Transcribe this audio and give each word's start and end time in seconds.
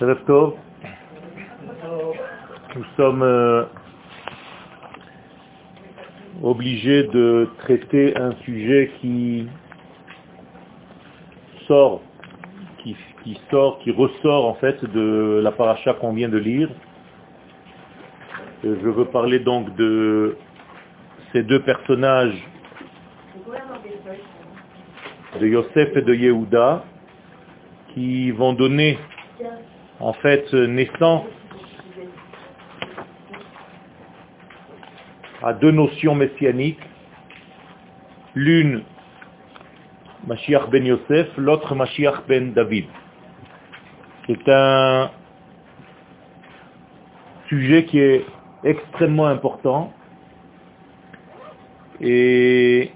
Nous 0.00 0.54
sommes 2.96 3.22
euh, 3.22 3.64
obligés 6.42 7.02
de 7.02 7.50
traiter 7.58 8.16
un 8.16 8.32
sujet 8.46 8.92
qui 8.98 9.46
sort, 11.66 12.00
qui, 12.78 12.96
sort, 13.50 13.78
qui 13.80 13.90
ressort 13.90 14.46
en 14.46 14.54
fait 14.54 14.82
de 14.86 15.40
la 15.42 15.52
paracha 15.52 15.92
qu'on 15.92 16.14
vient 16.14 16.30
de 16.30 16.38
lire. 16.38 16.70
Je 18.64 18.68
veux 18.70 19.04
parler 19.04 19.40
donc 19.40 19.74
de 19.76 20.38
ces 21.32 21.42
deux 21.42 21.60
personnages 21.60 22.42
de 25.38 25.46
Yosef 25.46 25.94
et 25.94 26.02
de 26.02 26.14
Yehuda 26.14 26.84
qui 27.92 28.30
vont 28.30 28.54
donner 28.54 28.98
en 30.00 30.14
fait 30.14 30.52
naissance 30.52 31.26
à 35.42 35.52
deux 35.52 35.70
notions 35.70 36.14
messianiques. 36.14 36.80
L'une, 38.34 38.82
Mashiach 40.26 40.68
ben 40.70 40.84
Yosef, 40.84 41.28
l'autre 41.36 41.74
Mashiach 41.74 42.26
ben 42.28 42.52
David. 42.52 42.86
C'est 44.26 44.48
un 44.48 45.10
sujet 47.48 47.84
qui 47.84 47.98
est 47.98 48.24
extrêmement 48.62 49.26
important 49.26 49.92
et 52.00 52.92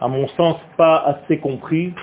à 0.00 0.08
mon 0.08 0.26
sens 0.28 0.56
pas 0.76 0.96
assez 0.98 1.38
compris. 1.38 1.94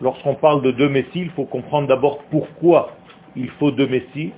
Lorsqu'on 0.00 0.34
parle 0.34 0.62
de 0.62 0.70
deux 0.70 0.88
messies, 0.88 1.10
il 1.20 1.30
faut 1.30 1.44
comprendre 1.44 1.86
d'abord 1.86 2.24
pourquoi 2.30 2.96
il 3.35 3.49
faut 3.51 3.71
deux 3.71 3.87
messies, 3.87 4.33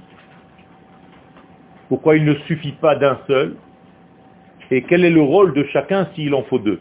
pourquoi 1.90 2.17
il 2.17 2.26
ne 2.26 2.34
suffit 2.48 2.73
pas 2.73 2.95
d'un 2.95 3.20
seul, 3.28 3.56
et 4.72 4.81
quel 4.84 5.06
est 5.06 5.09
le 5.09 5.22
rôle 5.22 5.53
de 5.53 5.64
chacun 5.66 6.08
s'il 6.14 6.34
en 6.34 6.44
faut 6.44 6.59
deux. 6.59 6.80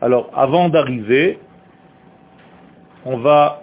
Alors, 0.00 0.30
avant 0.34 0.68
d'arriver, 0.68 1.38
on 3.04 3.18
va 3.18 3.62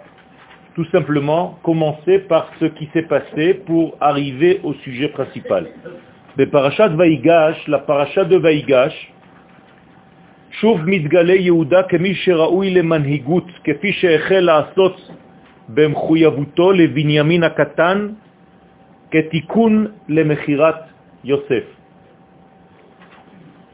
tout 0.74 0.86
simplement 0.86 1.58
commencer 1.62 2.20
par 2.20 2.50
ce 2.60 2.66
qui 2.66 2.88
s'est 2.92 3.02
passé 3.02 3.54
pour 3.54 3.96
arriver 4.00 4.60
au 4.62 4.74
sujet 4.74 5.08
principal. 5.08 5.68
Mais 6.36 6.46
parachat 6.46 6.88
Vaigash, 6.88 7.66
la 7.66 7.80
parachat 7.80 8.24
de 8.24 8.36
Vaigash, 8.36 9.12
שוב 10.60 10.80
מתגלה 10.86 11.34
יהודה 11.34 11.82
כמי 11.82 12.14
שראוי 12.14 12.70
למנהיגות, 12.70 13.44
כפי 13.64 13.92
שהחל 13.92 14.40
לעשות 14.40 15.10
במחויבותו 15.68 16.72
לבנימין 16.72 17.42
הקטן, 17.44 18.08
כתיקון 19.10 19.86
למחירת 20.08 20.80
יוסף. 21.24 21.64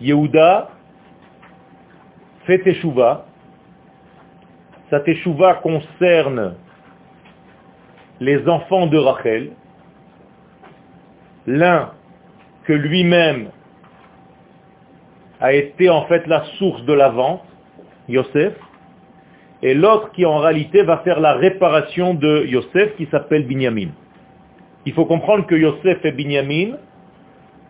יהודה 0.00 0.60
fait 2.46 2.58
teshuva. 2.58 3.26
Sa 4.90 5.00
teshuva 5.00 5.54
concerne 5.54 6.54
les 8.20 8.46
enfants 8.48 8.86
de 8.86 8.98
Rachel, 8.98 9.52
l'un 11.46 11.92
que 12.64 12.72
lui-même 12.72 13.50
a 15.40 15.52
été 15.52 15.90
en 15.90 16.06
fait 16.06 16.26
la 16.26 16.44
source 16.58 16.84
de 16.84 16.92
la 16.92 17.08
vente, 17.08 17.42
Yosef, 18.08 18.54
et 19.61 19.73
l'autre 19.73 20.11
qui 20.11 20.25
en 20.25 20.37
réalité 20.37 20.83
va 20.83 20.99
faire 20.99 21.19
la 21.19 21.33
réparation 21.33 22.13
de 22.13 22.45
Yosef 22.45 22.95
qui 22.95 23.07
s'appelle 23.11 23.45
Binyamin. 23.45 23.89
Il 24.85 24.93
faut 24.93 25.05
comprendre 25.05 25.45
que 25.45 25.55
Yosef 25.55 26.03
et 26.05 26.11
Binyamin 26.11 26.77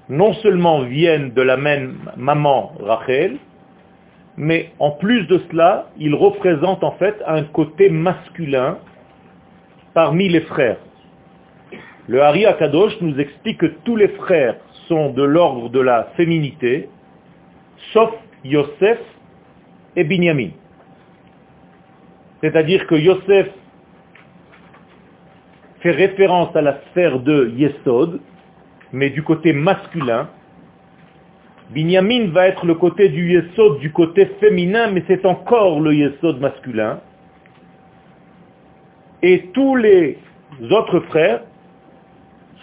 non 0.09 0.33
seulement 0.35 0.81
viennent 0.81 1.33
de 1.33 1.41
la 1.41 1.57
même 1.57 2.11
maman 2.17 2.73
Rachel, 2.79 3.37
mais 4.37 4.71
en 4.79 4.91
plus 4.91 5.25
de 5.27 5.41
cela, 5.51 5.89
ils 5.97 6.15
représentent 6.15 6.83
en 6.83 6.93
fait 6.93 7.15
un 7.27 7.43
côté 7.43 7.89
masculin 7.89 8.77
parmi 9.93 10.29
les 10.29 10.41
frères. 10.41 10.77
Le 12.07 12.21
Hari 12.21 12.45
Akadosh 12.45 12.93
nous 13.01 13.19
explique 13.19 13.59
que 13.59 13.67
tous 13.83 13.95
les 13.95 14.07
frères 14.09 14.55
sont 14.87 15.11
de 15.11 15.23
l'ordre 15.23 15.69
de 15.69 15.79
la 15.79 16.05
féminité, 16.15 16.89
sauf 17.93 18.11
Yosef 18.43 18.99
et 19.95 20.03
Binyamin. 20.03 20.49
C'est-à-dire 22.41 22.87
que 22.87 22.95
Yosef 22.95 23.49
fait 25.81 25.91
référence 25.91 26.55
à 26.55 26.61
la 26.61 26.79
sphère 26.89 27.19
de 27.19 27.49
Yesod, 27.55 28.19
mais 28.91 29.09
du 29.09 29.23
côté 29.23 29.53
masculin. 29.53 30.29
Binyamin 31.71 32.29
va 32.31 32.47
être 32.47 32.65
le 32.65 32.75
côté 32.75 33.09
du 33.09 33.33
Yesod, 33.33 33.79
du 33.79 33.91
côté 33.91 34.25
féminin, 34.39 34.91
mais 34.91 35.03
c'est 35.07 35.25
encore 35.25 35.79
le 35.79 35.93
Yesod 35.93 36.39
masculin. 36.39 36.99
Et 39.21 39.49
tous 39.53 39.75
les 39.75 40.17
autres 40.71 40.99
frères 41.01 41.41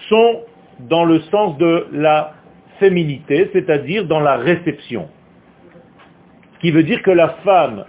sont 0.08 0.40
dans 0.80 1.04
le 1.04 1.20
sens 1.20 1.56
de 1.58 1.86
la 1.92 2.34
féminité, 2.78 3.50
c'est-à-dire 3.52 4.06
dans 4.06 4.20
la 4.20 4.36
réception. 4.36 5.08
Ce 6.54 6.58
qui 6.60 6.70
veut 6.70 6.82
dire 6.82 7.02
que 7.02 7.10
la 7.10 7.28
femme, 7.44 7.84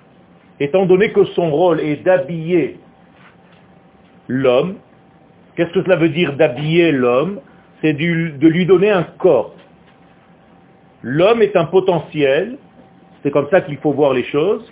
étant 0.60 0.86
donné 0.86 1.12
que 1.12 1.26
son 1.26 1.52
rôle 1.52 1.80
est 1.80 2.04
d'habiller 2.04 2.80
l'homme, 4.28 4.76
qu'est-ce 5.56 5.72
que 5.72 5.84
cela 5.84 5.96
veut 5.96 6.10
dire 6.10 6.34
d'habiller 6.34 6.92
l'homme? 6.92 7.40
C'est 7.82 7.94
de 7.94 8.48
lui 8.48 8.66
donner 8.66 8.90
un 8.90 9.04
corps. 9.04 9.54
L'homme 11.04 11.42
est 11.42 11.56
un 11.56 11.66
potentiel, 11.66 12.58
c'est 13.22 13.32
comme 13.32 13.48
ça 13.52 13.62
qu'il 13.62 13.78
faut 13.78 13.92
voir 13.92 14.14
les 14.14 14.24
choses, 14.24 14.66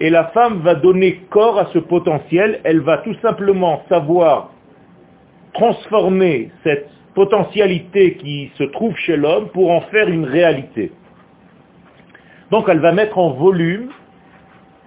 et 0.00 0.10
la 0.10 0.26
femme 0.26 0.60
va 0.60 0.74
donner 0.74 1.22
corps 1.30 1.58
à 1.58 1.66
ce 1.72 1.78
potentiel, 1.78 2.60
elle 2.64 2.80
va 2.80 2.98
tout 2.98 3.14
simplement 3.22 3.82
savoir 3.88 4.50
transformer 5.54 6.50
cette 6.64 6.90
potentialité 7.14 8.14
qui 8.16 8.50
se 8.56 8.64
trouve 8.64 8.94
chez 8.96 9.16
l'homme 9.16 9.48
pour 9.50 9.70
en 9.70 9.82
faire 9.82 10.08
une 10.08 10.24
réalité. 10.24 10.92
Donc 12.50 12.68
elle 12.68 12.80
va 12.80 12.92
mettre 12.92 13.18
en 13.18 13.30
volume 13.30 13.88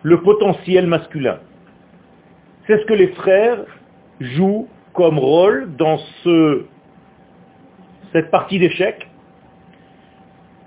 le 0.03 0.21
potentiel 0.21 0.87
masculin. 0.87 1.39
C'est 2.65 2.79
ce 2.79 2.85
que 2.85 2.93
les 2.93 3.07
frères 3.09 3.65
jouent 4.19 4.67
comme 4.93 5.19
rôle 5.19 5.75
dans 5.77 5.97
ce, 6.23 6.65
cette 8.11 8.31
partie 8.31 8.59
d'échec. 8.59 9.07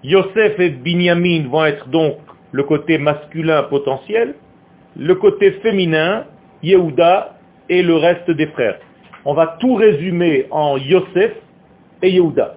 Yosef 0.03 0.59
et 0.59 0.71
Binyamin 0.71 1.49
vont 1.49 1.65
être 1.65 1.89
donc 1.89 2.17
le 2.53 2.63
côté 2.65 2.99
masculin 2.99 3.65
potentiel, 3.65 4.35
le 4.97 5.15
côté 5.15 5.53
féminin, 5.63 6.25
Yehuda 6.63 7.37
et 7.69 7.83
le 7.83 7.97
reste 7.97 8.31
des 8.31 8.47
frères. 8.49 8.79
On 9.25 9.35
va 9.35 9.59
tout 9.61 9.75
résumer 9.75 10.47
en 10.51 10.79
Yosef 10.79 11.33
et 12.03 12.11
Yehuda. 12.11 12.57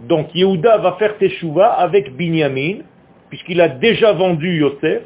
Donc 0.00 0.34
Yehuda 0.34 0.78
va 0.78 0.92
faire 0.92 1.16
Teshuvah 1.18 1.72
avec 1.72 2.14
Binyamin, 2.16 2.82
puisqu'il 3.28 3.60
a 3.60 3.68
déjà 3.68 4.12
vendu 4.12 4.58
Yosef. 4.58 5.02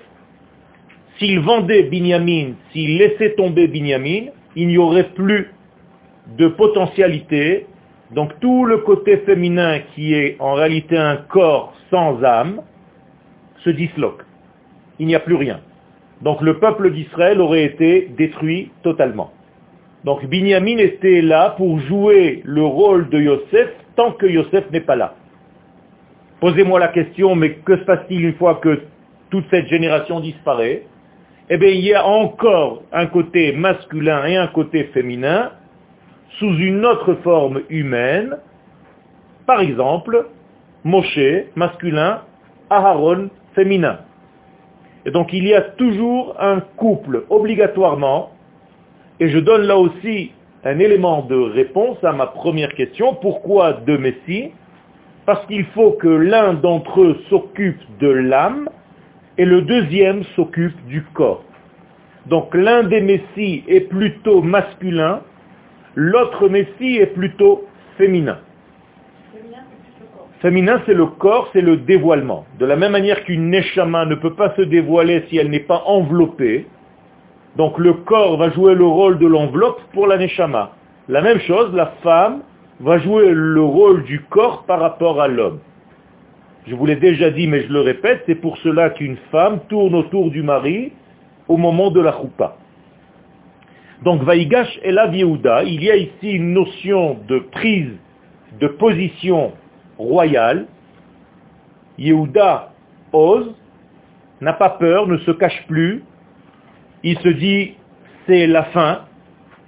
S'il 1.20 1.38
vendait 1.40 1.82
Binyamin, 1.82 2.54
s'il 2.72 2.96
laissait 2.96 3.34
tomber 3.34 3.68
Binyamin, 3.68 4.30
il 4.56 4.68
n'y 4.68 4.78
aurait 4.78 5.10
plus 5.10 5.52
de 6.38 6.48
potentialité. 6.48 7.66
Donc 8.12 8.32
tout 8.40 8.64
le 8.64 8.78
côté 8.78 9.18
féminin 9.18 9.80
qui 9.94 10.14
est 10.14 10.36
en 10.40 10.54
réalité 10.54 10.96
un 10.96 11.16
corps 11.16 11.74
sans 11.90 12.24
âme 12.24 12.62
se 13.58 13.68
disloque. 13.68 14.22
Il 14.98 15.08
n'y 15.08 15.14
a 15.14 15.20
plus 15.20 15.34
rien. 15.34 15.60
Donc 16.22 16.40
le 16.40 16.58
peuple 16.58 16.90
d'Israël 16.90 17.38
aurait 17.42 17.64
été 17.64 18.08
détruit 18.16 18.70
totalement. 18.82 19.30
Donc 20.04 20.24
Binyamin 20.24 20.78
était 20.78 21.20
là 21.20 21.50
pour 21.58 21.80
jouer 21.80 22.40
le 22.46 22.64
rôle 22.64 23.10
de 23.10 23.20
Yosef 23.20 23.68
tant 23.94 24.12
que 24.12 24.24
Yosef 24.24 24.70
n'est 24.70 24.80
pas 24.80 24.96
là. 24.96 25.14
Posez-moi 26.40 26.80
la 26.80 26.88
question, 26.88 27.34
mais 27.34 27.56
que 27.56 27.76
se 27.76 27.84
passe-t-il 27.84 28.24
une 28.24 28.34
fois 28.36 28.54
que 28.54 28.80
toute 29.28 29.44
cette 29.50 29.66
génération 29.66 30.20
disparaît? 30.20 30.84
Eh 31.52 31.58
bien, 31.58 31.70
il 31.70 31.84
y 31.84 31.94
a 31.94 32.06
encore 32.06 32.84
un 32.92 33.06
côté 33.06 33.50
masculin 33.50 34.24
et 34.24 34.36
un 34.36 34.46
côté 34.46 34.84
féminin 34.94 35.50
sous 36.38 36.56
une 36.56 36.86
autre 36.86 37.14
forme 37.24 37.62
humaine. 37.68 38.36
Par 39.46 39.60
exemple, 39.60 40.28
Moshe, 40.84 41.18
masculin, 41.56 42.22
Aharon, 42.70 43.30
féminin. 43.56 43.98
Et 45.04 45.10
donc 45.10 45.32
il 45.32 45.44
y 45.44 45.52
a 45.52 45.62
toujours 45.62 46.36
un 46.38 46.60
couple, 46.60 47.24
obligatoirement, 47.30 48.30
et 49.18 49.28
je 49.28 49.38
donne 49.40 49.62
là 49.62 49.76
aussi 49.76 50.30
un 50.62 50.78
élément 50.78 51.22
de 51.22 51.34
réponse 51.34 51.98
à 52.04 52.12
ma 52.12 52.26
première 52.26 52.72
question. 52.74 53.14
Pourquoi 53.14 53.72
deux 53.72 53.98
messies? 53.98 54.52
Parce 55.26 55.44
qu'il 55.46 55.64
faut 55.74 55.92
que 55.92 56.06
l'un 56.06 56.54
d'entre 56.54 57.00
eux 57.00 57.16
s'occupe 57.28 57.80
de 57.98 58.08
l'âme 58.08 58.68
et 59.38 59.44
le 59.44 59.62
deuxième 59.62 60.24
s'occupe 60.36 60.76
du 60.86 61.02
corps. 61.14 61.44
Donc 62.26 62.54
l'un 62.54 62.82
des 62.84 63.00
messies 63.00 63.64
est 63.66 63.88
plutôt 63.88 64.42
masculin 64.42 65.20
L'autre 65.96 66.48
Messie 66.48 66.98
est 66.98 67.12
plutôt 67.14 67.66
féminin. 67.98 68.38
Féminin, 70.40 70.80
c'est 70.86 70.94
le 70.94 71.06
corps, 71.06 71.50
c'est 71.52 71.60
le 71.60 71.78
dévoilement. 71.78 72.46
De 72.58 72.64
la 72.64 72.76
même 72.76 72.92
manière 72.92 73.24
qu'une 73.24 73.50
Neshama 73.50 74.06
ne 74.06 74.14
peut 74.14 74.34
pas 74.34 74.54
se 74.54 74.62
dévoiler 74.62 75.24
si 75.28 75.36
elle 75.36 75.50
n'est 75.50 75.58
pas 75.58 75.82
enveloppée, 75.86 76.66
donc 77.56 77.76
le 77.78 77.92
corps 77.92 78.36
va 78.36 78.50
jouer 78.50 78.74
le 78.74 78.86
rôle 78.86 79.18
de 79.18 79.26
l'enveloppe 79.26 79.80
pour 79.92 80.06
la 80.06 80.16
Neshama. 80.16 80.70
La 81.08 81.22
même 81.22 81.40
chose, 81.40 81.74
la 81.74 81.86
femme 82.02 82.42
va 82.78 82.98
jouer 82.98 83.32
le 83.32 83.62
rôle 83.62 84.04
du 84.04 84.20
corps 84.20 84.62
par 84.64 84.78
rapport 84.80 85.20
à 85.20 85.26
l'homme. 85.26 85.58
Je 86.66 86.74
vous 86.74 86.86
l'ai 86.86 86.96
déjà 86.96 87.30
dit, 87.30 87.46
mais 87.46 87.62
je 87.62 87.72
le 87.72 87.80
répète, 87.80 88.22
c'est 88.26 88.34
pour 88.34 88.58
cela 88.58 88.90
qu'une 88.90 89.16
femme 89.30 89.60
tourne 89.68 89.94
autour 89.94 90.30
du 90.30 90.42
mari 90.42 90.92
au 91.48 91.56
moment 91.56 91.90
de 91.90 92.00
la 92.00 92.12
choupa. 92.12 92.56
Donc, 94.02 94.22
Vaïgash 94.22 94.78
et 94.82 94.92
la 94.92 95.06
Yehuda, 95.06 95.64
il 95.64 95.82
y 95.82 95.90
a 95.90 95.96
ici 95.96 96.30
une 96.30 96.52
notion 96.52 97.18
de 97.28 97.38
prise 97.38 97.92
de 98.60 98.66
position 98.66 99.52
royale. 99.98 100.66
Yehuda 101.98 102.72
ose, 103.12 103.54
n'a 104.40 104.52
pas 104.52 104.70
peur, 104.70 105.06
ne 105.06 105.18
se 105.18 105.30
cache 105.32 105.66
plus. 105.66 106.02
Il 107.02 107.18
se 107.18 107.28
dit, 107.28 107.74
c'est 108.26 108.46
la 108.46 108.64
fin, 108.64 109.02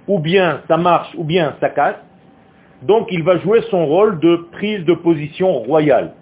ou 0.07 0.19
bien 0.19 0.61
ça 0.67 0.77
marche, 0.77 1.13
ou 1.15 1.23
bien 1.23 1.55
ça 1.59 1.69
casse. 1.69 1.95
Donc 2.83 3.07
il 3.11 3.23
va 3.23 3.37
jouer 3.39 3.61
son 3.69 3.85
rôle 3.85 4.19
de 4.19 4.47
prise 4.51 4.83
de 4.85 4.93
position 4.93 5.59
royale. 5.59 6.13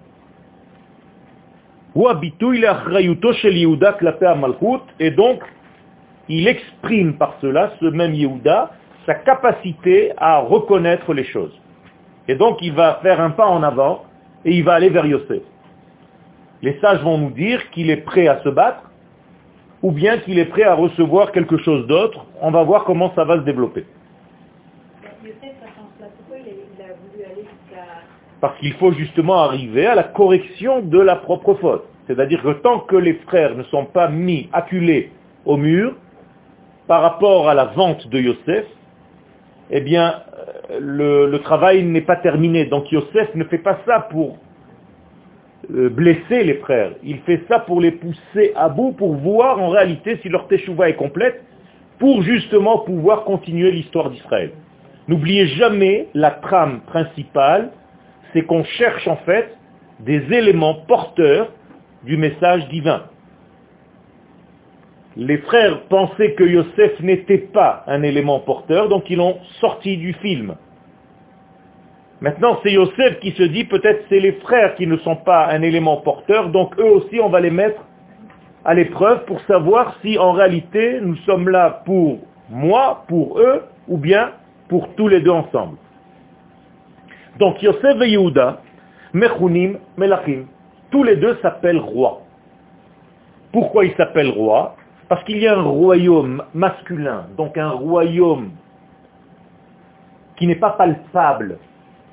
Et 4.99 5.11
donc, 5.11 5.41
il 6.29 6.47
exprime 6.47 7.17
par 7.17 7.35
cela, 7.41 7.73
ce 7.79 7.85
même 7.85 8.13
Yehuda, 8.13 8.71
sa 9.05 9.15
capacité 9.15 10.13
à 10.17 10.39
reconnaître 10.39 11.13
les 11.13 11.25
choses. 11.25 11.51
Et 12.27 12.35
donc, 12.35 12.59
il 12.61 12.73
va 12.73 12.99
faire 13.01 13.19
un 13.19 13.31
pas 13.31 13.47
en 13.47 13.61
avant 13.63 14.05
et 14.45 14.51
il 14.51 14.63
va 14.63 14.75
aller 14.75 14.89
vers 14.89 15.05
Yosef. 15.05 15.41
Les 16.61 16.79
sages 16.79 17.01
vont 17.01 17.17
nous 17.17 17.31
dire 17.31 17.69
qu'il 17.71 17.89
est 17.89 18.05
prêt 18.05 18.27
à 18.27 18.41
se 18.41 18.49
battre 18.49 18.89
ou 19.81 19.91
bien 19.91 20.19
qu'il 20.19 20.39
est 20.39 20.45
prêt 20.45 20.63
à 20.63 20.75
recevoir 20.75 21.31
quelque 21.31 21.57
chose 21.57 21.87
d'autre. 21.87 22.25
On 22.39 22.51
va 22.51 22.63
voir 22.63 22.85
comment 22.85 23.11
ça 23.15 23.25
va 23.25 23.37
se 23.37 23.41
développer. 23.43 23.85
Parce 28.41 28.57
qu'il 28.59 28.73
faut 28.73 28.91
justement 28.91 29.37
arriver 29.43 29.85
à 29.85 29.95
la 29.95 30.03
correction 30.03 30.81
de 30.81 30.99
la 30.99 31.15
propre 31.15 31.53
faute. 31.53 31.85
C'est-à-dire 32.07 32.41
que 32.41 32.53
tant 32.53 32.79
que 32.79 32.95
les 32.95 33.13
frères 33.27 33.55
ne 33.55 33.63
sont 33.63 33.85
pas 33.85 34.09
mis, 34.09 34.49
acculés 34.51 35.11
au 35.45 35.57
mur, 35.57 35.95
par 36.87 37.01
rapport 37.01 37.47
à 37.47 37.53
la 37.53 37.65
vente 37.65 38.07
de 38.09 38.19
Yosef, 38.19 38.65
eh 39.69 39.81
bien, 39.81 40.15
euh, 40.71 41.27
le, 41.29 41.39
travail 41.39 41.83
n'est 41.83 42.01
pas 42.01 42.17
terminé. 42.17 42.65
Donc 42.65 42.91
Yosef 42.91 43.33
ne 43.35 43.43
fait 43.45 43.59
pas 43.59 43.79
ça 43.85 44.07
pour 44.09 44.37
euh, 45.73 45.89
blesser 45.89 46.43
les 46.43 46.55
frères. 46.55 46.91
Il 47.03 47.19
fait 47.19 47.43
ça 47.47 47.59
pour 47.59 47.79
les 47.79 47.91
pousser 47.91 48.51
à 48.55 48.67
bout, 48.67 48.91
pour 48.91 49.15
voir 49.15 49.61
en 49.61 49.69
réalité 49.69 50.19
si 50.21 50.29
leur 50.29 50.47
teshuva 50.47 50.89
est 50.89 50.95
complète, 50.95 51.41
pour 51.99 52.23
justement 52.23 52.79
pouvoir 52.79 53.23
continuer 53.23 53.71
l'histoire 53.71 54.09
d'Israël. 54.09 54.51
N'oubliez 55.07 55.47
jamais 55.47 56.07
la 56.13 56.31
trame 56.31 56.81
principale, 56.87 57.71
c'est 58.33 58.43
qu'on 58.43 58.63
cherche 58.63 59.07
en 59.07 59.17
fait 59.17 59.55
des 59.99 60.21
éléments 60.33 60.75
porteurs 60.87 61.51
du 62.03 62.17
message 62.17 62.67
divin. 62.69 63.03
Les 65.17 65.39
frères 65.39 65.81
pensaient 65.89 66.33
que 66.33 66.43
Yosef 66.43 66.99
n'était 67.01 67.37
pas 67.37 67.83
un 67.87 68.01
élément 68.01 68.39
porteur, 68.39 68.87
donc 68.87 69.09
ils 69.09 69.17
l'ont 69.17 69.37
sorti 69.59 69.97
du 69.97 70.13
film. 70.13 70.55
Maintenant, 72.21 72.59
c'est 72.63 72.71
Yosef 72.71 73.19
qui 73.19 73.31
se 73.31 73.43
dit, 73.43 73.65
peut-être 73.65 74.05
c'est 74.07 74.19
les 74.19 74.33
frères 74.33 74.75
qui 74.75 74.87
ne 74.87 74.95
sont 74.97 75.17
pas 75.17 75.47
un 75.47 75.61
élément 75.63 75.97
porteur, 75.97 76.49
donc 76.49 76.79
eux 76.79 76.89
aussi, 76.89 77.19
on 77.19 77.29
va 77.29 77.41
les 77.41 77.51
mettre 77.51 77.81
à 78.63 78.73
l'épreuve 78.73 79.25
pour 79.25 79.41
savoir 79.41 79.97
si 80.01 80.17
en 80.17 80.31
réalité 80.31 80.99
nous 81.01 81.17
sommes 81.25 81.49
là 81.49 81.81
pour 81.85 82.19
moi, 82.49 83.03
pour 83.07 83.39
eux, 83.39 83.63
ou 83.87 83.97
bien 83.97 84.31
pour 84.69 84.93
tous 84.95 85.07
les 85.07 85.19
deux 85.19 85.31
ensemble. 85.31 85.77
Donc 87.39 87.61
Yosef 87.61 88.01
et 88.01 88.09
Yehuda, 88.09 88.61
Mechunim, 89.13 89.77
Melachim, 89.97 90.45
tous 90.91 91.03
les 91.03 91.15
deux 91.15 91.37
s'appellent 91.41 91.79
rois. 91.79 92.21
Pourquoi 93.51 93.85
ils 93.85 93.95
s'appellent 93.95 94.31
rois? 94.31 94.75
Parce 95.09 95.23
qu'il 95.25 95.39
y 95.39 95.47
a 95.47 95.57
un 95.57 95.63
royaume 95.63 96.43
masculin, 96.53 97.27
donc 97.37 97.57
un 97.57 97.71
royaume 97.71 98.51
qui 100.37 100.47
n'est 100.47 100.55
pas 100.55 100.71
palpable 100.71 101.57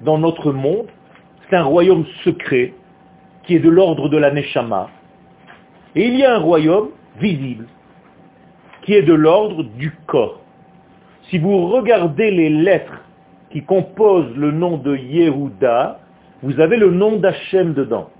dans 0.00 0.18
notre 0.18 0.52
monde, 0.52 0.86
c'est 1.48 1.56
un 1.56 1.64
royaume 1.64 2.04
secret 2.24 2.74
qui 3.44 3.56
est 3.56 3.60
de 3.60 3.70
l'ordre 3.70 4.08
de 4.08 4.18
la 4.18 4.30
Neshama. 4.30 4.90
Et 5.94 6.06
il 6.06 6.18
y 6.18 6.24
a 6.24 6.34
un 6.34 6.38
royaume 6.38 6.90
visible 7.18 7.66
qui 8.82 8.94
est 8.94 9.02
de 9.02 9.14
l'ordre 9.14 9.62
du 9.62 9.92
corps. 10.06 10.40
Si 11.30 11.38
vous 11.38 11.68
regardez 11.68 12.30
les 12.30 12.50
lettres 12.50 13.02
qui 13.50 13.62
composent 13.62 14.36
le 14.36 14.52
nom 14.52 14.76
de 14.76 14.96
Yehuda, 14.96 16.00
vous 16.42 16.60
avez 16.60 16.76
le 16.76 16.90
nom 16.90 17.16
d'Hachem 17.16 17.74
dedans 17.74 18.10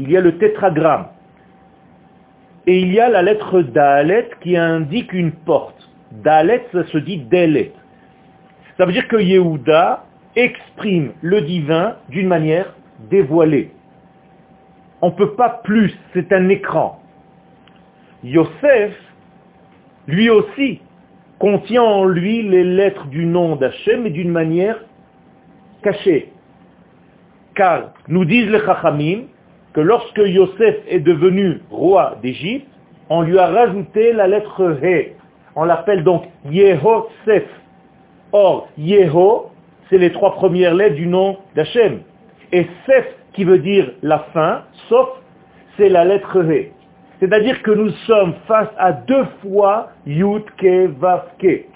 il 0.00 0.10
y 0.10 0.16
a 0.16 0.20
le 0.20 0.38
tétragramme. 0.38 1.06
Et 2.66 2.80
il 2.80 2.92
y 2.92 3.00
a 3.00 3.08
la 3.08 3.22
lettre 3.22 3.62
Dalet 3.62 4.30
qui 4.40 4.56
indique 4.56 5.12
une 5.12 5.32
porte. 5.32 5.88
Dalet, 6.10 6.66
ça 6.72 6.84
se 6.86 6.98
dit 6.98 7.18
Delet. 7.18 7.72
Ça 8.76 8.86
veut 8.86 8.92
dire 8.92 9.08
que 9.08 9.16
Yehuda 9.16 10.04
exprime 10.36 11.12
le 11.20 11.42
divin 11.42 11.96
d'une 12.08 12.28
manière 12.28 12.74
dévoilée. 13.10 13.72
On 15.02 15.08
ne 15.08 15.14
peut 15.14 15.34
pas 15.34 15.60
plus, 15.64 15.96
c'est 16.14 16.32
un 16.32 16.48
écran. 16.48 17.00
Yosef, 18.22 18.94
lui 20.06 20.30
aussi, 20.30 20.80
contient 21.40 21.82
en 21.82 22.04
lui 22.04 22.42
les 22.42 22.62
lettres 22.62 23.06
du 23.06 23.24
nom 23.24 23.56
d'Hachem, 23.56 24.02
mais 24.02 24.10
d'une 24.10 24.30
manière 24.30 24.78
cachée. 25.82 26.30
Car, 27.56 27.94
nous 28.08 28.24
disent 28.24 28.50
les 28.50 28.60
Chachamim, 28.60 29.22
que 29.72 29.80
lorsque 29.80 30.18
Yosef 30.18 30.76
est 30.88 31.00
devenu 31.00 31.60
roi 31.70 32.18
d'Égypte, 32.22 32.68
on 33.08 33.22
lui 33.22 33.38
a 33.38 33.46
rajouté 33.46 34.12
la 34.12 34.28
lettre 34.28 34.78
He. 34.82 35.12
On 35.56 35.64
l'appelle 35.64 36.04
donc 36.04 36.24
Yehosef. 36.48 37.44
Or, 38.32 38.68
Yeho, 38.78 39.50
c'est 39.88 39.98
les 39.98 40.12
trois 40.12 40.34
premières 40.34 40.74
lettres 40.74 40.94
du 40.96 41.06
nom 41.06 41.38
d'Hachem. 41.56 42.00
Et 42.52 42.66
Sef, 42.86 43.06
qui 43.32 43.44
veut 43.44 43.58
dire 43.58 43.90
la 44.02 44.20
fin, 44.34 44.62
sauf, 44.88 45.08
c'est 45.76 45.88
la 45.88 46.04
lettre 46.04 46.44
He. 46.44 46.70
C'est-à-dire 47.20 47.62
que 47.62 47.70
nous 47.70 47.90
sommes 48.06 48.32
face 48.48 48.70
à 48.78 48.92
deux 48.92 49.26
fois 49.42 49.90
Yud 50.06 50.44
Ke 50.56 50.86
Vav 50.98 51.22
Ke. 51.38 51.66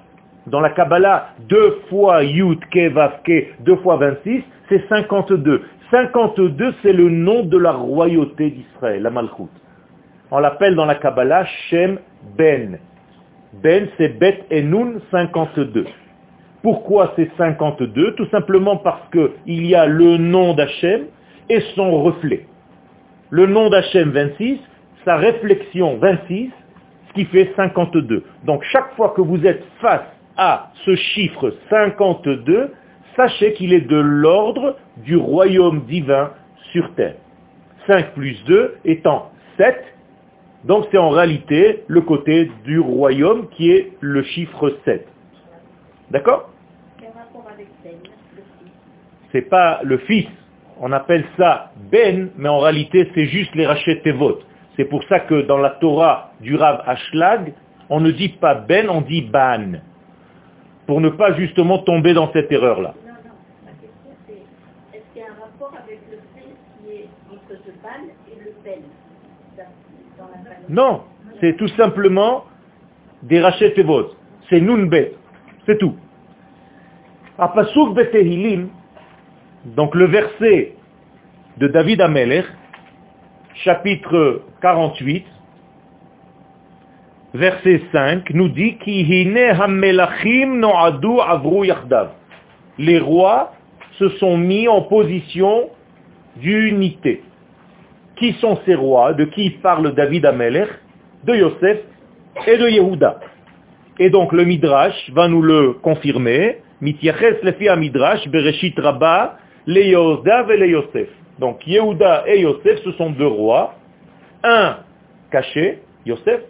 Dans 0.47 0.61
la 0.61 0.71
Kabbalah, 0.71 1.29
deux 1.49 1.81
fois 1.91 2.25
Yud 2.25 2.61
Ke 2.71 2.89
Vav 2.89 3.21
Ke, 3.25 3.49
deux 3.61 3.77
fois 3.77 3.97
26, 3.97 4.43
c'est 4.71 4.89
52. 4.89 5.63
52, 5.91 6.75
c'est 6.83 6.95
le 6.95 7.11
nom 7.11 7.45
de 7.45 7.59
la 7.59 7.73
royauté 7.73 8.51
d'Israël, 8.51 9.03
la 9.03 9.11
Malchut. 9.11 9.51
On 10.31 10.39
l'appelle 10.39 10.75
dans 10.75 10.87
la 10.87 10.95
Kabbalah 10.95 11.45
Shem 11.69 11.99
Ben. 12.39 12.79
Ben, 13.63 13.87
c'est 13.99 14.19
Bet 14.19 14.45
Enun 14.51 14.95
52. 15.11 15.85
Pourquoi 16.63 17.13
c'est 17.17 17.31
52 17.37 18.15
Tout 18.15 18.27
simplement 18.31 18.79
parce 18.79 19.03
qu'il 19.13 19.67
y 19.67 19.75
a 19.75 19.85
le 19.85 20.17
nom 20.17 20.55
d'Hachem 20.55 21.03
et 21.51 21.61
son 21.75 22.03
reflet. 22.03 22.47
Le 23.29 23.47
nom 23.47 23.69
d'Hachem 23.69 24.11
26, 24.11 24.59
sa 25.05 25.17
réflexion 25.17 25.97
26, 25.99 26.51
ce 27.09 27.13
qui 27.15 27.25
fait 27.27 27.53
52. 27.57 28.25
Donc 28.45 28.63
chaque 28.65 28.95
fois 28.97 29.13
que 29.17 29.21
vous 29.21 29.45
êtes 29.47 29.65
face 29.81 30.07
à 30.37 30.71
ce 30.85 30.95
chiffre 30.97 31.55
52, 31.71 32.73
sachez 33.17 33.53
qu'il 33.55 33.73
est 33.73 33.89
de 33.89 33.97
l'ordre 33.97 34.77
du 34.99 35.17
royaume 35.17 35.83
divin 35.87 36.31
sur 36.73 36.93
terre. 36.95 37.17
5 37.87 38.15
plus 38.15 38.43
2 38.45 38.79
étant 38.85 39.31
7, 39.59 39.77
donc 40.65 40.87
c'est 40.91 40.99
en 40.99 41.11
réalité 41.11 41.85
le 41.87 42.01
côté 42.01 42.51
du 42.65 42.81
royaume 42.81 43.49
qui 43.51 43.71
est 43.71 43.93
le 44.01 44.23
chiffre 44.23 44.77
7. 44.85 45.07
D'accord? 46.11 46.51
C'est 49.31 49.43
pas 49.43 49.81
le 49.83 49.99
fils. 49.99 50.29
On 50.81 50.91
appelle 50.93 51.25
ça 51.37 51.73
Ben, 51.91 52.31
mais 52.37 52.49
en 52.49 52.59
réalité 52.59 53.11
c'est 53.15 53.27
juste 53.27 53.55
les 53.55 53.67
votes. 54.13 54.45
C'est 54.77 54.87
pour 54.87 55.05
ça 55.05 55.21
que 55.21 55.43
dans 55.43 55.59
la 55.59 55.71
Torah 55.71 56.33
du 56.41 56.57
Rav 56.57 56.83
Ashlag, 56.87 57.55
on 57.89 58.01
ne 58.01 58.11
dit 58.11 58.31
pas 58.31 58.55
Ben, 58.55 58.89
on 58.89 59.03
dit 59.03 59.23
Ban. 59.23 59.81
Pour 60.87 61.01
ne 61.01 61.11
pas 61.11 61.35
justement 61.35 61.79
tomber 61.79 62.13
dans 62.13 62.33
cette 62.33 62.51
erreur-là. 62.51 62.95
Non, 70.69 71.03
c'est 71.41 71.57
tout 71.57 71.69
simplement 71.69 72.45
des 73.23 73.41
rachets 73.41 73.75
votes. 73.83 74.17
C'est 74.49 74.61
Nunbet. 74.61 75.15
C'est 75.67 75.79
tout. 75.79 75.95
Apasuk 77.39 77.95
Betehilim, 77.95 78.69
donc 79.65 79.95
le 79.95 80.07
verset 80.07 80.75
de 81.59 81.69
David 81.69 82.01
Amelech, 82.01 82.47
chapitre 83.63 84.43
48, 84.63 85.25
verset 87.35 87.83
5, 87.93 88.31
nous 88.31 88.49
dit 88.49 88.77
Les 92.79 92.99
rois 92.99 93.53
se 93.99 94.09
sont 94.09 94.37
mis 94.37 94.69
en 94.69 94.83
position 94.83 95.71
d'unité. 96.37 97.23
Qui 98.17 98.33
sont 98.35 98.59
ces 98.67 98.75
rois? 98.75 99.13
De 99.15 99.25
qui 99.25 99.51
parle 99.51 99.95
David 99.95 100.27
Amelech? 100.27 100.69
De 101.25 101.35
Yosef 101.35 101.79
et 102.47 102.57
de 102.57 102.69
Yehuda. 102.69 103.21
Et 103.99 104.11
donc 104.11 104.33
le 104.33 104.45
Midrash 104.45 105.11
va 105.13 105.29
nous 105.29 105.43
le 105.43 105.75
confirmer. 105.75 106.59
Mityaches 106.81 107.43
lefi 107.43 107.69
Midrash, 107.77 108.29
Bereshit 108.29 108.79
Rabba, 108.79 109.39
le 109.67 109.81
Yehuda 109.81 110.47
et 110.51 110.57
le 110.57 110.69
Yosef. 110.69 111.09
Donc 111.39 111.67
Yehuda 111.67 112.25
et 112.27 112.41
Yosef, 112.41 112.83
ce 112.85 112.93
sont 112.93 113.11
deux 113.11 113.27
rois. 113.27 113.75
Un 114.43 114.79
caché, 115.31 115.81
Yosef, 116.07 116.43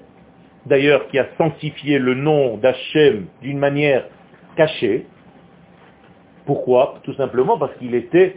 d'ailleurs 0.66 1.08
qui 1.08 1.18
a 1.18 1.26
sanctifié 1.38 1.98
le 1.98 2.14
nom 2.14 2.56
d'Hachem 2.58 3.26
d'une 3.42 3.58
manière 3.58 4.06
cachée. 4.56 5.06
Pourquoi? 6.46 7.00
Tout 7.04 7.14
simplement 7.14 7.58
parce 7.58 7.74
qu'il 7.76 7.94
était 7.94 8.36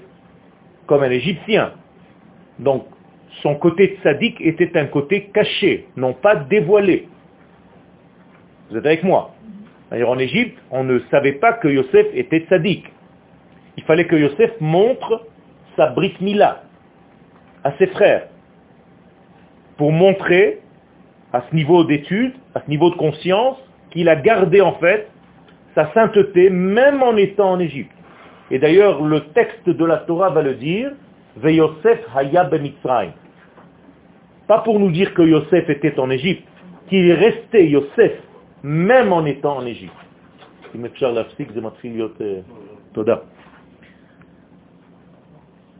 comme 0.85 1.03
un 1.03 1.11
Égyptien. 1.11 1.73
Donc 2.59 2.85
son 3.41 3.55
côté 3.55 3.99
sadique 4.03 4.39
était 4.41 4.77
un 4.77 4.85
côté 4.85 5.29
caché, 5.33 5.87
non 5.95 6.13
pas 6.13 6.35
dévoilé. 6.35 7.09
Vous 8.69 8.77
êtes 8.77 8.85
avec 8.85 9.03
moi? 9.03 9.33
D'ailleurs 9.91 10.09
en 10.09 10.17
Égypte, 10.17 10.57
on 10.71 10.83
ne 10.83 10.99
savait 11.11 11.33
pas 11.33 11.53
que 11.53 11.67
Yosef 11.67 12.07
était 12.13 12.45
sadique. 12.49 12.85
Il 13.77 13.83
fallait 13.83 14.07
que 14.07 14.15
Yosef 14.15 14.51
montre 14.59 15.26
sa 15.77 15.87
Brit 15.87 16.15
Mila 16.19 16.63
à 17.63 17.71
ses 17.77 17.87
frères 17.87 18.27
pour 19.77 19.91
montrer 19.91 20.59
à 21.31 21.43
ce 21.49 21.55
niveau 21.55 21.83
d'étude, 21.83 22.33
à 22.55 22.61
ce 22.65 22.69
niveau 22.69 22.89
de 22.89 22.95
conscience, 22.95 23.57
qu'il 23.91 24.09
a 24.09 24.15
gardé 24.15 24.59
en 24.59 24.73
fait 24.73 25.07
sa 25.75 25.93
sainteté 25.93 26.49
même 26.49 27.03
en 27.03 27.15
étant 27.15 27.51
en 27.51 27.59
Égypte. 27.59 27.91
Et 28.49 28.59
d'ailleurs, 28.59 29.03
le 29.03 29.21
texte 29.33 29.69
de 29.69 29.85
la 29.85 29.97
Torah 29.97 30.29
va 30.29 30.41
le 30.41 30.55
dire, 30.55 30.91
Yosef 31.43 31.99
haya 32.15 32.45
bemitzrayim. 32.45 33.11
Pas 34.47 34.59
pour 34.59 34.79
nous 34.79 34.91
dire 34.91 35.13
que 35.13 35.21
Yosef 35.21 35.69
était 35.69 35.99
en 35.99 36.09
Égypte, 36.09 36.47
qu'il 36.89 37.09
est 37.09 37.13
resté 37.13 37.69
Yosef 37.69 38.13
même 38.63 39.13
en 39.13 39.25
étant 39.25 39.57
en 39.57 39.65
Égypte. 39.65 39.93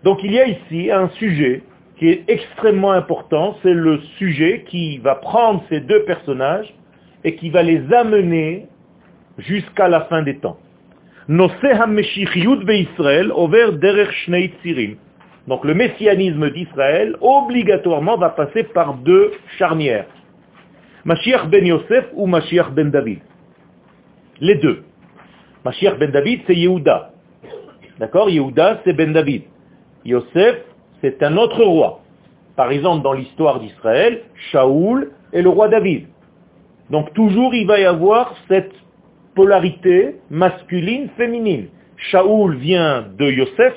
Donc 0.03 0.23
il 0.23 0.31
y 0.31 0.39
a 0.39 0.47
ici 0.47 0.91
un 0.91 1.09
sujet 1.09 1.63
qui 1.97 2.09
est 2.09 2.23
extrêmement 2.27 2.91
important, 2.91 3.57
c'est 3.63 3.73
le 3.73 3.99
sujet 4.17 4.65
qui 4.67 4.99
va 4.99 5.15
prendre 5.15 5.63
ces 5.69 5.79
deux 5.79 6.03
personnages 6.03 6.73
et 7.23 7.35
qui 7.35 7.49
va 7.49 7.63
les 7.63 7.81
amener 7.91 8.67
jusqu'à 9.37 9.87
la 9.87 10.01
fin 10.01 10.21
des 10.21 10.37
temps. 10.37 10.59
Donc 11.27 11.51
le 15.63 15.73
messianisme 15.73 16.49
d'Israël 16.51 17.15
obligatoirement 17.21 18.17
va 18.17 18.29
passer 18.29 18.63
par 18.63 18.93
deux 18.95 19.31
charnières. 19.57 20.05
Mashiach 21.03 21.47
ben 21.47 21.65
Yosef 21.65 22.05
ou 22.13 22.27
Mashiach 22.27 22.71
ben 22.71 22.91
David. 22.91 23.19
Les 24.39 24.55
deux. 24.55 24.83
Mashiach 25.65 25.97
ben 25.97 26.11
David, 26.11 26.41
c'est 26.47 26.55
Yehuda. 26.55 27.11
D'accord? 27.99 28.29
Yehuda, 28.29 28.81
c'est 28.83 28.93
ben 28.93 29.13
David. 29.13 29.43
Yosef, 30.07 30.57
c'est 31.01 31.21
un 31.21 31.37
autre 31.37 31.63
roi. 31.63 32.01
Par 32.55 32.71
exemple, 32.71 33.03
dans 33.03 33.13
l'histoire 33.13 33.59
d'Israël, 33.59 34.21
Shaoul 34.51 35.11
est 35.33 35.41
le 35.41 35.49
roi 35.49 35.67
David. 35.67 36.07
Donc 36.89 37.13
toujours 37.13 37.53
il 37.53 37.67
va 37.67 37.79
y 37.79 37.85
avoir 37.85 38.33
cette 38.47 38.73
polarité 39.35 40.15
masculine, 40.29 41.09
féminine. 41.17 41.67
Shaoul 41.97 42.55
vient 42.55 43.05
de 43.17 43.29
Yosef, 43.29 43.73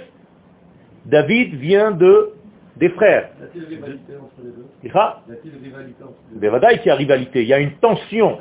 David 1.07 1.55
vient 1.57 1.91
de 1.91 2.31
des 2.77 2.89
frères. 2.91 3.29
Y 3.39 3.45
a-t-il 3.45 3.65
rivalité 3.65 4.13
entre 4.17 4.43
les 4.43 4.53
deux? 4.53 4.67
Y 4.83 5.33
a-t-il 5.33 5.53
rivalité 5.63 6.03
entre 6.03 6.15
les 6.33 6.41
deux? 6.41 6.81
Il 6.83 6.87
y 6.87 6.91
a 6.91 6.95
rivalité. 6.95 7.43
Il 7.43 7.49
y 7.49 7.53
a 7.53 7.59
une 7.59 7.73
tension 7.73 8.39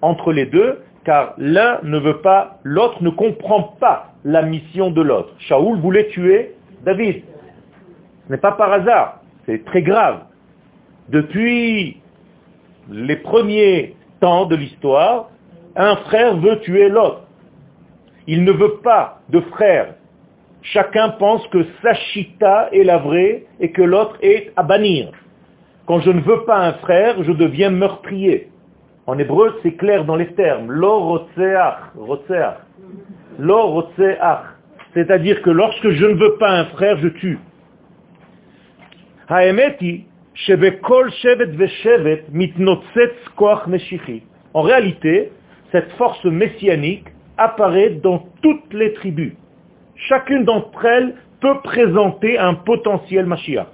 entre 0.00 0.32
les 0.32 0.46
deux, 0.46 0.78
car 1.04 1.34
l'un 1.36 1.80
ne 1.82 1.98
veut 1.98 2.22
pas, 2.22 2.58
l'autre 2.62 3.02
ne 3.02 3.10
comprend 3.10 3.74
pas 3.80 4.12
la 4.24 4.42
mission 4.42 4.90
de 4.90 5.02
l'autre. 5.02 5.34
Shaoul 5.38 5.78
voulait 5.78 6.08
tuer 6.08 6.54
David. 6.84 7.24
Ce 8.26 8.32
n'est 8.32 8.38
pas 8.38 8.52
par 8.52 8.72
hasard, 8.72 9.20
c'est 9.46 9.64
très 9.64 9.82
grave. 9.82 10.20
Depuis 11.08 12.00
les 12.90 13.16
premiers 13.16 13.96
temps 14.20 14.46
de 14.46 14.56
l'histoire, 14.56 15.30
un 15.76 15.96
frère 15.96 16.36
veut 16.36 16.60
tuer 16.60 16.88
l'autre. 16.88 17.22
Il 18.26 18.44
ne 18.44 18.52
veut 18.52 18.78
pas 18.82 19.20
de 19.30 19.40
frère. 19.40 19.94
Chacun 20.62 21.10
pense 21.10 21.44
que 21.48 21.66
sa 21.82 21.94
chita 21.94 22.68
est 22.72 22.84
la 22.84 22.98
vraie 22.98 23.46
et 23.58 23.72
que 23.72 23.82
l'autre 23.82 24.16
est 24.22 24.52
à 24.56 24.62
bannir. 24.62 25.10
Quand 25.86 26.00
je 26.00 26.10
ne 26.10 26.20
veux 26.20 26.44
pas 26.44 26.58
un 26.58 26.74
frère, 26.74 27.22
je 27.24 27.32
deviens 27.32 27.70
meurtrier. 27.70 28.48
En 29.06 29.18
hébreu, 29.18 29.58
c'est 29.62 29.72
clair 29.72 30.04
dans 30.04 30.14
les 30.14 30.32
termes. 30.34 30.70
Lo 30.70 31.26
Lo 33.38 33.84
C'est-à-dire 34.94 35.42
que 35.42 35.50
lorsque 35.50 35.90
je 35.90 36.06
ne 36.06 36.14
veux 36.14 36.36
pas 36.38 36.50
un 36.50 36.66
frère, 36.66 36.98
je 36.98 37.08
tue. 37.08 37.40
En 39.28 39.36
réalité, 44.62 45.32
cette 45.72 45.92
force 45.92 46.24
messianique 46.24 47.04
apparaît 47.38 47.90
dans 47.90 48.26
toutes 48.42 48.72
les 48.74 48.92
tribus. 48.94 49.32
Chacune 50.08 50.44
d'entre 50.44 50.84
elles 50.84 51.14
peut 51.40 51.60
présenter 51.62 52.38
un 52.38 52.54
potentiel 52.54 53.26
Mashiach. 53.26 53.68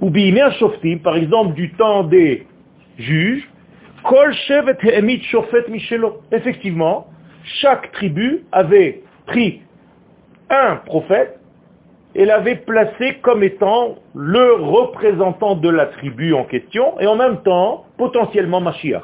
Ou 0.00 0.12
Shoftim, 0.58 0.98
par 0.98 1.16
exemple, 1.16 1.54
du 1.54 1.72
temps 1.72 2.04
des 2.04 2.46
juges, 2.98 3.48
Shofet. 4.04 5.64
Effectivement, 6.32 7.06
chaque 7.60 7.92
tribu 7.92 8.44
avait 8.52 9.02
pris 9.26 9.62
un 10.50 10.76
prophète 10.76 11.40
et 12.14 12.24
l'avait 12.24 12.56
placé 12.56 13.14
comme 13.22 13.42
étant 13.42 13.96
le 14.14 14.54
représentant 14.54 15.56
de 15.56 15.68
la 15.68 15.86
tribu 15.86 16.32
en 16.34 16.44
question, 16.44 16.98
et 17.00 17.06
en 17.06 17.16
même 17.16 17.42
temps, 17.42 17.86
potentiellement 17.98 18.60
Mashiach. 18.60 19.02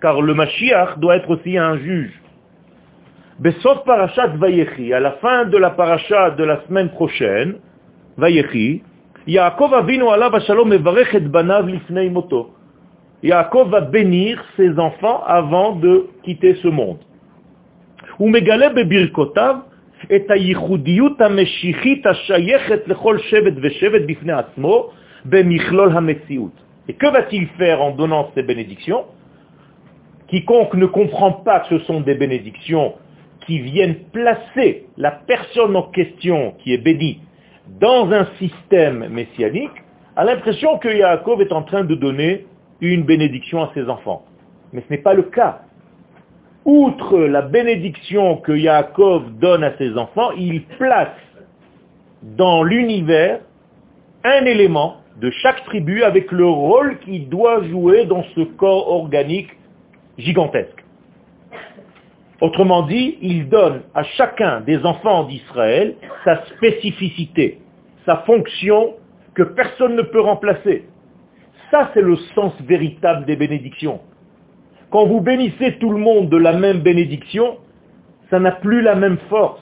Car 0.00 0.22
le 0.22 0.34
Mashiach 0.34 0.98
doit 0.98 1.16
être 1.16 1.30
aussi 1.30 1.58
un 1.58 1.76
juge. 1.78 2.22
Parashat 3.84 4.28
Vayechi, 4.36 4.92
à 4.92 5.00
la 5.00 5.12
fin 5.12 5.44
de 5.44 5.58
la 5.58 5.70
paracha 5.70 6.30
de 6.30 6.44
la 6.44 6.60
semaine 6.66 6.90
prochaine, 6.90 7.56
Vayechi, 8.16 8.82
Yaakov 9.26 9.74
avinu 9.74 10.08
alav 10.08 10.34
et 11.12 11.20
banav 11.20 11.68
moto. 12.10 12.50
Yaakov 13.22 13.70
va 13.70 13.80
bénir 13.80 14.42
ses 14.56 14.78
enfants 14.78 15.22
avant 15.26 15.74
de 15.76 16.06
quitter 16.22 16.54
ce 16.62 16.68
monde. 16.68 16.98
Ou 18.18 18.28
megale 18.28 18.72
bebirkotav 18.74 19.62
et 26.88 26.94
que 26.94 27.12
va-t-il 27.12 27.46
faire 27.58 27.82
en 27.82 27.90
donnant 27.90 28.30
ces 28.34 28.42
bénédictions? 28.42 29.04
Quiconque 30.28 30.74
ne 30.74 30.86
comprend 30.86 31.32
pas 31.32 31.60
que 31.60 31.78
ce 31.78 31.84
sont 31.84 32.00
des 32.00 32.14
bénédictions 32.14 32.94
qui 33.46 33.60
viennent 33.60 33.96
placer 34.12 34.86
la 34.96 35.10
personne 35.10 35.74
en 35.74 35.84
question 35.84 36.54
qui 36.58 36.72
est 36.74 36.78
bénie 36.78 37.20
dans 37.80 38.10
un 38.12 38.26
système 38.38 39.08
messianique, 39.08 39.70
a 40.16 40.24
l'impression 40.24 40.78
que 40.78 40.88
Yaakov 40.88 41.42
est 41.42 41.52
en 41.52 41.62
train 41.62 41.84
de 41.84 41.94
donner 41.94 42.46
une 42.80 43.04
bénédiction 43.04 43.62
à 43.62 43.70
ses 43.74 43.88
enfants. 43.88 44.24
Mais 44.72 44.82
ce 44.86 44.92
n'est 44.92 45.02
pas 45.02 45.14
le 45.14 45.24
cas 45.24 45.62
outre 46.68 47.18
la 47.18 47.40
bénédiction 47.40 48.36
que 48.36 48.52
Yaakov 48.52 49.38
donne 49.38 49.64
à 49.64 49.74
ses 49.78 49.96
enfants, 49.96 50.32
il 50.36 50.64
place 50.76 51.16
dans 52.22 52.62
l'univers 52.62 53.40
un 54.22 54.44
élément 54.44 54.98
de 55.16 55.30
chaque 55.30 55.64
tribu 55.64 56.02
avec 56.02 56.30
le 56.30 56.46
rôle 56.46 56.98
qu'il 56.98 57.30
doit 57.30 57.64
jouer 57.64 58.04
dans 58.04 58.22
ce 58.34 58.42
corps 58.42 58.86
organique 58.86 59.48
gigantesque. 60.18 60.84
Autrement 62.42 62.82
dit, 62.82 63.16
il 63.22 63.48
donne 63.48 63.80
à 63.94 64.02
chacun 64.02 64.60
des 64.60 64.84
enfants 64.84 65.24
d'Israël 65.24 65.94
sa 66.24 66.44
spécificité, 66.48 67.62
sa 68.04 68.18
fonction 68.26 68.94
que 69.34 69.42
personne 69.42 69.96
ne 69.96 70.02
peut 70.02 70.20
remplacer. 70.20 70.84
Ça, 71.70 71.90
c'est 71.94 72.02
le 72.02 72.16
sens 72.34 72.52
véritable 72.60 73.24
des 73.24 73.36
bénédictions. 73.36 74.00
Quand 74.90 75.06
vous 75.06 75.20
bénissez 75.20 75.76
tout 75.78 75.90
le 75.90 75.98
monde 75.98 76.30
de 76.30 76.36
la 76.36 76.52
même 76.52 76.80
bénédiction, 76.80 77.58
ça 78.30 78.38
n'a 78.38 78.52
plus 78.52 78.80
la 78.82 78.94
même 78.94 79.18
force. 79.28 79.60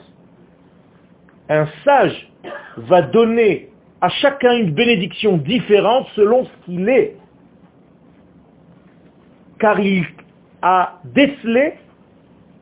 Un 1.49 1.67
sage 1.83 2.29
va 2.77 3.01
donner 3.01 3.69
à 4.01 4.09
chacun 4.09 4.53
une 4.57 4.71
bénédiction 4.71 5.37
différente 5.37 6.07
selon 6.15 6.45
ce 6.45 6.65
qu'il 6.65 6.87
est. 6.87 7.15
Car 9.59 9.79
il 9.79 10.05
a 10.61 10.99
décelé 11.03 11.73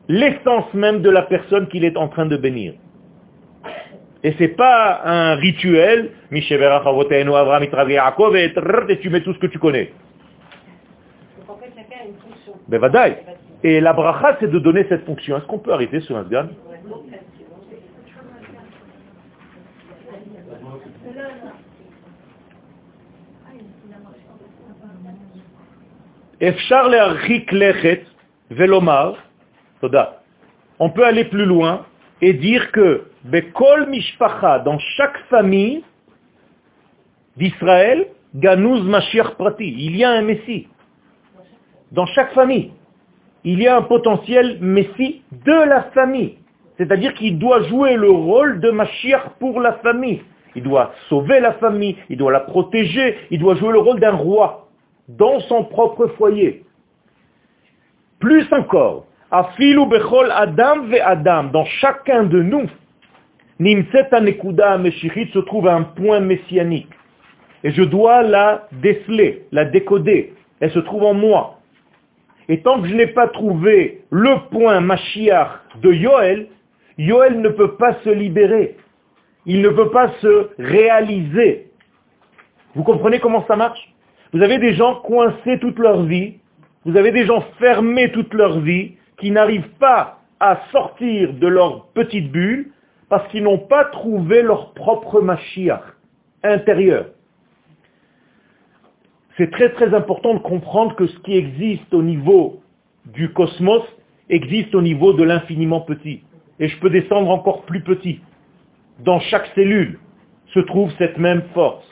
l'essence 0.08 0.72
même 0.74 1.02
de 1.02 1.10
la 1.10 1.22
personne 1.22 1.68
qu'il 1.68 1.84
est 1.84 1.96
en 1.96 2.08
train 2.08 2.26
de 2.26 2.36
bénir. 2.36 2.74
Et 4.22 4.32
ce 4.32 4.38
n'est 4.40 4.48
pas 4.48 5.02
un 5.04 5.34
rituel, 5.36 6.10
et 6.32 6.40
tu 6.40 6.58
mets 9.10 9.20
tout 9.20 9.34
ce 9.34 9.38
que 9.38 9.46
tu 9.46 9.58
connais. 9.58 9.92
Et 13.62 13.80
la 13.80 13.92
bracha, 13.92 14.36
c'est 14.40 14.50
de 14.50 14.58
donner 14.58 14.86
cette 14.88 15.04
fonction. 15.04 15.36
Est-ce 15.36 15.46
qu'on 15.46 15.58
peut 15.58 15.72
arrêter 15.72 16.00
sur 16.00 16.16
un 16.16 16.24
sgan 16.24 16.48
On 30.78 30.90
peut 30.90 31.04
aller 31.04 31.24
plus 31.24 31.46
loin 31.46 31.86
et 32.20 32.34
dire 32.34 32.70
que 32.72 33.04
dans 33.24 34.78
chaque 34.78 35.18
famille 35.30 35.82
d'Israël, 37.36 38.06
il 38.34 39.96
y 39.96 40.04
a 40.04 40.10
un 40.10 40.22
Messie. 40.22 40.68
Dans 41.96 42.04
chaque 42.04 42.34
famille, 42.34 42.72
il 43.42 43.62
y 43.62 43.66
a 43.66 43.78
un 43.78 43.82
potentiel 43.82 44.58
Messie 44.60 45.22
de 45.32 45.66
la 45.66 45.84
famille. 45.94 46.34
C'est-à-dire 46.76 47.14
qu'il 47.14 47.38
doit 47.38 47.62
jouer 47.62 47.96
le 47.96 48.10
rôle 48.10 48.60
de 48.60 48.70
Mashiach 48.70 49.30
pour 49.40 49.62
la 49.62 49.72
famille. 49.78 50.20
Il 50.54 50.62
doit 50.62 50.92
sauver 51.08 51.40
la 51.40 51.54
famille, 51.54 51.96
il 52.10 52.18
doit 52.18 52.32
la 52.32 52.40
protéger, 52.40 53.16
il 53.30 53.38
doit 53.40 53.54
jouer 53.54 53.72
le 53.72 53.78
rôle 53.78 53.98
d'un 53.98 54.12
roi 54.12 54.68
dans 55.08 55.40
son 55.40 55.64
propre 55.64 56.08
foyer. 56.18 56.64
Plus 58.20 58.46
encore, 58.52 59.06
Afilu 59.30 59.86
bechol 59.86 60.30
adam 60.32 60.82
ve 60.82 61.00
adam, 61.02 61.44
dans 61.44 61.64
chacun 61.64 62.24
de 62.24 62.42
nous, 62.42 62.68
nimset 63.58 64.12
anekuda 64.12 64.76
meshichit 64.76 65.30
se 65.32 65.38
trouve 65.38 65.66
un 65.66 65.82
point 65.82 66.20
messianique. 66.20 66.92
Et 67.64 67.70
je 67.70 67.82
dois 67.82 68.22
la 68.22 68.68
déceler, 68.70 69.46
la 69.50 69.64
décoder. 69.64 70.34
Elle 70.60 70.70
se 70.72 70.78
trouve 70.78 71.04
en 71.04 71.14
moi. 71.14 71.55
Et 72.48 72.60
tant 72.60 72.80
que 72.80 72.88
je 72.88 72.94
n'ai 72.94 73.08
pas 73.08 73.28
trouvé 73.28 74.02
le 74.10 74.48
point 74.50 74.80
Mashiach 74.80 75.50
de 75.82 75.92
Yoel, 75.92 76.48
Yoel 76.98 77.40
ne 77.40 77.48
peut 77.48 77.76
pas 77.76 77.94
se 78.04 78.10
libérer. 78.10 78.76
Il 79.46 79.62
ne 79.62 79.68
peut 79.68 79.90
pas 79.90 80.12
se 80.20 80.48
réaliser. 80.58 81.70
Vous 82.74 82.82
comprenez 82.82 83.20
comment 83.20 83.44
ça 83.46 83.56
marche? 83.56 83.92
Vous 84.32 84.42
avez 84.42 84.58
des 84.58 84.74
gens 84.74 84.96
coincés 84.96 85.58
toute 85.60 85.78
leur 85.78 86.02
vie, 86.02 86.34
vous 86.84 86.96
avez 86.96 87.10
des 87.10 87.26
gens 87.26 87.44
fermés 87.58 88.10
toute 88.12 88.34
leur 88.34 88.60
vie, 88.60 88.92
qui 89.18 89.30
n'arrivent 89.30 89.72
pas 89.80 90.20
à 90.40 90.60
sortir 90.72 91.32
de 91.32 91.46
leur 91.46 91.86
petite 91.88 92.30
bulle 92.30 92.70
parce 93.08 93.26
qu'ils 93.28 93.42
n'ont 93.42 93.58
pas 93.58 93.84
trouvé 93.86 94.42
leur 94.42 94.72
propre 94.74 95.20
Mashiach 95.20 95.82
intérieur. 96.42 97.06
C'est 99.36 99.50
très 99.50 99.70
très 99.70 99.94
important 99.94 100.34
de 100.34 100.38
comprendre 100.38 100.94
que 100.96 101.06
ce 101.06 101.18
qui 101.20 101.36
existe 101.36 101.92
au 101.92 102.02
niveau 102.02 102.60
du 103.06 103.32
cosmos 103.32 103.82
existe 104.30 104.74
au 104.74 104.82
niveau 104.82 105.12
de 105.12 105.22
l'infiniment 105.22 105.80
petit. 105.80 106.22
Et 106.58 106.68
je 106.68 106.78
peux 106.78 106.90
descendre 106.90 107.30
encore 107.30 107.62
plus 107.62 107.82
petit. 107.82 108.20
Dans 109.04 109.20
chaque 109.20 109.46
cellule 109.54 109.98
se 110.54 110.60
trouve 110.60 110.90
cette 110.98 111.18
même 111.18 111.42
force. 111.52 111.84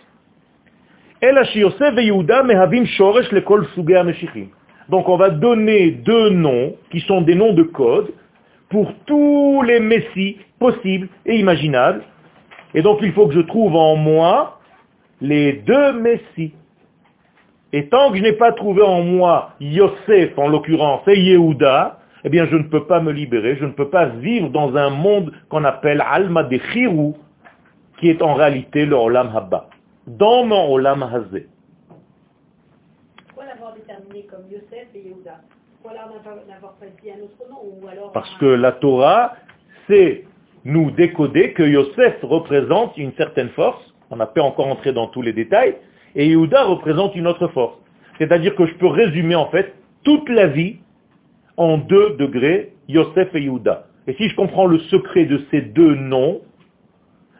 Donc 4.89 5.09
on 5.09 5.17
va 5.17 5.31
donner 5.31 5.91
deux 5.91 6.31
noms 6.31 6.75
qui 6.91 7.01
sont 7.01 7.21
des 7.23 7.35
noms 7.35 7.53
de 7.53 7.63
code 7.63 8.13
pour 8.69 8.93
tous 9.07 9.63
les 9.63 9.81
messies 9.81 10.39
possibles 10.59 11.09
et 11.27 11.39
imaginables. 11.39 12.03
Et 12.75 12.83
donc 12.83 12.99
il 13.03 13.13
faut 13.13 13.27
que 13.27 13.35
je 13.35 13.41
trouve 13.41 13.77
en 13.77 13.97
moi 13.97 14.61
les 15.21 15.55
deux 15.55 15.93
messies. 16.01 16.53
Et 17.75 17.89
tant 17.89 18.13
que 18.13 18.19
je 18.19 18.23
n'ai 18.23 18.35
pas 18.35 18.53
trouvé 18.53 18.83
en 18.83 19.03
moi 19.03 19.51
Yosef, 19.59 20.39
en 20.39 20.47
l'occurrence, 20.47 21.03
et 21.09 21.19
Yehuda, 21.19 21.99
eh 22.23 22.29
bien 22.29 22.47
je 22.47 22.55
ne 22.55 22.63
peux 22.63 22.87
pas 22.87 23.01
me 23.01 23.11
libérer, 23.11 23.57
je 23.57 23.65
ne 23.65 23.73
peux 23.73 23.91
pas 23.91 24.07
vivre 24.07 24.49
dans 24.51 24.77
un 24.77 24.91
monde 24.91 25.33
qu'on 25.49 25.65
appelle 25.65 26.01
Alma 26.09 26.45
de 26.45 26.57
Chirou, 26.73 27.17
qui 27.99 28.11
est 28.11 28.23
en 28.23 28.35
réalité 28.35 28.87
le 28.87 28.95
Olam 28.95 29.33
Habba. 29.35 29.67
Dans 30.07 30.45
mon 30.45 30.73
Olam 30.73 31.03
Hazé 31.03 31.49
comme 34.31 34.45
Yosef 34.49 34.87
et 34.95 34.99
Yehuda? 34.99 35.41
N'avoir 36.49 36.75
pas 36.75 36.87
dit 37.03 37.11
un 37.11 37.25
autre 37.25 37.51
nom 37.51 37.59
ou 37.65 37.89
alors 37.89 38.13
Parce 38.13 38.33
que 38.37 38.47
la 38.47 38.71
Torah 38.71 39.33
c'est 39.89 40.25
nous 40.65 40.93
décoder 40.93 41.53
que 41.53 41.65
Yosef 41.65 42.23
représente 42.23 42.97
une 42.97 43.13
certaine 43.15 43.49
force, 43.51 43.83
on 44.11 44.17
n'a 44.17 44.27
pas 44.27 44.43
encore 44.43 44.69
entré 44.69 44.93
dans 44.93 45.09
tous 45.09 45.23
les 45.23 45.33
détails, 45.33 45.75
et 46.15 46.29
Yehuda 46.29 46.65
représente 46.65 47.15
une 47.17 47.27
autre 47.27 47.49
force. 47.49 47.77
C'est-à-dire 48.19 48.55
que 48.55 48.67
je 48.67 48.75
peux 48.75 48.87
résumer 48.87 49.35
en 49.35 49.47
fait 49.47 49.75
toute 50.05 50.29
la 50.29 50.47
vie 50.47 50.77
en 51.57 51.79
deux 51.79 52.17
degrés, 52.17 52.73
Yosef 52.89 53.35
et 53.35 53.43
Yehuda. 53.43 53.87
Et 54.07 54.15
si 54.15 54.29
je 54.29 54.37
comprends 54.37 54.67
le 54.67 54.79
secret 54.79 55.25
de 55.25 55.45
ces 55.51 55.63
deux 55.63 55.95
noms, 55.95 56.41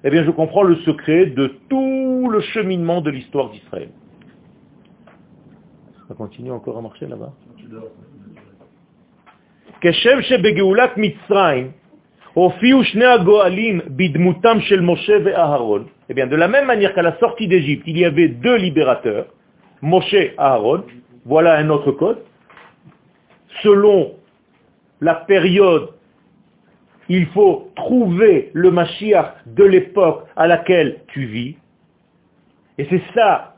eh 0.03 0.11
bien 0.11 0.25
je 0.25 0.31
comprends 0.31 0.63
le 0.63 0.77
secret 0.77 1.27
de 1.27 1.47
tout 1.69 2.29
le 2.31 2.41
cheminement 2.41 3.01
de 3.01 3.11
l'histoire 3.11 3.51
d'Israël. 3.51 3.91
Ça 6.09 6.15
continue 6.15 6.51
encore 6.51 6.79
à 6.79 6.83
marcher 6.83 7.07
là-bas? 7.07 7.33
Eh 16.09 16.15
bien, 16.15 16.27
de 16.27 16.37
la 16.37 16.49
même 16.49 16.67
manière 16.67 16.95
qu'à 16.95 17.03
la 17.03 17.19
sortie 17.19 17.49
d'Égypte, 17.49 17.85
il 17.87 17.99
y 17.99 18.05
avait 18.05 18.29
deux 18.29 18.57
libérateurs, 18.57 19.27
Moshe 19.81 20.13
et 20.13 20.35
Aaron, 20.37 20.85
voilà 21.25 21.57
un 21.57 21.71
autre 21.71 21.93
code. 21.93 22.19
Selon 23.63 24.15
la 25.01 25.15
période, 25.15 25.91
il 27.09 27.27
faut 27.29 27.71
trouver 27.77 28.51
le 28.53 28.71
Mashiach 28.71 29.35
de 29.47 29.65
l'époque 29.65 30.27
à 30.37 30.47
laquelle 30.47 31.01
tu 31.09 31.27
vis. 31.27 31.57
Et 32.79 32.87
c'est 32.91 33.03
ça, 33.15 33.57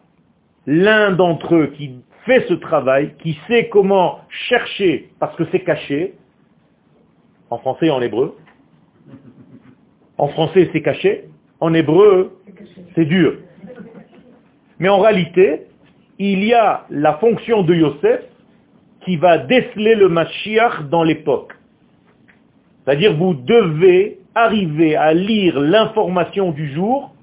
l'un 0.66 1.12
d'entre 1.12 1.54
eux 1.54 1.66
qui 1.76 2.00
fait 2.24 2.44
ce 2.48 2.54
travail, 2.54 3.14
qui 3.18 3.38
sait 3.46 3.68
comment 3.68 4.20
chercher, 4.28 5.11
parce 5.20 5.35
que 5.37 5.44
c'est 5.52 5.61
caché, 5.61 6.14
en 7.50 7.59
français 7.59 7.87
et 7.87 7.90
en 7.90 8.00
hébreu. 8.00 8.37
En 10.18 10.28
français, 10.28 10.68
c'est 10.72 10.82
caché. 10.82 11.28
En 11.61 11.73
hébreu, 11.75 12.38
c'est 12.95 13.05
dur. 13.05 13.35
Mais 14.79 14.88
en 14.88 14.99
réalité, 14.99 15.62
il 16.19 16.45
y 16.45 16.53
a 16.53 16.87
la 16.90 17.14
fonction 17.14 17.62
de 17.62 17.75
Yosef 17.75 18.21
qui 19.05 19.16
va 19.16 19.38
déceler 19.38 19.95
le 19.95 20.09
Mashiach 20.09 20.88
dans 20.90 21.03
l'époque. 21.03 21.53
C'est-à-dire, 22.85 23.16
vous 23.16 23.35
devez 23.35 24.19
arriver 24.35 24.97
à 24.97 25.14
lire 25.14 25.59
l'information 25.59 26.51
du 26.51 26.73
jour 26.73 27.14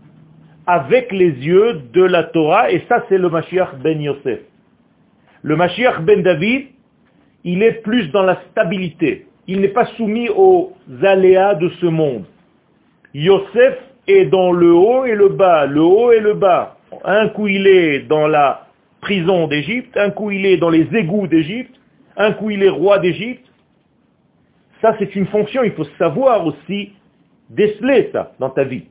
avec 0.66 1.12
les 1.12 1.32
yeux 1.32 1.82
de 1.94 2.04
la 2.04 2.24
Torah, 2.24 2.72
et 2.72 2.84
ça, 2.88 3.04
c'est 3.10 3.18
le 3.18 3.30
Mashiach 3.30 3.76
ben 3.84 4.02
Yosef. 4.02 4.40
Le 5.42 5.56
Mashiach 5.56 6.02
ben 6.02 6.24
David, 6.24 6.68
il 7.44 7.62
est 7.62 7.82
plus 7.84 8.10
dans 8.12 8.24
la 8.24 8.42
stabilité. 8.52 9.28
Il 9.48 9.60
n'est 9.60 9.68
pas 9.68 9.86
soumis 9.98 10.30
aux 10.30 10.74
aléas 11.02 11.56
de 11.56 11.70
ce 11.82 11.86
monde. 11.86 12.24
Yosef 13.14 13.78
est 14.08 14.26
dans 14.26 14.52
le 14.52 14.74
haut 14.74 15.06
et 15.06 15.16
le 15.16 15.30
bas, 15.30 15.66
le 15.66 15.82
haut 15.82 16.12
et 16.12 16.20
le 16.20 16.34
bas. 16.34 16.78
Un 17.04 17.30
coup 17.30 17.48
il 17.48 17.68
est 17.68 18.00
dans 18.02 18.28
la 18.28 18.68
prison 19.02 19.48
d'Égypte, 19.48 19.98
un 19.98 20.12
coup 20.12 20.32
il 20.32 20.46
est 20.46 20.58
dans 20.58 20.70
les 20.70 20.88
égouts 20.96 21.28
d'Égypte, 21.28 21.76
un 22.18 22.32
coup 22.34 22.50
il 22.50 22.64
est 22.64 22.70
roi 22.70 23.00
d'Égypte. 23.00 23.46
Ça 24.82 24.96
c'est 25.00 25.16
une 25.16 25.28
fonction, 25.28 25.64
il 25.64 25.72
faut 25.72 25.88
savoir 25.98 26.46
aussi 26.46 26.94
déceler 27.50 28.10
ça 28.12 28.34
dans 28.40 28.50
ta 28.50 28.64
vie. 28.64 28.86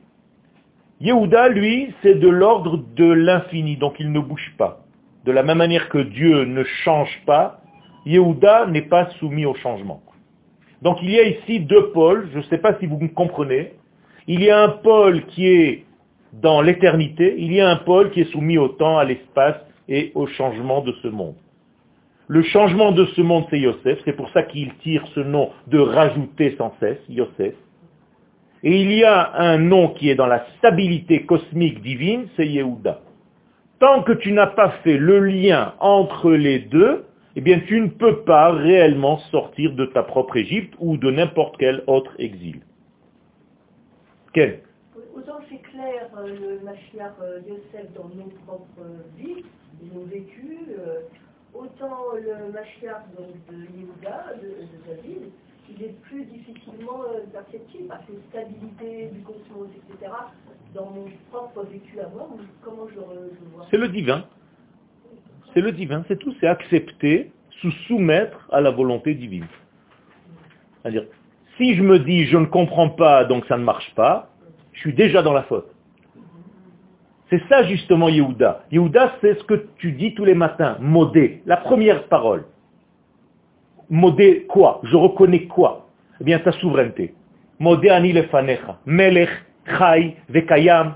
Yehuda, 1.01 1.49
lui, 1.49 1.93
c'est 2.01 2.15
de 2.15 2.29
l'ordre 2.29 2.77
de 2.95 3.05
l'infini, 3.05 3.75
donc 3.75 3.95
il 3.99 4.11
ne 4.11 4.19
bouge 4.19 4.53
pas. 4.57 4.85
De 5.25 5.31
la 5.31 5.43
même 5.43 5.57
manière 5.57 5.89
que 5.89 5.97
Dieu 5.97 6.45
ne 6.45 6.63
change 6.63 7.21
pas, 7.25 7.59
Yehuda 8.05 8.67
n'est 8.67 8.83
pas 8.83 9.09
soumis 9.19 9.45
au 9.45 9.53
changement. 9.55 10.01
Donc 10.81 10.97
il 11.01 11.11
y 11.11 11.19
a 11.19 11.23
ici 11.23 11.59
deux 11.59 11.91
pôles, 11.91 12.29
je 12.33 12.37
ne 12.37 12.43
sais 12.43 12.57
pas 12.57 12.77
si 12.79 12.85
vous 12.85 12.99
me 12.99 13.07
comprenez. 13.07 13.73
Il 14.27 14.41
y 14.41 14.49
a 14.49 14.63
un 14.63 14.69
pôle 14.69 15.25
qui 15.27 15.47
est 15.47 15.85
dans 16.33 16.61
l'éternité, 16.61 17.35
il 17.37 17.53
y 17.53 17.61
a 17.61 17.69
un 17.69 17.75
pôle 17.75 18.11
qui 18.11 18.21
est 18.21 18.31
soumis 18.31 18.57
au 18.57 18.69
temps, 18.69 18.97
à 18.97 19.05
l'espace 19.05 19.57
et 19.87 20.11
au 20.15 20.27
changement 20.27 20.81
de 20.81 20.93
ce 21.03 21.07
monde. 21.07 21.35
Le 22.27 22.41
changement 22.41 22.93
de 22.93 23.05
ce 23.05 23.21
monde, 23.21 23.45
c'est 23.49 23.59
Yosef. 23.59 23.99
C'est 24.05 24.15
pour 24.15 24.29
ça 24.29 24.43
qu'il 24.43 24.73
tire 24.75 25.05
ce 25.13 25.19
nom 25.19 25.49
de 25.67 25.77
rajouter 25.77 26.55
sans 26.57 26.73
cesse, 26.79 26.99
Yosef. 27.09 27.53
Et 28.63 28.81
il 28.81 28.93
y 28.93 29.03
a 29.03 29.33
un 29.35 29.57
nom 29.57 29.89
qui 29.89 30.09
est 30.09 30.15
dans 30.15 30.27
la 30.27 30.45
stabilité 30.57 31.25
cosmique 31.25 31.81
divine, 31.81 32.27
c'est 32.37 32.47
Yehuda. 32.47 33.01
Tant 33.79 34.03
que 34.03 34.13
tu 34.13 34.31
n'as 34.31 34.47
pas 34.47 34.69
fait 34.83 34.97
le 34.97 35.19
lien 35.19 35.73
entre 35.81 36.31
les 36.31 36.59
deux, 36.59 37.03
eh 37.35 37.41
bien 37.41 37.59
tu 37.67 37.81
ne 37.81 37.89
peux 37.89 38.23
pas 38.23 38.51
réellement 38.53 39.17
sortir 39.31 39.73
de 39.73 39.85
ta 39.87 40.03
propre 40.03 40.37
Égypte 40.37 40.73
ou 40.79 40.95
de 40.95 41.11
n'importe 41.11 41.57
quel 41.59 41.83
autre 41.87 42.13
exil. 42.19 42.61
Quel? 44.33 44.61
Autant 45.15 45.39
c'est 45.49 45.61
clair 45.69 46.09
euh, 46.17 46.27
le 46.27 46.65
Mashiach 46.65 47.13
euh, 47.21 47.39
Yosef 47.47 47.93
dans 47.93 48.09
nos 48.09 48.29
propres 48.45 48.85
vies, 49.17 49.43
nos 49.93 50.03
vécus, 50.05 50.59
euh, 50.79 51.01
autant 51.53 52.13
le 52.15 52.51
Mashiach 52.51 53.03
de 53.17 53.55
Yehuda, 53.55 54.33
de 54.41 54.87
David, 54.87 55.31
il 55.69 55.83
est 55.83 56.01
plus 56.01 56.25
difficilement 56.25 57.01
perceptible 57.31 57.87
parce 57.87 58.05
que 58.05 58.13
stabilité 58.29 59.09
du 59.13 59.21
cosmos, 59.21 59.69
etc. 59.75 60.11
Dans 60.73 60.89
mon 60.89 61.05
propre 61.31 61.63
vécu 61.71 61.99
à 61.99 62.09
moi, 62.09 62.29
comment 62.63 62.87
je, 62.87 62.95
je 62.95 63.55
vois 63.55 63.67
C'est 63.71 63.77
le 63.77 63.87
divin. 63.87 64.25
C'est 65.53 65.61
le 65.61 65.71
divin, 65.71 66.03
c'est 66.07 66.17
tout. 66.17 66.33
C'est 66.39 66.47
accepter, 66.47 67.31
se 67.61 67.69
soumettre 67.87 68.47
à 68.51 68.61
la 68.61 68.71
volonté 68.71 69.13
divine. 69.13 69.45
C'est-à-dire, 70.81 71.05
si 71.57 71.75
je 71.75 71.83
me 71.83 71.99
dis 71.99 72.25
je 72.25 72.37
ne 72.37 72.45
comprends 72.45 72.89
pas, 72.89 73.25
donc 73.25 73.45
ça 73.45 73.57
ne 73.57 73.63
marche 73.63 73.93
pas, 73.95 74.29
je 74.73 74.79
suis 74.79 74.93
déjà 74.93 75.21
dans 75.21 75.33
la 75.33 75.43
faute. 75.43 75.69
C'est 77.29 77.41
ça 77.49 77.63
justement 77.63 78.09
Yehuda. 78.09 78.65
Yehuda, 78.71 79.15
c'est 79.21 79.39
ce 79.39 79.43
que 79.43 79.65
tu 79.77 79.91
dis 79.91 80.13
tous 80.13 80.25
les 80.25 80.35
matins, 80.35 80.77
modé, 80.79 81.41
la 81.45 81.57
première 81.57 82.07
parole 82.07 82.45
modé 83.93 84.45
quoi? 84.47 84.81
Je 84.83 84.95
reconnais 84.95 85.45
quoi? 85.45 85.87
Eh 86.19 86.23
bien 86.23 86.39
ta 86.39 86.51
souveraineté. 86.53 87.13
Modé 87.59 87.89
ani 87.89 88.11
lefanecha, 88.11 88.79
melech, 88.85 89.29
chai, 89.65 90.17
vekayam. 90.29 90.95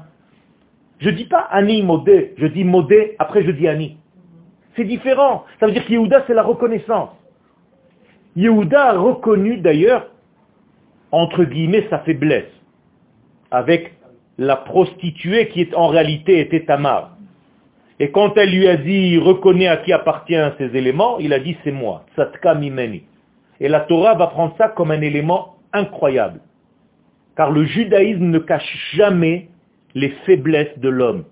Je 1.00 1.12
dis 1.12 1.26
pas 1.26 1.48
ani 1.52 1.84
modé, 1.84 2.34
je 2.38 2.48
dis 2.48 2.64
modé, 2.64 3.16
après 3.20 3.44
je 3.44 3.52
dis 3.52 3.68
ani. 3.68 3.98
C'est 4.76 4.84
différent. 4.84 5.46
Ça 5.60 5.68
veut 5.68 5.72
dire 5.72 5.86
que 5.86 5.92
Yehuda, 5.92 6.24
c'est 6.28 6.34
la 6.34 6.44
reconnaissance. 6.44 7.10
Yehuda 8.36 8.90
a 8.90 8.98
reconnu 8.98 9.58
d'ailleurs, 9.58 10.08
entre 11.12 11.44
guillemets, 11.44 11.88
sa 11.90 12.00
faiblesse, 12.00 12.52
avec 13.52 13.94
la 14.38 14.56
prostituée 14.56 15.48
qui 15.50 15.68
en 15.76 15.88
réalité 15.88 16.40
était 16.40 16.66
Tamar. 16.66 17.18
Et 18.00 18.12
quand 18.12 18.38
elle 18.38 18.52
lui 18.52 18.68
a 18.68 18.78
dit, 18.78 19.18
reconnais 19.18 19.68
à 19.68 19.78
qui 19.78 19.92
appartient 19.92 20.36
ces 20.58 20.76
éléments, 20.76 21.18
il 21.20 21.34
a 21.34 21.40
dit, 21.40 21.58
c'est 21.64 21.72
moi, 21.72 22.06
Tzatka. 22.16 22.56
Et 23.60 23.70
la 23.70 23.80
Torah 23.82 24.14
va 24.14 24.28
prendre 24.28 24.56
ça 24.58 24.70
comme 24.70 24.92
un 24.92 25.02
élément 25.02 25.56
incroyable. 25.74 26.42
Car 27.36 27.52
le 27.52 27.66
judaïsme 27.66 28.26
ne 28.26 28.40
cache 28.40 28.94
jamais 28.94 29.50
les 29.96 30.10
faiblesses 30.26 30.78
de 30.78 30.90
l'homme. 30.90 31.24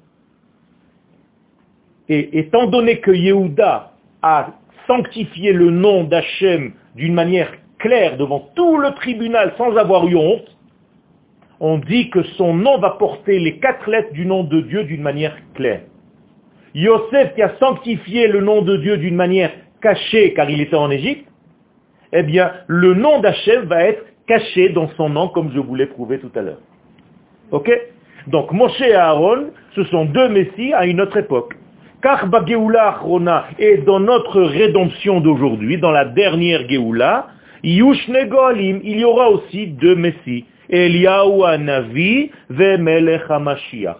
Et 2.09 2.39
étant 2.39 2.67
donné 2.67 2.99
que 2.99 3.11
Yehuda 3.11 3.91
a 4.21 4.53
sanctifié 4.87 5.53
le 5.53 5.69
nom 5.69 6.03
d'Hachem 6.03 6.73
d'une 6.95 7.13
manière 7.13 7.51
claire 7.85 8.17
devant 8.17 8.49
tout 8.55 8.77
le 8.77 8.91
tribunal 8.95 9.53
sans 9.57 9.75
avoir 9.77 10.07
eu 10.07 10.15
honte, 10.15 10.57
on 11.59 11.77
dit 11.77 12.09
que 12.09 12.23
son 12.37 12.55
nom 12.55 12.79
va 12.79 12.91
porter 12.91 13.37
les 13.37 13.59
quatre 13.59 13.87
lettres 13.89 14.11
du 14.11 14.25
nom 14.25 14.43
de 14.43 14.61
Dieu 14.61 14.85
d'une 14.85 15.03
manière 15.03 15.35
claire. 15.53 15.81
Yosef 16.73 17.35
qui 17.35 17.43
a 17.43 17.53
sanctifié 17.59 18.27
le 18.27 18.41
nom 18.41 18.63
de 18.63 18.75
Dieu 18.77 18.97
d'une 18.97 19.15
manière 19.15 19.51
cachée 19.81 20.33
car 20.33 20.49
il 20.49 20.61
était 20.61 20.75
en 20.75 20.89
Égypte, 20.89 21.27
eh 22.11 22.23
bien, 22.23 22.51
le 22.67 22.95
nom 22.95 23.19
d'Hachem 23.19 23.65
va 23.65 23.83
être 23.83 24.03
caché 24.27 24.69
dans 24.69 24.89
son 24.97 25.09
nom 25.09 25.27
comme 25.27 25.51
je 25.53 25.59
vous 25.59 25.75
l'ai 25.75 25.85
prouvé 25.85 26.19
tout 26.19 26.31
à 26.35 26.41
l'heure. 26.41 26.61
Ok? 27.51 27.69
Donc 28.27 28.51
Moshe 28.51 28.81
et 28.81 28.95
Aaron, 28.95 29.51
ce 29.75 29.83
sont 29.85 30.05
deux 30.05 30.29
messies 30.29 30.73
à 30.73 30.87
une 30.87 31.01
autre 31.01 31.17
époque. 31.17 31.53
Car 32.01 32.27
Geoula 32.47 32.89
Achrona 32.89 33.45
est 33.59 33.77
dans 33.85 33.99
notre 33.99 34.41
rédemption 34.41 35.21
d'aujourd'hui, 35.21 35.77
dans 35.77 35.91
la 35.91 36.05
dernière 36.05 36.67
Geoula, 36.67 37.27
Yushne 37.63 38.27
Goalim, 38.27 38.81
il 38.83 38.99
y 38.99 39.03
aura 39.05 39.29
aussi 39.29 39.67
deux 39.67 39.95
messies. 39.95 40.45
Eliyahu 40.69 41.43
Anavi 41.43 42.31
ve 42.49 42.77
Melech 42.77 43.29
HaMashiach. 43.29 43.97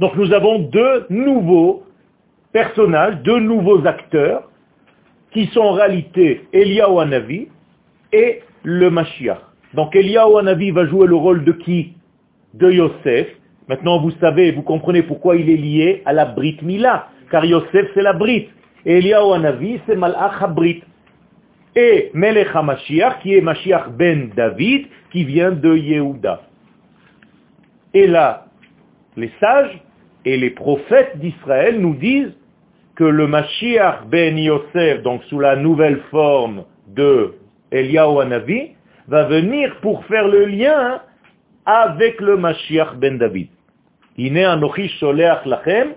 Donc 0.00 0.16
nous 0.16 0.32
avons 0.32 0.58
deux 0.58 1.06
nouveaux 1.10 1.84
personnages, 2.52 3.16
deux 3.22 3.40
nouveaux 3.40 3.86
acteurs, 3.86 4.48
qui 5.32 5.46
sont 5.46 5.60
en 5.60 5.72
réalité 5.72 6.46
Eliyahu 6.52 7.00
Hanavi 7.00 7.48
et 8.12 8.40
le 8.62 8.90
Mashiach. 8.90 9.38
Donc 9.74 9.96
Eliyahu 9.96 10.38
Hanavi 10.38 10.70
va 10.70 10.86
jouer 10.86 11.06
le 11.06 11.16
rôle 11.16 11.44
de 11.44 11.52
qui? 11.52 11.94
De 12.54 12.70
Yosef. 12.70 13.28
Maintenant 13.68 14.00
vous 14.00 14.10
savez, 14.20 14.52
vous 14.52 14.62
comprenez 14.62 15.02
pourquoi 15.02 15.36
il 15.36 15.48
est 15.48 15.56
lié 15.56 16.02
à 16.04 16.12
la 16.12 16.26
Brit 16.26 16.58
Mila, 16.62 17.08
car 17.30 17.44
Yosef 17.44 17.88
c'est 17.94 18.02
la 18.02 18.12
Brit. 18.12 18.48
Et 18.84 18.98
Eliyahu 18.98 19.34
Hanavi 19.34 19.80
c'est 19.86 19.96
Malach 19.96 20.42
HaBrit. 20.42 20.82
Et 21.74 22.10
Melech 22.14 22.48
HaMashiach 22.54 23.20
qui 23.22 23.34
est 23.34 23.40
Mashiach 23.40 23.88
ben 23.90 24.30
David, 24.36 24.86
qui 25.10 25.24
vient 25.24 25.52
de 25.52 25.74
Yehuda. 25.74 26.42
Et 27.94 28.06
là, 28.06 28.46
les 29.16 29.30
sages 29.40 29.78
et 30.24 30.36
les 30.36 30.50
prophètes 30.50 31.18
d'Israël 31.18 31.80
nous 31.80 31.94
disent 31.94 32.34
que 32.94 33.04
le 33.04 33.26
Mashiach 33.26 34.06
ben 34.06 34.38
Yosef, 34.38 35.02
donc 35.02 35.22
sous 35.24 35.40
la 35.40 35.56
nouvelle 35.56 36.00
forme 36.10 36.64
de 36.88 37.34
Eliyahu 37.70 38.20
Hanavi, 38.20 38.72
va 39.08 39.24
venir 39.24 39.76
pour 39.80 40.04
faire 40.06 40.28
le 40.28 40.44
lien 40.44 41.00
avec 41.64 42.20
le 42.20 42.36
Mashiach 42.36 42.96
ben 42.96 43.18
David. 43.18 43.48
Ine 44.18 44.44
anochi 44.44 44.88
sholeach 45.00 45.44
lachem 45.46 45.94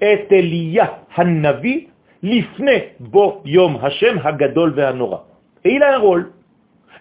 et 0.00 0.26
Eliya 0.30 1.00
Hanavi 1.16 1.88
bo 3.00 3.40
yom 3.44 3.78
Hashem 3.82 4.20
hagadol. 4.24 4.74
Et 5.64 5.74
il 5.74 5.82
a 5.82 5.96
un 5.96 5.98
rôle. 5.98 6.30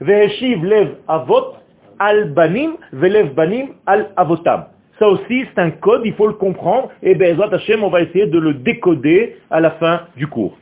Lev 0.02 0.96
avot 1.08 1.56
al 2.00 2.32
banim 2.34 2.78
banim 2.94 3.74
al 3.86 4.10
avotam. 4.16 4.66
Ça 5.00 5.08
aussi, 5.08 5.46
c'est 5.46 5.62
un 5.62 5.72
code, 5.72 6.02
il 6.04 6.14
faut 6.14 6.28
le 6.28 6.34
comprendre, 6.34 6.90
et 7.02 7.16
ben, 7.16 7.40
Hashem, 7.40 7.84
on 7.84 7.90
va 7.90 8.02
essayer 8.02 8.28
de 8.28 8.38
le 8.38 8.54
décoder 8.54 9.38
à 9.50 9.62
la 9.62 9.72
fin 9.72 10.02
du 10.18 10.28
cours. 10.28 10.58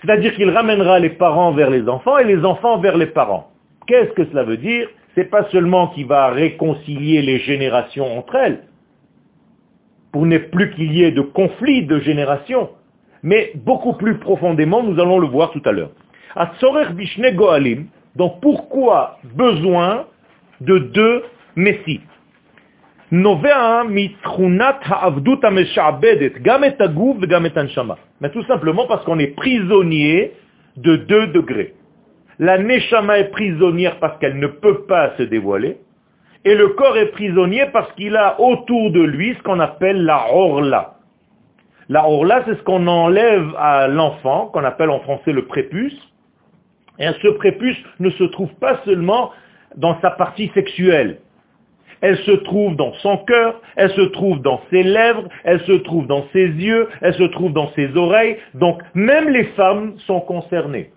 C'est-à-dire 0.00 0.34
qu'il 0.34 0.48
ramènera 0.48 0.98
les 0.98 1.10
parents 1.10 1.52
vers 1.52 1.68
les 1.68 1.86
enfants 1.88 2.16
et 2.16 2.24
les 2.24 2.44
enfants 2.44 2.78
vers 2.78 2.96
les 2.96 3.06
parents. 3.06 3.50
Qu'est-ce 3.86 4.12
que 4.12 4.24
cela 4.26 4.44
veut 4.44 4.56
dire? 4.56 4.88
C'est 5.14 5.28
pas 5.28 5.44
seulement 5.50 5.88
qu'il 5.88 6.06
va 6.06 6.28
réconcilier 6.28 7.20
les 7.20 7.40
générations 7.40 8.16
entre 8.16 8.36
elles, 8.36 8.60
pour 10.12 10.26
ne 10.26 10.38
plus 10.38 10.70
qu'il 10.72 10.92
y 10.92 11.04
ait 11.04 11.12
de 11.12 11.20
conflits 11.20 11.86
de 11.86 11.98
générations, 12.00 12.70
mais 13.22 13.52
beaucoup 13.54 13.94
plus 13.94 14.18
profondément, 14.18 14.82
nous 14.82 15.00
allons 15.00 15.18
le 15.18 15.26
voir 15.26 15.50
tout 15.50 15.62
à 15.64 15.72
l'heure. 15.72 15.90
Bishne 16.94 17.30
Goalim, 17.34 17.86
donc 18.16 18.40
pourquoi 18.40 19.18
besoin 19.34 20.06
de 20.60 20.78
deux 20.78 21.22
messies? 21.56 22.00
Mais 23.10 23.50
tout 28.30 28.44
simplement 28.44 28.86
parce 28.86 29.04
qu'on 29.04 29.18
est 29.18 29.34
prisonnier 29.34 30.32
de 30.76 30.96
deux 30.96 31.28
degrés. 31.28 31.74
La 32.38 32.58
neshama 32.58 33.18
est 33.18 33.30
prisonnière 33.30 33.98
parce 33.98 34.18
qu'elle 34.18 34.38
ne 34.38 34.46
peut 34.46 34.84
pas 34.86 35.16
se 35.16 35.22
dévoiler, 35.22 35.78
et 36.48 36.54
le 36.54 36.68
corps 36.68 36.96
est 36.96 37.10
prisonnier 37.10 37.66
parce 37.74 37.92
qu'il 37.92 38.16
a 38.16 38.40
autour 38.40 38.90
de 38.90 39.02
lui 39.02 39.34
ce 39.34 39.42
qu'on 39.42 39.60
appelle 39.60 40.02
la 40.02 40.32
orla. 40.32 40.94
La 41.90 42.08
orla, 42.08 42.42
c'est 42.46 42.56
ce 42.56 42.62
qu'on 42.62 42.86
enlève 42.86 43.54
à 43.58 43.86
l'enfant, 43.86 44.46
qu'on 44.46 44.64
appelle 44.64 44.88
en 44.88 45.00
français 45.00 45.32
le 45.32 45.44
prépuce. 45.44 45.98
Et 46.98 47.06
ce 47.20 47.28
prépuce 47.28 47.76
ne 48.00 48.08
se 48.08 48.24
trouve 48.24 48.48
pas 48.60 48.80
seulement 48.86 49.30
dans 49.76 50.00
sa 50.00 50.10
partie 50.10 50.50
sexuelle 50.54 51.18
elle 52.00 52.18
se 52.18 52.30
trouve 52.30 52.76
dans 52.76 52.92
son 53.02 53.16
cœur, 53.18 53.60
elle 53.74 53.90
se 53.90 54.02
trouve 54.02 54.40
dans 54.40 54.60
ses 54.70 54.84
lèvres, 54.84 55.28
elle 55.42 55.60
se 55.62 55.72
trouve 55.72 56.06
dans 56.06 56.24
ses 56.32 56.46
yeux, 56.46 56.88
elle 57.00 57.14
se 57.14 57.24
trouve 57.24 57.52
dans 57.52 57.72
ses 57.72 57.96
oreilles. 57.96 58.36
Donc 58.54 58.80
même 58.94 59.28
les 59.28 59.46
femmes 59.56 59.94
sont 60.06 60.20
concernées. 60.20 60.92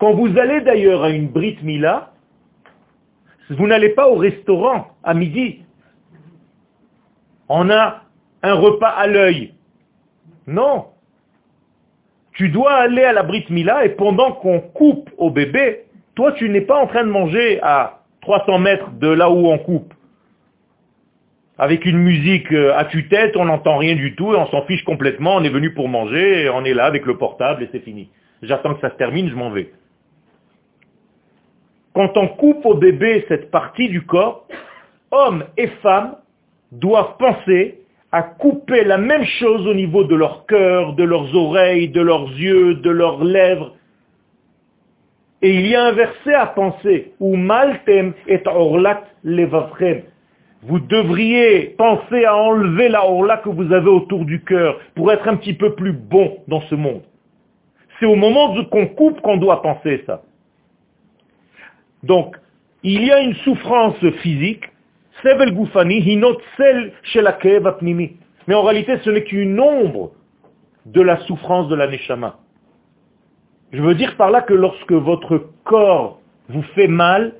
Quand 0.00 0.12
vous 0.14 0.36
allez 0.38 0.60
d'ailleurs 0.62 1.04
à 1.04 1.10
une 1.10 1.28
Brit 1.28 1.58
Mila, 1.62 2.11
vous 3.50 3.66
n'allez 3.66 3.90
pas 3.90 4.08
au 4.08 4.16
restaurant 4.16 4.88
à 5.02 5.14
midi. 5.14 5.60
On 7.48 7.70
a 7.70 8.02
un 8.42 8.54
repas 8.54 8.88
à 8.88 9.06
l'œil. 9.06 9.54
Non. 10.46 10.86
Tu 12.32 12.48
dois 12.48 12.72
aller 12.72 13.04
à 13.04 13.12
la 13.12 13.22
Brit 13.22 13.46
Mila 13.50 13.84
et 13.84 13.90
pendant 13.90 14.32
qu'on 14.32 14.60
coupe 14.60 15.10
au 15.18 15.30
bébé, 15.30 15.84
toi 16.14 16.32
tu 16.32 16.48
n'es 16.48 16.62
pas 16.62 16.76
en 16.76 16.86
train 16.86 17.04
de 17.04 17.10
manger 17.10 17.60
à 17.62 18.00
300 18.22 18.58
mètres 18.58 18.90
de 18.92 19.08
là 19.08 19.30
où 19.30 19.48
on 19.48 19.58
coupe. 19.58 19.92
avec 21.58 21.84
une 21.84 21.98
musique 21.98 22.50
euh, 22.52 22.76
à 22.76 22.86
tue-tête, 22.86 23.36
on 23.36 23.44
n'entend 23.44 23.76
rien 23.76 23.94
du 23.94 24.16
tout 24.16 24.32
et 24.32 24.36
on 24.36 24.46
s'en 24.46 24.62
fiche 24.62 24.82
complètement, 24.84 25.36
on 25.36 25.44
est 25.44 25.50
venu 25.50 25.72
pour 25.74 25.88
manger, 25.88 26.44
et 26.44 26.50
on 26.50 26.64
est 26.64 26.74
là 26.74 26.86
avec 26.86 27.06
le 27.06 27.18
portable 27.18 27.62
et 27.62 27.68
c'est 27.70 27.84
fini. 27.84 28.08
J'attends 28.42 28.74
que 28.74 28.80
ça 28.80 28.90
se 28.90 28.96
termine, 28.96 29.28
je 29.28 29.36
m'en 29.36 29.50
vais. 29.50 29.70
Quand 31.94 32.16
on 32.16 32.28
coupe 32.28 32.64
au 32.64 32.74
bébé 32.74 33.24
cette 33.28 33.50
partie 33.50 33.88
du 33.88 34.02
corps, 34.02 34.46
hommes 35.10 35.44
et 35.56 35.68
femmes 35.82 36.16
doivent 36.70 37.16
penser 37.18 37.80
à 38.12 38.22
couper 38.22 38.84
la 38.84 38.98
même 38.98 39.24
chose 39.24 39.66
au 39.66 39.74
niveau 39.74 40.04
de 40.04 40.14
leur 40.14 40.46
cœur, 40.46 40.94
de 40.94 41.04
leurs 41.04 41.34
oreilles, 41.34 41.88
de 41.88 42.00
leurs 42.00 42.28
yeux, 42.28 42.74
de 42.74 42.90
leurs 42.90 43.24
lèvres. 43.24 43.74
Et 45.42 45.54
il 45.54 45.66
y 45.66 45.74
a 45.74 45.84
un 45.86 45.92
verset 45.92 46.34
à 46.34 46.46
penser, 46.46 47.12
où 47.20 47.36
maltem 47.36 48.12
et 48.26 48.40
orlat. 48.46 49.02
Vous 50.62 50.78
devriez 50.78 51.74
penser 51.76 52.24
à 52.24 52.36
enlever 52.36 52.88
la 52.88 53.04
orla 53.04 53.38
que 53.38 53.48
vous 53.48 53.72
avez 53.72 53.88
autour 53.88 54.24
du 54.24 54.42
cœur 54.44 54.78
pour 54.94 55.10
être 55.10 55.26
un 55.28 55.36
petit 55.36 55.54
peu 55.54 55.74
plus 55.74 55.92
bon 55.92 56.38
dans 56.48 56.60
ce 56.62 56.74
monde. 56.74 57.02
C'est 57.98 58.06
au 58.06 58.14
moment 58.14 58.54
qu'on 58.64 58.86
coupe 58.86 59.20
qu'on 59.20 59.36
doit 59.36 59.62
penser 59.62 60.02
ça. 60.06 60.22
Donc, 62.02 62.36
il 62.82 63.04
y 63.04 63.12
a 63.12 63.20
une 63.20 63.34
souffrance 63.36 63.96
physique, 64.22 64.64
Sevel 65.22 65.54
Goufani, 65.54 66.00
Hinot 66.00 66.38
Sel 66.56 66.92
Mais 68.46 68.54
en 68.54 68.62
réalité, 68.62 68.98
ce 69.04 69.10
n'est 69.10 69.24
qu'une 69.24 69.60
ombre 69.60 70.12
de 70.86 71.00
la 71.00 71.18
souffrance 71.26 71.68
de 71.68 71.76
la 71.76 71.86
Neshama. 71.86 72.38
Je 73.72 73.80
veux 73.80 73.94
dire 73.94 74.16
par 74.16 74.30
là 74.30 74.42
que 74.42 74.52
lorsque 74.52 74.92
votre 74.92 75.48
corps 75.64 76.20
vous 76.48 76.62
fait 76.74 76.88
mal, 76.88 77.34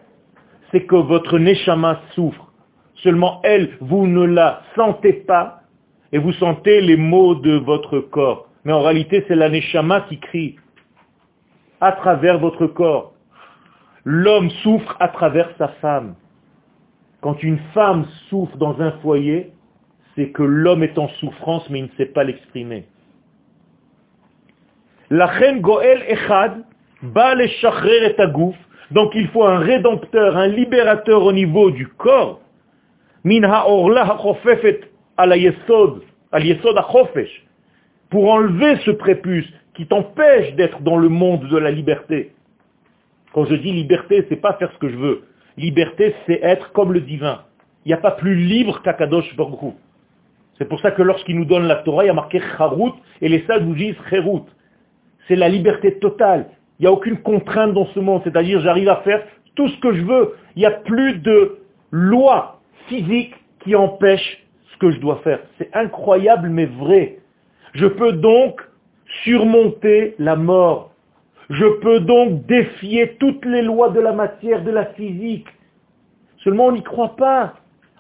c'est 0.71 0.85
que 0.85 0.97
votre 0.97 1.39
Neshama 1.39 2.01
souffre. 2.15 2.53
Seulement 2.97 3.41
elle, 3.43 3.77
vous 3.81 4.07
ne 4.07 4.25
la 4.25 4.63
sentez 4.77 5.13
pas 5.13 5.63
et 6.13 6.19
vous 6.19 6.33
sentez 6.35 6.81
les 6.81 6.97
maux 6.97 7.35
de 7.35 7.57
votre 7.57 7.99
corps. 7.99 8.47
Mais 8.65 8.73
en 8.73 8.83
réalité, 8.83 9.25
c'est 9.27 9.35
la 9.35 9.49
Neshama 9.49 10.03
qui 10.03 10.19
crie 10.19 10.57
à 11.81 11.93
travers 11.93 12.39
votre 12.39 12.67
corps. 12.69 13.12
L'homme 14.05 14.51
souffre 14.63 14.97
à 15.01 15.09
travers 15.09 15.51
sa 15.59 15.69
femme. 15.69 16.15
Quand 17.21 17.43
une 17.43 17.59
femme 17.73 18.07
souffre 18.29 18.57
dans 18.57 18.81
un 18.81 18.93
foyer, 19.03 19.53
c'est 20.17 20.31
que 20.31 20.43
l'homme 20.43 20.83
est 20.83 20.99
en 20.99 21.09
souffrance, 21.21 21.69
mais 21.71 21.79
il 21.79 21.85
ne 21.85 21.97
sait 21.97 22.07
pas 22.07 22.25
l'exprimer. 22.25 22.87
Goel 25.61 26.03
Echad, 26.09 26.65
et 27.05 28.17
donc 28.93 29.13
il 29.15 29.29
faut 29.29 29.45
un 29.45 29.59
rédempteur, 29.59 30.37
un 30.37 30.49
libérateur 30.49 31.23
au 31.25 31.33
niveau 31.33 31.71
du 31.71 31.87
corps. 31.87 32.41
Min 33.25 33.45
ha'orla 33.45 34.19
pour 38.11 38.31
enlever 38.31 38.77
ce 38.85 38.91
prépuce 38.91 39.49
qui 39.75 39.87
t'empêche 39.87 40.55
d'être 40.55 40.81
dans 40.83 40.97
le 40.97 41.09
monde 41.09 41.49
de 41.49 41.57
la 41.57 41.71
liberté. 41.71 42.33
Quand 43.33 43.45
je 43.45 43.55
dis 43.55 43.73
liberté, 43.73 44.27
c'est 44.29 44.37
pas 44.37 44.55
faire 44.55 44.71
ce 44.73 44.79
que 44.79 44.89
je 44.89 44.97
veux. 44.97 45.23
Liberté, 45.57 46.15
c'est 46.27 46.41
être 46.43 46.73
comme 46.73 46.93
le 46.93 47.01
divin. 47.01 47.43
Il 47.85 47.89
n'y 47.89 47.95
a 47.95 47.99
pas 47.99 48.13
plus 48.13 48.35
libre 48.35 48.81
qu'Akadosh 48.83 49.35
Baruch 49.37 49.75
C'est 50.59 50.69
pour 50.69 50.81
ça 50.81 50.91
que 50.91 51.03
lorsqu'il 51.03 51.37
nous 51.37 51.45
donne 51.45 51.67
la 51.67 51.77
Torah, 51.77 52.05
il 52.05 52.09
y 52.09 52.11
a 52.11 52.15
marqué 52.15 52.41
Charut, 52.57 52.93
et 53.21 53.29
les 53.29 53.45
sages 53.47 53.63
nous 53.63 53.75
disent 53.75 53.97
Cherut 54.09 54.43
c'est 55.29 55.37
la 55.37 55.49
liberté 55.49 55.99
totale. 55.99 56.47
Il 56.79 56.83
n'y 56.83 56.89
a 56.89 56.93
aucune 56.93 57.19
contrainte 57.19 57.75
dans 57.75 57.87
ce 57.87 58.01
monde. 58.01 58.23
C'est-à-dire, 58.25 58.61
j'arrive 58.61 58.89
à 58.89 58.97
faire 58.97 59.23
tout 59.55 59.69
ce 59.69 59.81
que 59.81 59.95
je 59.95 60.03
veux. 60.03 60.35
Il 60.57 60.61
n'y 60.61 60.67
a 60.67 60.71
plus 60.71 61.19
de 61.19 61.59
loi 61.91 62.61
physique 62.89 63.35
qui 63.61 63.77
empêche 63.77 64.45
ce 64.73 64.79
que 64.79 64.91
je 64.91 64.99
dois 64.99 65.21
faire. 65.23 65.41
C'est 65.59 65.75
incroyable, 65.75 66.49
mais 66.49 66.67
vrai. 66.67 67.19
Je 67.75 67.87
peux 67.87 68.13
donc 68.13 68.61
surmonter 69.25 70.15
la 70.19 70.37
mort. 70.37 70.92
Je 71.51 71.67
peux 71.81 72.01
donc 72.01 72.47
défier 72.47 73.17
toutes 73.19 73.45
les 73.45 73.63
lois 73.63 73.91
de 73.91 74.01
la 74.01 74.13
matière, 74.13 74.63
de 74.63 74.71
la 74.71 74.87
physique. 74.87 75.49
Seulement, 76.39 76.67
on 76.67 76.73
n'y 76.73 76.83
croit 76.83 77.17
pas. 77.17 77.55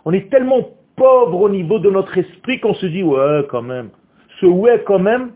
On 0.05 0.12
est 0.12 0.31
tellement 0.31 0.70
pauvre 0.96 1.40
au 1.40 1.48
niveau 1.48 1.78
de 1.78 1.90
notre 1.90 2.16
esprit 2.16 2.61
qu'on 2.61 2.74
se 2.74 2.87
dit, 2.87 3.02
ouais, 3.02 3.46
quand 3.48 3.62
même. 3.62 3.90
Ce 4.40 4.46
ouais, 4.46 4.83
quand 4.87 4.98
même, 4.98 5.33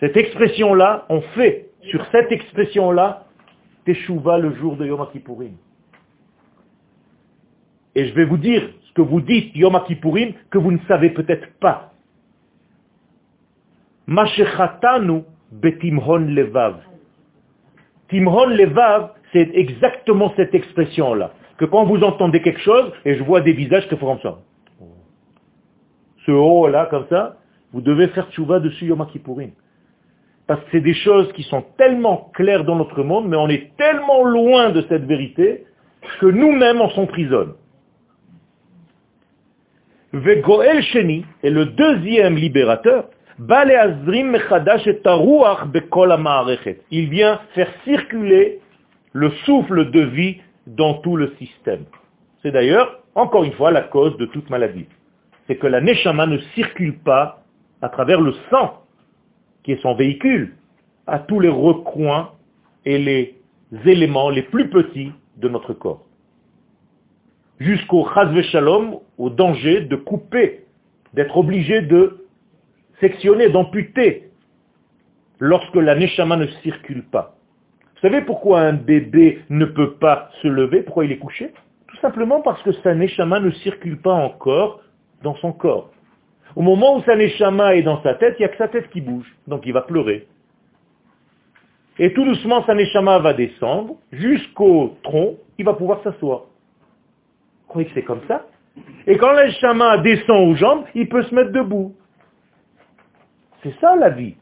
cette 0.00 0.16
expression-là, 0.16 1.06
on 1.08 1.20
fait 1.20 1.70
sur 1.82 2.04
cette 2.12 2.30
expression-là 2.30 3.24
Teshuva 3.84 4.38
le 4.38 4.54
jour 4.56 4.76
de 4.76 4.86
Yom 4.86 5.06
Kippourim. 5.12 5.56
Et 7.94 8.06
je 8.08 8.14
vais 8.14 8.24
vous 8.24 8.36
dire 8.36 8.68
ce 8.88 8.92
que 8.92 9.00
vous 9.00 9.20
dites 9.20 9.54
Yom 9.54 9.80
Kippourim 9.86 10.32
que 10.50 10.58
vous 10.58 10.72
ne 10.72 10.78
savez 10.88 11.10
peut-être 11.10 11.48
pas. 11.60 11.92
Mashechatanu 14.06 15.22
betimhon 15.52 16.18
levav. 16.18 16.76
Timhon 18.08 18.46
levav, 18.46 19.10
c'est 19.32 19.50
exactement 19.54 20.32
cette 20.36 20.54
expression-là. 20.54 21.32
Que 21.58 21.64
quand 21.64 21.84
vous 21.84 22.02
entendez 22.02 22.42
quelque 22.42 22.60
chose, 22.60 22.92
et 23.04 23.16
je 23.16 23.22
vois 23.22 23.40
des 23.40 23.52
visages 23.52 23.88
qui 23.88 23.96
font 23.96 24.18
ça. 24.20 24.38
Ce 26.26 26.30
haut-là, 26.30 26.86
comme 26.86 27.06
ça, 27.08 27.36
vous 27.72 27.80
devez 27.80 28.08
faire 28.08 28.30
tchouva 28.30 28.60
dessus 28.60 28.86
Yom 28.86 29.06
Kippourim. 29.06 29.50
Parce 30.46 30.60
que 30.60 30.66
c'est 30.72 30.80
des 30.80 30.94
choses 30.94 31.32
qui 31.32 31.42
sont 31.44 31.64
tellement 31.76 32.30
claires 32.34 32.64
dans 32.64 32.76
notre 32.76 33.02
monde, 33.02 33.28
mais 33.28 33.36
on 33.36 33.48
est 33.48 33.76
tellement 33.76 34.24
loin 34.24 34.70
de 34.70 34.82
cette 34.88 35.04
vérité 35.04 35.64
que 36.20 36.26
nous-mêmes 36.26 36.80
on 36.80 36.90
s'emprisonne. 36.90 37.54
Vegoel 40.12 40.82
Sheni 40.82 41.24
est 41.42 41.50
le 41.50 41.66
deuxième 41.66 42.36
libérateur. 42.36 43.08
Il 43.38 43.48
vient 47.10 47.40
faire 47.54 47.68
circuler 47.84 48.60
le 49.12 49.30
souffle 49.44 49.90
de 49.90 50.00
vie 50.00 50.38
dans 50.66 50.94
tout 50.94 51.16
le 51.16 51.34
système. 51.38 51.84
C'est 52.42 52.50
d'ailleurs, 52.50 53.02
encore 53.14 53.44
une 53.44 53.52
fois, 53.52 53.70
la 53.70 53.82
cause 53.82 54.16
de 54.16 54.24
toute 54.26 54.48
maladie. 54.48 54.86
C'est 55.46 55.56
que 55.56 55.66
la 55.66 55.82
neshama 55.82 56.26
ne 56.26 56.38
circule 56.54 56.98
pas 56.98 57.42
à 57.82 57.90
travers 57.90 58.20
le 58.22 58.32
sang 58.50 58.82
qui 59.64 59.72
est 59.72 59.82
son 59.82 59.94
véhicule, 59.94 60.54
à 61.06 61.18
tous 61.18 61.40
les 61.40 61.48
recoins 61.50 62.30
et 62.84 62.98
les 62.98 63.34
éléments 63.84 64.30
les 64.30 64.42
plus 64.42 64.70
petits 64.70 65.12
de 65.36 65.48
notre 65.48 65.74
corps. 65.74 66.06
Jusqu'au 67.58 68.08
chazve 68.14 68.40
shalom, 68.42 68.98
au 69.18 69.28
danger 69.28 69.82
de 69.82 69.96
couper, 69.96 70.64
d'être 71.14 71.36
obligé 71.36 71.82
de 71.82 72.25
sectionner, 73.00 73.48
d'amputer, 73.48 74.30
lorsque 75.38 75.74
la 75.76 75.94
neshama 75.94 76.36
ne 76.36 76.46
circule 76.62 77.04
pas. 77.04 77.36
Vous 77.94 78.00
savez 78.02 78.22
pourquoi 78.22 78.60
un 78.60 78.74
bébé 78.74 79.40
ne 79.48 79.64
peut 79.64 79.94
pas 79.94 80.30
se 80.42 80.48
lever, 80.48 80.82
pourquoi 80.82 81.04
il 81.04 81.12
est 81.12 81.18
couché? 81.18 81.52
Tout 81.88 81.96
simplement 81.98 82.40
parce 82.42 82.62
que 82.62 82.72
sa 82.72 82.94
neshama 82.94 83.40
ne 83.40 83.50
circule 83.50 83.98
pas 84.00 84.12
encore 84.12 84.82
dans 85.22 85.34
son 85.36 85.52
corps. 85.52 85.90
Au 86.54 86.62
moment 86.62 86.96
où 86.96 87.02
sa 87.02 87.16
neshama 87.16 87.74
est 87.74 87.82
dans 87.82 88.02
sa 88.02 88.14
tête, 88.14 88.36
il 88.38 88.42
n'y 88.42 88.46
a 88.46 88.48
que 88.48 88.56
sa 88.56 88.68
tête 88.68 88.88
qui 88.90 89.00
bouge. 89.00 89.34
Donc 89.46 89.62
il 89.66 89.72
va 89.72 89.82
pleurer. 89.82 90.26
Et 91.98 92.12
tout 92.12 92.24
doucement, 92.24 92.64
sa 92.66 92.74
neshama 92.74 93.18
va 93.18 93.32
descendre 93.32 93.96
jusqu'au 94.12 94.96
tronc, 95.02 95.36
il 95.58 95.64
va 95.64 95.72
pouvoir 95.72 96.02
s'asseoir. 96.02 96.40
Vous 96.40 97.68
croyez 97.68 97.88
que 97.88 97.94
c'est 97.94 98.04
comme 98.04 98.20
ça? 98.28 98.46
Et 99.06 99.16
quand 99.16 99.32
la 99.32 99.46
neshama 99.46 99.98
descend 99.98 100.50
aux 100.50 100.54
jambes, 100.54 100.84
il 100.94 101.08
peut 101.08 101.22
se 101.22 101.34
mettre 101.34 101.52
debout. 101.52 101.94
C'est 103.62 103.74
ça 103.80 103.96
la 103.96 104.10
vie. 104.10 104.34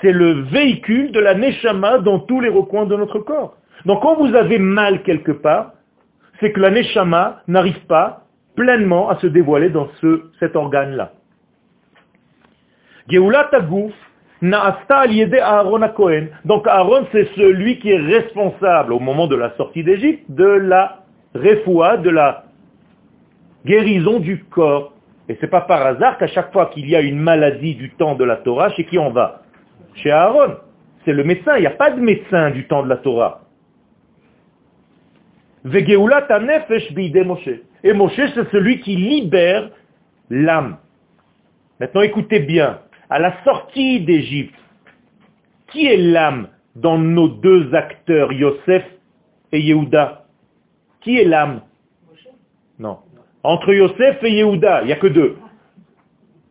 C'est 0.00 0.12
le 0.12 0.42
véhicule 0.42 1.12
de 1.12 1.20
la 1.20 1.34
neshama 1.34 1.98
dans 1.98 2.20
tous 2.20 2.40
les 2.40 2.48
recoins 2.48 2.86
de 2.86 2.96
notre 2.96 3.18
corps. 3.20 3.56
Donc 3.86 4.02
quand 4.02 4.16
vous 4.16 4.34
avez 4.34 4.58
mal 4.58 5.02
quelque 5.02 5.32
part, 5.32 5.72
c'est 6.40 6.52
que 6.52 6.60
la 6.60 6.70
neshama 6.70 7.42
n'arrive 7.48 7.84
pas 7.86 8.24
pleinement 8.56 9.08
à 9.08 9.18
se 9.20 9.26
dévoiler 9.26 9.70
dans 9.70 9.88
ce, 10.00 10.22
cet 10.38 10.56
organe-là. 10.56 11.12
Donc 16.44 16.66
Aaron, 16.66 17.06
c'est 17.12 17.28
celui 17.36 17.78
qui 17.78 17.90
est 17.90 17.98
responsable 17.98 18.92
au 18.92 18.98
moment 18.98 19.26
de 19.28 19.36
la 19.36 19.56
sortie 19.56 19.82
d'Égypte 19.82 20.24
de 20.28 20.44
la 20.44 21.04
refoua, 21.34 21.96
de 21.96 22.10
la 22.10 22.44
guérison 23.64 24.20
du 24.20 24.44
corps. 24.44 24.92
Et 25.28 25.36
c'est 25.40 25.48
pas 25.48 25.62
par 25.62 25.84
hasard 25.84 26.18
qu'à 26.18 26.28
chaque 26.28 26.52
fois 26.52 26.66
qu'il 26.66 26.88
y 26.88 26.94
a 26.94 27.00
une 27.00 27.18
maladie 27.18 27.74
du 27.74 27.90
temps 27.90 28.14
de 28.14 28.24
la 28.24 28.36
Torah, 28.36 28.70
chez 28.70 28.84
qui 28.84 28.98
on 28.98 29.10
va? 29.10 29.42
Chez 29.94 30.10
Aaron. 30.10 30.56
C'est 31.04 31.12
le 31.12 31.24
médecin. 31.24 31.56
Il 31.56 31.62
n'y 31.62 31.66
a 31.66 31.70
pas 31.70 31.90
de 31.90 32.00
médecin 32.00 32.50
du 32.50 32.66
temps 32.66 32.82
de 32.82 32.88
la 32.88 32.96
Torah. 32.98 33.42
Et 37.82 37.92
Moshe, 37.92 38.20
c'est 38.34 38.50
celui 38.50 38.80
qui 38.80 38.96
libère 38.96 39.70
l'âme. 40.30 40.76
Maintenant 41.80 42.02
écoutez 42.02 42.40
bien 42.40 42.80
à 43.10 43.18
la 43.18 43.42
sortie 43.42 44.00
d'Égypte, 44.00 44.54
qui 45.68 45.86
est 45.86 45.96
l'âme 45.96 46.48
dans 46.76 46.98
nos 46.98 47.28
deux 47.28 47.74
acteurs, 47.74 48.32
Yosef 48.32 48.84
et 49.52 49.60
Yehuda? 49.60 50.26
Qui 51.00 51.18
est 51.18 51.24
l'âme? 51.24 51.62
Non. 52.78 52.98
Entre 53.42 53.72
Yosef 53.72 54.22
et 54.22 54.30
Yehuda, 54.30 54.82
il 54.82 54.86
n'y 54.86 54.92
a 54.92 54.96
que 54.96 55.06
deux. 55.06 55.36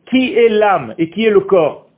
Qui 0.10 0.34
est 0.34 0.50
l'âme 0.50 0.94
et 0.98 1.10
qui 1.10 1.26
est 1.26 1.32
le 1.32 1.42
corps? 1.42 1.90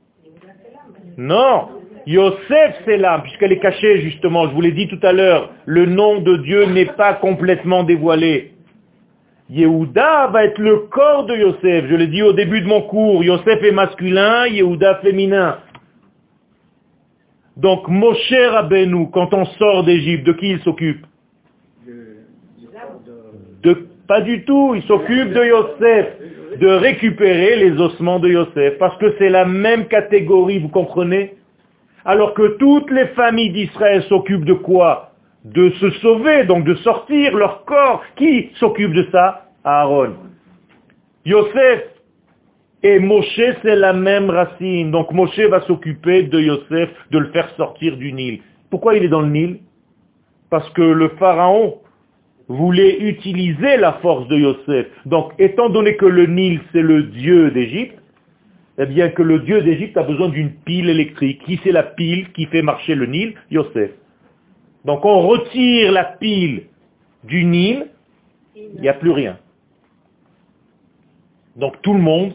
Non, 1.16 1.68
Yosef 2.06 2.80
c'est 2.84 2.96
l'âme, 2.96 3.22
puisqu'elle 3.22 3.52
est 3.52 3.58
cachée 3.58 4.00
justement. 4.00 4.48
Je 4.48 4.54
vous 4.54 4.60
l'ai 4.60 4.72
dit 4.72 4.88
tout 4.88 5.00
à 5.02 5.12
l'heure, 5.12 5.50
le 5.66 5.86
nom 5.86 6.20
de 6.20 6.36
Dieu 6.38 6.64
n'est 6.66 6.86
pas 6.86 7.14
complètement 7.14 7.84
dévoilé. 7.84 8.52
Yehuda 9.50 10.28
va 10.28 10.44
être 10.44 10.58
le 10.58 10.88
corps 10.90 11.26
de 11.26 11.34
Yosef. 11.34 11.86
Je 11.88 11.94
l'ai 11.94 12.06
dit 12.06 12.22
au 12.22 12.32
début 12.32 12.60
de 12.60 12.66
mon 12.66 12.82
cours. 12.82 13.24
Yosef 13.24 13.62
est 13.62 13.72
masculin, 13.72 14.46
Yehuda 14.46 14.96
féminin. 14.96 15.58
Donc 17.56 17.88
Moshe 17.88 18.32
Rabbeinu, 18.32 19.10
quand 19.10 19.34
on 19.34 19.44
sort 19.44 19.84
d'Égypte, 19.84 20.24
de 20.24 20.32
qui 20.32 20.50
il 20.50 20.60
s'occupe? 20.60 21.04
De, 23.62 23.88
Pas 24.08 24.22
du 24.22 24.42
tout, 24.44 24.72
il 24.74 24.82
s'occupe 24.84 25.34
de 25.34 25.44
Yosef, 25.44 26.06
de 26.58 26.66
récupérer 26.66 27.56
les 27.56 27.78
ossements 27.78 28.18
de 28.18 28.30
Yosef, 28.30 28.78
parce 28.78 28.96
que 28.96 29.14
c'est 29.18 29.28
la 29.28 29.44
même 29.44 29.86
catégorie, 29.86 30.60
vous 30.60 30.70
comprenez? 30.70 31.34
Alors 32.06 32.32
que 32.32 32.56
toutes 32.56 32.90
les 32.90 33.08
familles 33.08 33.52
d'Israël 33.52 34.02
s'occupent 34.04 34.46
de 34.46 34.54
quoi? 34.54 35.12
De 35.44 35.68
se 35.72 35.90
sauver, 36.00 36.44
donc 36.44 36.64
de 36.64 36.74
sortir 36.76 37.36
leur 37.36 37.66
corps. 37.66 38.02
Qui 38.16 38.50
s'occupe 38.54 38.94
de 38.94 39.06
ça? 39.12 39.50
Aaron. 39.62 40.14
Yosef 41.26 41.82
et 42.82 42.98
Moshe, 42.98 43.40
c'est 43.62 43.76
la 43.76 43.92
même 43.92 44.30
racine. 44.30 44.90
Donc 44.90 45.12
Moshe 45.12 45.38
va 45.38 45.60
s'occuper 45.66 46.22
de 46.22 46.40
Yosef, 46.40 46.88
de 47.10 47.18
le 47.18 47.28
faire 47.28 47.50
sortir 47.56 47.98
du 47.98 48.14
Nil. 48.14 48.40
Pourquoi 48.70 48.96
il 48.96 49.04
est 49.04 49.08
dans 49.08 49.20
le 49.20 49.28
Nil? 49.28 49.58
Parce 50.48 50.68
que 50.70 50.80
le 50.80 51.10
pharaon 51.18 51.78
voulait 52.48 52.98
utiliser 53.00 53.76
la 53.76 53.94
force 53.94 54.26
de 54.28 54.36
Yosef. 54.36 54.86
Donc, 55.06 55.32
étant 55.38 55.68
donné 55.68 55.96
que 55.96 56.06
le 56.06 56.26
Nil, 56.26 56.60
c'est 56.72 56.82
le 56.82 57.04
dieu 57.04 57.50
d'Égypte, 57.50 57.98
eh 58.78 58.86
bien 58.86 59.10
que 59.10 59.22
le 59.22 59.40
dieu 59.40 59.60
d'Égypte 59.62 59.96
a 59.96 60.02
besoin 60.02 60.28
d'une 60.28 60.50
pile 60.50 60.88
électrique. 60.88 61.42
Qui 61.44 61.60
c'est 61.62 61.72
la 61.72 61.82
pile 61.82 62.30
qui 62.32 62.46
fait 62.46 62.62
marcher 62.62 62.94
le 62.94 63.06
Nil? 63.06 63.34
Yosef. 63.50 63.90
Donc 64.84 65.04
on 65.04 65.26
retire 65.26 65.92
la 65.92 66.04
pile 66.04 66.62
du 67.24 67.44
Nil, 67.44 67.86
il 68.56 68.80
n'y 68.80 68.88
a 68.88 68.94
plus 68.94 69.10
rien. 69.10 69.38
Donc 71.56 71.82
tout 71.82 71.92
le 71.92 72.00
monde 72.00 72.34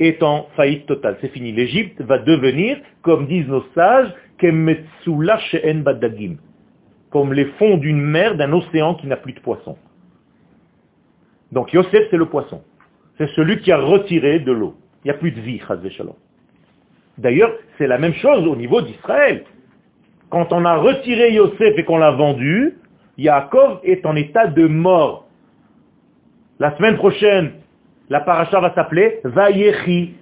est 0.00 0.22
en 0.22 0.48
faillite 0.56 0.86
totale. 0.86 1.18
C'est 1.20 1.28
fini. 1.28 1.52
L'Égypte 1.52 2.00
va 2.00 2.18
devenir, 2.18 2.78
comme 3.02 3.26
disent 3.26 3.46
nos 3.46 3.64
sages, 3.74 4.12
comme 7.14 7.32
les 7.32 7.44
fonds 7.60 7.76
d'une 7.76 8.00
mer, 8.00 8.34
d'un 8.34 8.52
océan 8.52 8.96
qui 8.96 9.06
n'a 9.06 9.16
plus 9.16 9.34
de 9.34 9.38
poissons. 9.38 9.78
Donc 11.52 11.72
Yosef, 11.72 12.08
c'est 12.10 12.16
le 12.16 12.26
poisson. 12.26 12.60
C'est 13.16 13.28
celui 13.36 13.60
qui 13.60 13.70
a 13.70 13.78
retiré 13.78 14.40
de 14.40 14.50
l'eau. 14.50 14.74
Il 15.04 15.08
n'y 15.08 15.10
a 15.12 15.18
plus 15.18 15.30
de 15.30 15.40
vie, 15.40 15.62
D'ailleurs, 17.16 17.52
c'est 17.78 17.86
la 17.86 17.98
même 17.98 18.14
chose 18.14 18.44
au 18.48 18.56
niveau 18.56 18.82
d'Israël. 18.82 19.44
Quand 20.28 20.52
on 20.52 20.64
a 20.64 20.74
retiré 20.74 21.32
Yosef 21.34 21.78
et 21.78 21.84
qu'on 21.84 21.98
l'a 21.98 22.10
vendu, 22.10 22.78
Yaakov 23.16 23.78
est 23.84 24.04
en 24.06 24.16
état 24.16 24.48
de 24.48 24.66
mort. 24.66 25.28
La 26.58 26.76
semaine 26.76 26.96
prochaine, 26.96 27.52
la 28.08 28.22
paracha 28.22 28.58
va 28.58 28.74
s'appeler 28.74 29.20
Vayechi. 29.22 30.14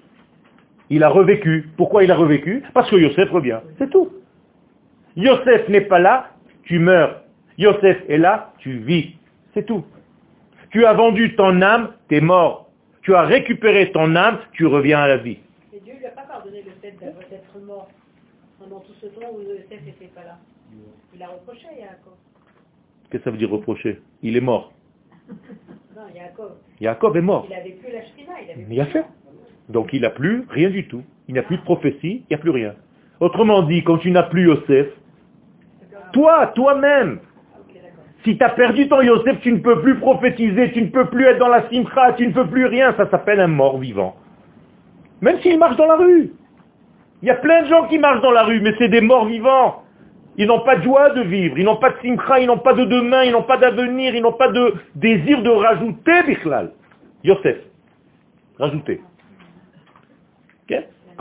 Il 0.90 1.02
a 1.04 1.08
revécu. 1.08 1.70
Pourquoi 1.78 2.04
il 2.04 2.10
a 2.10 2.16
revécu? 2.16 2.62
Parce 2.74 2.90
que 2.90 2.96
Yosef 2.96 3.30
revient. 3.30 3.60
C'est 3.78 3.88
tout. 3.88 4.10
Yosef 5.16 5.70
n'est 5.70 5.82
pas 5.82 5.98
là, 5.98 6.31
tu 6.64 6.78
meurs. 6.78 7.22
Yosef 7.58 7.98
est 8.08 8.18
là, 8.18 8.52
tu 8.58 8.78
vis. 8.78 9.14
C'est 9.54 9.66
tout. 9.66 9.84
Tu 10.70 10.84
as 10.86 10.94
vendu 10.94 11.34
ton 11.36 11.60
âme, 11.60 11.92
tu 12.08 12.16
es 12.16 12.20
mort. 12.20 12.70
Tu 13.02 13.14
as 13.14 13.22
récupéré 13.22 13.92
ton 13.92 14.16
âme, 14.16 14.38
tu 14.52 14.66
reviens 14.66 15.00
à 15.00 15.08
la 15.08 15.16
vie. 15.18 15.38
Mais 15.72 15.80
Dieu 15.80 15.94
ne 15.94 15.98
lui 15.98 16.06
a 16.06 16.10
pas 16.10 16.22
pardonné 16.22 16.62
le 16.62 16.70
fait 16.80 16.96
d'être 16.98 17.66
mort 17.66 17.88
pendant 18.58 18.80
tout 18.80 18.94
ce 19.00 19.06
temps 19.06 19.28
où 19.34 19.40
Yosef 19.42 19.84
n'était 19.84 20.06
pas 20.14 20.22
là. 20.22 20.38
Il 21.14 21.22
a 21.22 21.28
reproché 21.28 21.66
à 21.68 21.78
Yaakov. 21.78 22.14
Qu'est-ce 23.10 23.18
que 23.18 23.24
ça 23.24 23.30
veut 23.30 23.36
dire 23.36 23.50
reprocher? 23.50 24.00
Il 24.22 24.36
est 24.36 24.40
mort. 24.40 24.72
Non, 25.94 26.04
Yaakov. 26.14 26.52
Yaakov 26.80 27.16
est 27.18 27.20
mort. 27.20 27.46
Il 27.50 27.54
n'avait 27.54 27.72
plus 27.72 27.92
la 27.92 27.98
il 27.98 28.50
avait 28.50 28.66
Il 28.70 28.80
a 28.80 28.86
fait. 28.86 29.04
Donc 29.68 29.92
il 29.92 30.00
n'a 30.00 30.08
plus 30.08 30.46
rien 30.48 30.70
du 30.70 30.88
tout. 30.88 31.02
Il 31.28 31.34
n'a 31.34 31.42
plus 31.42 31.58
de 31.58 31.62
prophétie, 31.62 32.24
il 32.24 32.26
n'y 32.30 32.34
a 32.34 32.38
plus 32.38 32.50
rien. 32.50 32.74
Autrement 33.20 33.62
dit, 33.62 33.84
quand 33.84 33.98
tu 33.98 34.10
n'as 34.10 34.22
plus 34.22 34.46
Yosef, 34.46 34.88
toi, 36.12 36.48
toi-même, 36.54 37.20
si 38.24 38.36
tu 38.36 38.44
as 38.44 38.50
perdu 38.50 38.88
ton 38.88 39.00
Yosef, 39.00 39.40
tu 39.40 39.52
ne 39.52 39.58
peux 39.58 39.80
plus 39.80 39.98
prophétiser, 39.98 40.72
tu 40.72 40.82
ne 40.82 40.88
peux 40.88 41.06
plus 41.06 41.24
être 41.26 41.38
dans 41.38 41.48
la 41.48 41.68
simcha, 41.68 42.12
tu 42.16 42.26
ne 42.26 42.32
peux 42.32 42.46
plus 42.46 42.66
rien, 42.66 42.94
ça 42.96 43.10
s'appelle 43.10 43.40
un 43.40 43.48
mort 43.48 43.78
vivant. 43.78 44.16
Même 45.20 45.40
s'il 45.40 45.58
marche 45.58 45.76
dans 45.76 45.86
la 45.86 45.96
rue. 45.96 46.32
Il 47.22 47.28
y 47.28 47.30
a 47.30 47.36
plein 47.36 47.62
de 47.62 47.68
gens 47.68 47.86
qui 47.88 47.98
marchent 47.98 48.22
dans 48.22 48.32
la 48.32 48.42
rue, 48.44 48.60
mais 48.60 48.74
c'est 48.78 48.88
des 48.88 49.00
morts 49.00 49.26
vivants. 49.26 49.82
Ils 50.36 50.46
n'ont 50.46 50.60
pas 50.60 50.76
de 50.76 50.82
joie 50.82 51.10
de 51.10 51.22
vivre, 51.22 51.58
ils 51.58 51.64
n'ont 51.64 51.76
pas 51.76 51.90
de 51.90 51.96
simcha, 52.00 52.40
ils 52.40 52.46
n'ont 52.46 52.58
pas 52.58 52.72
de 52.72 52.84
demain, 52.84 53.24
ils 53.24 53.32
n'ont 53.32 53.42
pas 53.42 53.58
d'avenir, 53.58 54.14
ils 54.14 54.22
n'ont 54.22 54.32
pas 54.32 54.48
de 54.48 54.74
désir 54.94 55.42
de 55.42 55.50
rajouter, 55.50 56.22
Bichlal. 56.26 56.72
Yosef, 57.22 57.58
rajoutez. 58.58 59.00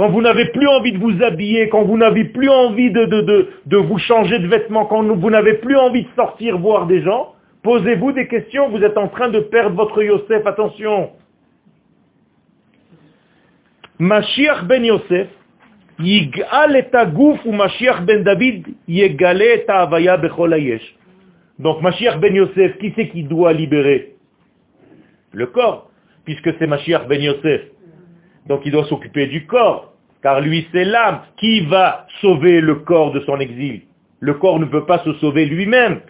Quand 0.02 0.10
vous 0.10 0.24
n'avez 0.24 0.46
plus 0.46 0.68
envie 0.68 0.94
de 0.94 0.98
vous 0.98 1.22
habiller, 1.22 1.70
quand 1.70 1.84
vous 1.84 1.96
n'avez 1.96 2.24
plus 2.24 2.50
envie 2.50 2.90
de, 2.90 3.06
de, 3.06 3.78
vous 3.78 4.00
changer 4.00 4.40
de 4.40 4.48
vêtements, 4.48 4.88
quand 4.88 5.04
vous 5.04 5.30
n'avez 5.30 5.60
plus 5.60 5.78
envie 5.78 6.06
de 6.06 6.10
sortir 6.16 6.58
voir 6.58 6.88
des 6.88 7.04
gens, 7.04 7.36
posez-vous 7.62 8.12
des 8.12 8.28
questions, 8.28 8.70
vous 8.70 8.84
êtes 8.84 8.98
en 8.98 9.10
train 9.10 9.30
de 9.30 9.42
perdre 9.42 9.76
votre 9.76 10.02
Yosef, 10.02 10.44
attention. 10.48 11.12
Mashiach 14.00 14.64
ben 14.64 14.84
Yosef, 14.84 15.28
ou 16.00 17.52
Mashiach 17.52 18.02
ben 18.02 18.24
David 18.24 18.70
Donc 21.60 21.82
Mashiach 21.84 22.20
ben 22.20 22.36
Yosef, 22.36 22.80
qui 22.80 22.92
c'est 22.96 23.08
qui 23.10 23.22
doit 23.22 23.54
libérer? 23.54 24.16
Le 25.32 25.46
corps, 25.46 25.92
puisque 26.26 26.58
c'est 26.58 26.66
Mashiach 26.66 27.08
ben 27.08 27.22
Yosef. 27.22 27.62
Donc 28.48 28.62
il 28.66 28.72
doit 28.72 28.86
s'occuper 28.86 29.28
du 29.28 29.46
corps, 29.46 29.91
car 30.22 30.42
lui 30.42 30.68
c'est 30.72 30.86
l'âme. 30.86 31.22
Qui 31.38 31.62
va 31.66 32.08
sauver 32.22 32.62
le 32.62 32.76
corps 32.76 33.12
de 33.12 33.20
son 33.22 33.40
exil 33.40 33.82
Le 34.20 34.34
corps 34.36 34.60
ne 34.60 34.66
peut 34.66 34.86
pas 34.86 35.00
se 35.00 35.14
sauver 35.14 35.46
lui-même. 35.46 36.02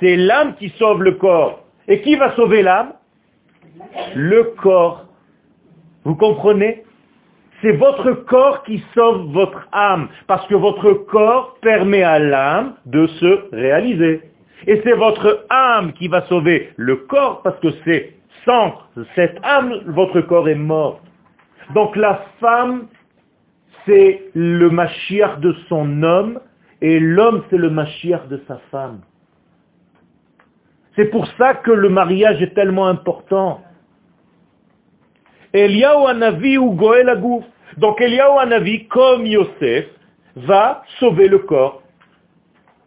C'est 0.00 0.16
l'âme 0.16 0.54
qui 0.58 0.70
sauve 0.78 1.02
le 1.02 1.12
corps. 1.12 1.64
Et 1.86 2.00
qui 2.02 2.16
va 2.16 2.34
sauver 2.36 2.62
l'âme? 2.62 2.92
Le 4.14 4.54
corps. 4.60 5.06
Vous 6.04 6.14
comprenez? 6.14 6.84
C'est 7.60 7.72
votre 7.72 8.12
corps 8.12 8.62
qui 8.62 8.82
sauve 8.94 9.32
votre 9.32 9.66
âme, 9.72 10.08
parce 10.28 10.46
que 10.46 10.54
votre 10.54 10.92
corps 10.92 11.56
permet 11.60 12.04
à 12.04 12.20
l'âme 12.20 12.74
de 12.86 13.06
se 13.06 13.48
réaliser. 13.52 14.22
Et 14.66 14.80
c'est 14.84 14.92
votre 14.92 15.44
âme 15.50 15.92
qui 15.94 16.06
va 16.06 16.22
sauver 16.26 16.70
le 16.76 16.96
corps, 16.96 17.42
parce 17.42 17.58
que 17.58 17.68
c'est 17.84 18.14
sans 18.44 18.74
cette 19.14 19.38
âme, 19.42 19.74
votre 19.86 20.20
corps 20.22 20.48
est 20.48 20.54
mort. 20.54 21.00
Donc 21.74 21.96
la 21.96 22.24
femme, 22.40 22.86
c'est 23.88 24.30
le 24.34 24.68
machiach 24.68 25.40
de 25.40 25.54
son 25.68 26.02
homme, 26.02 26.40
et 26.80 27.00
l'homme, 27.00 27.42
c'est 27.50 27.56
le 27.56 27.70
machiach 27.70 28.28
de 28.28 28.40
sa 28.46 28.58
femme. 28.70 29.00
C'est 30.94 31.06
pour 31.06 31.26
ça 31.38 31.54
que 31.54 31.70
le 31.70 31.88
mariage 31.88 32.40
est 32.42 32.54
tellement 32.54 32.86
important. 32.86 33.62
Eliyahu 35.52 36.06
Hanavi 36.08 36.58
ou 36.58 36.72
Goël 36.72 37.08
Agouf. 37.08 37.44
Donc 37.78 38.00
Eliyahu 38.00 38.38
Hanavi, 38.40 38.86
comme 38.88 39.24
Yosef, 39.26 39.86
va 40.36 40.82
sauver 41.00 41.28
le 41.28 41.38
corps. 41.38 41.82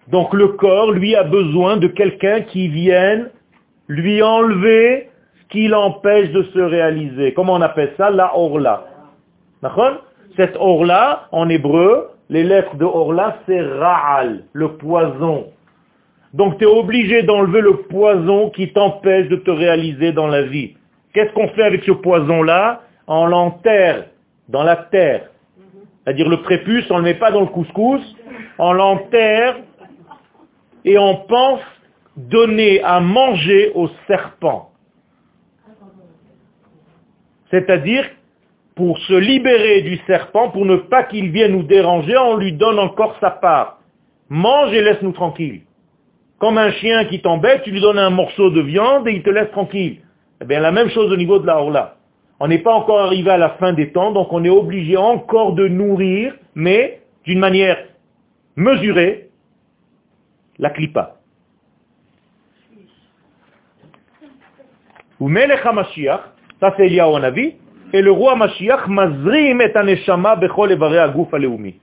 Donc 0.09 0.33
le 0.33 0.49
corps, 0.49 0.91
lui, 0.91 1.15
a 1.15 1.23
besoin 1.23 1.77
de 1.77 1.87
quelqu'un 1.87 2.41
qui 2.41 2.67
vienne 2.67 3.29
lui 3.87 4.21
enlever 4.21 5.09
ce 5.41 5.47
qui 5.49 5.67
l'empêche 5.67 6.31
de 6.31 6.43
se 6.43 6.59
réaliser. 6.59 7.33
Comment 7.33 7.53
on 7.53 7.61
appelle 7.61 7.93
ça? 7.97 8.09
La 8.09 8.37
orla. 8.37 8.85
Cette 10.37 10.55
orla, 10.57 11.27
en 11.31 11.49
hébreu, 11.49 12.09
les 12.29 12.43
lettres 12.43 12.75
de 12.75 12.85
orla, 12.85 13.37
c'est 13.45 13.61
ra'al, 13.61 14.43
le 14.53 14.73
poison. 14.73 15.47
Donc 16.33 16.57
tu 16.57 16.63
es 16.63 16.67
obligé 16.67 17.23
d'enlever 17.23 17.61
le 17.61 17.77
poison 17.83 18.49
qui 18.49 18.71
t'empêche 18.71 19.27
de 19.27 19.35
te 19.35 19.51
réaliser 19.51 20.13
dans 20.13 20.27
la 20.27 20.43
vie. 20.43 20.75
Qu'est-ce 21.13 21.33
qu'on 21.33 21.49
fait 21.49 21.63
avec 21.63 21.83
ce 21.83 21.91
poison-là? 21.91 22.81
On 23.07 23.25
l'enterre 23.25 24.05
dans 24.47 24.63
la 24.63 24.77
terre. 24.77 25.29
C'est-à-dire 26.03 26.29
le 26.29 26.41
prépuce, 26.41 26.89
on 26.89 26.95
ne 26.95 26.99
le 26.99 27.05
met 27.05 27.13
pas 27.15 27.31
dans 27.31 27.41
le 27.41 27.47
couscous, 27.47 28.01
on 28.57 28.71
l'enterre 28.73 29.57
et 30.85 30.97
on 30.97 31.15
pense 31.15 31.61
donner 32.15 32.81
à 32.83 32.99
manger 32.99 33.71
au 33.75 33.89
serpent. 34.07 34.71
C'est-à-dire, 37.51 38.05
pour 38.81 38.97
se 38.97 39.13
libérer 39.13 39.83
du 39.83 39.99
serpent, 40.07 40.49
pour 40.49 40.65
ne 40.65 40.75
pas 40.75 41.03
qu'il 41.03 41.29
vienne 41.29 41.51
nous 41.51 41.61
déranger, 41.61 42.17
on 42.17 42.35
lui 42.35 42.53
donne 42.53 42.79
encore 42.79 43.15
sa 43.21 43.29
part. 43.29 43.77
Mange 44.27 44.73
et 44.73 44.81
laisse-nous 44.81 45.11
tranquille. 45.11 45.61
Comme 46.39 46.57
un 46.57 46.71
chien 46.71 47.05
qui 47.05 47.21
t'embête, 47.21 47.61
tu 47.61 47.69
lui 47.69 47.79
donnes 47.79 47.99
un 47.99 48.09
morceau 48.09 48.49
de 48.49 48.59
viande 48.59 49.07
et 49.07 49.11
il 49.11 49.21
te 49.21 49.29
laisse 49.29 49.51
tranquille. 49.51 49.99
Eh 50.41 50.45
bien, 50.45 50.59
la 50.61 50.71
même 50.71 50.89
chose 50.89 51.11
au 51.11 51.15
niveau 51.15 51.37
de 51.37 51.45
la 51.45 51.59
Orla. 51.61 51.97
On 52.39 52.47
n'est 52.47 52.57
pas 52.57 52.73
encore 52.73 53.01
arrivé 53.01 53.29
à 53.29 53.37
la 53.37 53.51
fin 53.51 53.71
des 53.71 53.91
temps, 53.91 54.13
donc 54.13 54.33
on 54.33 54.43
est 54.43 54.49
obligé 54.49 54.97
encore 54.97 55.53
de 55.53 55.67
nourrir, 55.67 56.33
mais 56.55 57.01
d'une 57.25 57.37
manière 57.37 57.77
mesurée, 58.55 59.29
la 60.57 60.71
klipa. 60.71 61.17
Ou 65.19 65.27
Melech 65.27 65.61
ça 66.59 66.73
c'est 66.75 66.87
Eliyahu 66.87 67.17
Hanavi, 67.17 67.57
et 67.93 68.01
le 68.01 68.11
roi 68.11 68.35
Mashiach 68.35 68.87
mazrim 68.87 69.61
aneshama 69.61 70.35
bechol 70.35 70.71
aleumi. 70.71 71.75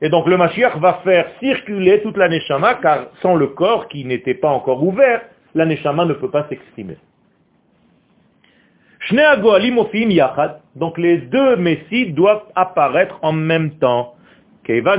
Et 0.00 0.08
donc 0.08 0.26
le 0.26 0.36
Mashiach 0.36 0.76
va 0.78 1.00
faire 1.04 1.26
circuler 1.40 2.00
toute 2.02 2.16
la 2.16 2.28
neshama, 2.28 2.74
car 2.74 3.06
sans 3.20 3.34
le 3.34 3.48
corps 3.48 3.88
qui 3.88 4.04
n'était 4.04 4.34
pas 4.34 4.50
encore 4.50 4.82
ouvert, 4.82 5.22
la 5.54 5.66
neshama 5.66 6.04
ne 6.04 6.12
peut 6.12 6.30
pas 6.30 6.46
s'exprimer. 6.48 6.96
Donc 10.76 10.98
les 10.98 11.18
deux 11.18 11.56
messies 11.56 12.12
doivent 12.12 12.44
apparaître 12.54 13.18
en 13.22 13.32
même 13.32 13.70
temps. 13.78 14.14
Étant 14.68 14.96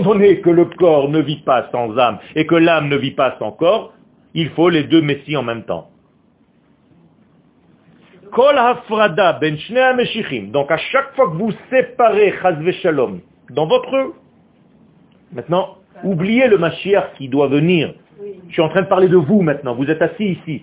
donné 0.00 0.40
que 0.40 0.50
le 0.50 0.64
corps 0.64 1.08
ne 1.10 1.20
vit 1.20 1.42
pas 1.44 1.68
sans 1.70 1.98
âme 1.98 2.18
et 2.34 2.46
que 2.46 2.54
l'âme 2.54 2.88
ne 2.88 2.96
vit 2.96 3.10
pas 3.10 3.36
sans 3.38 3.52
corps, 3.52 3.92
il 4.34 4.50
faut 4.50 4.68
les 4.68 4.84
deux 4.84 5.02
messies 5.02 5.36
en 5.36 5.42
même 5.42 5.64
temps. 5.64 5.88
ben 9.40 9.56
Donc 10.50 10.70
à 10.70 10.76
chaque 10.78 11.14
fois 11.14 11.26
que 11.30 11.36
vous 11.36 11.52
séparez 11.70 12.34
shalom 12.82 13.20
dans 13.50 13.66
votre... 13.66 14.14
Maintenant, 15.32 15.76
oubliez 16.02 16.48
le 16.48 16.58
Mashiach 16.58 17.14
qui 17.18 17.28
doit 17.28 17.48
venir. 17.48 17.94
Je 18.48 18.52
suis 18.52 18.62
en 18.62 18.68
train 18.68 18.82
de 18.82 18.88
parler 18.88 19.08
de 19.08 19.16
vous 19.16 19.42
maintenant, 19.42 19.74
vous 19.74 19.90
êtes 19.90 20.00
assis 20.00 20.38
ici. 20.40 20.62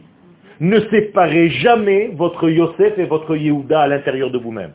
Ne 0.59 0.79
séparez 0.89 1.49
jamais 1.49 2.07
votre 2.13 2.49
Yosef 2.49 2.97
et 2.97 3.05
votre 3.05 3.35
Yehuda 3.35 3.81
à 3.81 3.87
l'intérieur 3.87 4.29
de 4.31 4.37
vous-même. 4.37 4.71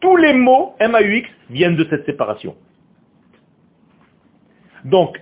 Tous 0.00 0.16
les 0.16 0.34
mots 0.34 0.74
MAUX 0.80 1.28
viennent 1.50 1.76
de 1.76 1.86
cette 1.88 2.04
séparation. 2.04 2.54
Donc, 4.84 5.18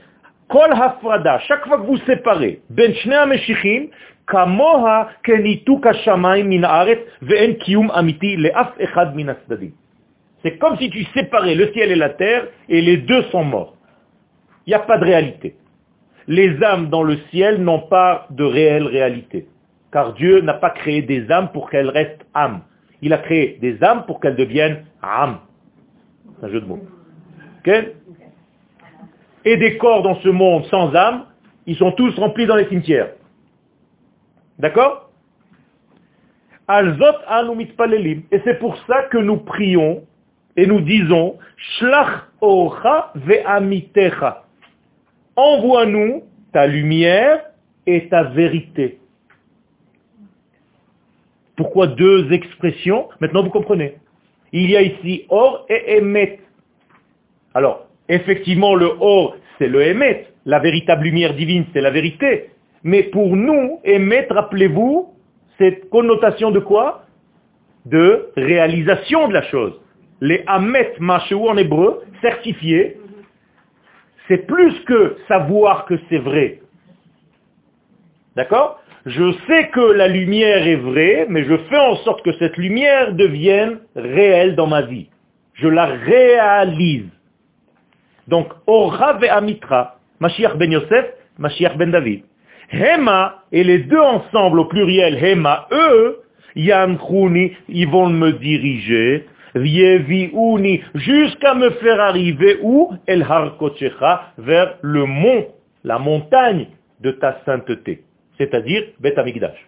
C'est 10.43 10.59
comme 10.59 10.77
si 10.77 10.91
tu 10.91 11.05
séparais 11.15 11.55
le 11.55 11.73
ciel 11.73 11.91
et 11.91 11.97
la 11.97 12.11
terre 12.11 12.47
et 12.69 12.81
les 12.81 12.99
deux 12.99 13.23
sont 13.25 13.45
morts. 13.45 13.77
Il 14.67 14.71
n'y 14.71 14.75
a 14.75 14.81
pas 14.81 14.99
de 14.99 15.05
réalité. 15.05 15.57
Les 16.27 16.63
âmes 16.63 16.89
dans 16.89 17.03
le 17.03 17.17
ciel 17.31 17.63
n'ont 17.63 17.81
pas 17.81 18.27
de 18.31 18.45
réelle 18.45 18.87
réalité. 18.87 19.47
Car 19.93 20.15
Dieu 20.15 20.41
n'a 20.41 20.55
pas 20.55 20.71
créé 20.71 21.03
des 21.03 21.31
âmes 21.31 21.51
pour 21.53 21.71
qu'elles 21.71 21.89
restent 21.89 22.27
âmes. 22.35 22.61
Il 23.03 23.13
a 23.13 23.19
créé 23.19 23.59
des 23.61 23.83
âmes 23.83 24.05
pour 24.07 24.21
qu'elles 24.21 24.37
deviennent 24.37 24.85
âmes. 25.03 25.39
C'est 26.41 26.47
un 26.47 26.51
jeu 26.51 26.61
de 26.61 26.67
mots. 26.67 26.83
Et 29.45 29.57
des 29.57 29.77
corps 29.77 30.03
dans 30.03 30.21
ce 30.21 30.29
monde 30.29 30.65
sans 30.67 30.95
âme, 30.95 31.27
ils 31.67 31.77
sont 31.77 31.93
tous 31.93 32.15
remplis 32.19 32.47
dans 32.47 32.57
les 32.57 32.69
cimetières. 32.69 33.11
D'accord 34.59 35.11
Alzot 36.67 37.05
Et 38.31 38.41
c'est 38.45 38.59
pour 38.59 38.77
ça 38.87 39.03
que 39.05 39.19
nous 39.19 39.39
prions 39.39 40.05
et 40.57 40.67
nous 40.67 40.81
disons 40.81 41.39
Shlach 41.57 42.29
ocha 42.41 43.13
ve'amitecha. 43.17 44.45
Envoie-nous 45.37 46.23
ta 46.53 46.67
lumière 46.67 47.45
et 47.87 48.09
ta 48.09 48.23
vérité. 48.25 49.01
Pourquoi 51.57 51.89
deux 51.89 52.33
expressions 52.33 53.09
Maintenant 53.21 53.43
vous 53.43 53.51
comprenez. 53.51 53.97
Il 54.53 54.71
y 54.71 54.77
a 54.77 54.83
ici 54.83 55.27
or 55.29 55.67
et 55.69 55.97
émet. 55.97 56.41
Alors, 57.53 57.87
Effectivement, 58.09 58.75
le 58.75 58.91
or, 59.01 59.37
c'est 59.59 59.69
le 59.69 59.83
émet. 59.83 60.27
La 60.47 60.59
véritable 60.59 61.05
lumière 61.05 61.35
divine, 61.35 61.65
c'est 61.73 61.81
la 61.81 61.91
vérité. 61.91 62.51
Mais 62.83 63.05
pour 63.05 63.35
nous, 63.37 63.81
émettre, 63.85 64.35
rappelez-vous, 64.35 65.15
cette 65.59 65.89
connotation 65.89 66.51
de 66.51 66.61
quoi? 66.61 67.07
De 67.87 68.31
réalisation 68.37 69.29
de 69.29 69.35
la 69.35 69.43
chose. 69.43 69.81
Les 70.21 70.43
amet 70.47 70.93
machou 71.01 71.49
en 71.49 71.57
hébreu, 71.57 72.03
certifiés, 72.21 72.99
c'est 74.29 74.47
plus 74.47 74.73
que 74.85 75.17
savoir 75.29 75.85
que 75.87 75.95
c'est 76.09 76.19
vrai. 76.19 76.61
D'accord? 78.37 78.81
Je 79.07 79.35
sais 79.47 79.69
que 79.69 79.93
la 79.93 80.09
lumière 80.09 80.67
est 80.67 80.77
vraie, 80.77 81.27
mais 81.29 81.45
je 81.45 81.57
fais 81.69 81.79
en 81.79 81.97
sorte 81.97 82.23
que 82.25 82.33
cette 82.39 82.57
lumière 82.57 83.13
devienne 83.13 83.81
réelle 83.95 84.57
dans 84.57 84.67
ma 84.67 84.81
vie. 84.81 85.09
Je 85.55 85.69
la 85.69 85.85
réalise. 85.85 87.11
Donc, 88.29 88.49
Ora 88.66 89.18
Amitra, 89.31 89.99
Mashiach 90.20 90.57
ben 90.57 90.72
Yosef, 90.72 91.07
Mashiach 91.39 91.77
ben 91.77 91.91
David. 91.91 92.25
Hema, 92.70 93.43
et 93.53 93.62
les 93.62 93.79
deux 93.79 94.01
ensemble 94.01 94.61
au 94.61 94.64
pluriel, 94.64 95.22
Hema, 95.22 95.68
eux, 95.70 96.22
Yamchouni, 96.57 97.53
ils 97.68 97.89
vont 97.89 98.09
me 98.09 98.33
diriger, 98.33 99.27
Vieviuni, 99.55 100.83
jusqu'à 100.95 101.55
me 101.55 101.70
faire 101.70 102.01
arriver 102.01 102.59
où? 102.62 102.93
El 103.07 103.22
Harkochecha, 103.22 104.33
vers 104.39 104.79
le 104.83 105.05
mont, 105.05 105.47
la 105.85 105.99
montagne 105.99 106.66
de 107.01 107.12
ta 107.12 107.41
sainteté, 107.45 108.03
c'est-à-dire 108.39 108.85
Bet 108.99 109.16
Amigdash. 109.18 109.59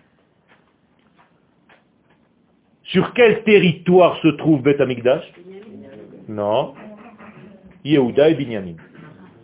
Sur 2.85 3.13
quel 3.15 3.43
territoire 3.43 4.19
se 4.23 4.29
trouve 4.29 4.63
Bet 4.63 4.81
Amigdash 4.81 5.25
Non, 6.29 6.75
Yehuda 7.87 8.31
et 8.31 8.35
Binyamin. 8.35 8.77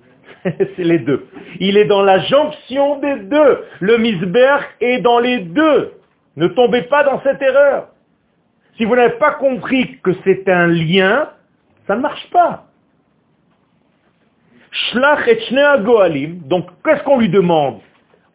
C'est 0.45 0.85
les 0.85 0.99
deux. 0.99 1.27
Il 1.61 1.77
est 1.77 1.85
dans 1.85 2.03
la 2.03 2.19
jonction 2.21 2.99
des 2.99 3.17
deux. 3.21 3.65
Le 3.81 3.99
misberg 3.99 4.65
est 4.81 4.99
dans 5.01 5.21
les 5.21 5.39
deux. 5.39 5.93
Ne 6.37 6.49
tombez 6.49 6.83
pas 6.83 7.05
dans 7.05 7.21
cette 7.23 7.41
erreur. 7.43 7.89
Si 8.77 8.85
vous 8.85 8.97
n'avez 8.97 9.15
pas 9.19 9.33
compris 9.33 9.99
que 10.03 10.13
c'est 10.25 10.49
un 10.49 10.67
lien, 10.67 11.29
ça 11.87 11.95
ne 11.95 12.01
marche 12.01 12.29
pas. 12.31 12.65
Shlach 14.71 15.29
et 15.29 15.39
Goalim, 15.85 16.39
donc 16.47 16.67
qu'est-ce 16.83 17.03
qu'on 17.05 17.19
lui 17.19 17.29
demande? 17.29 17.81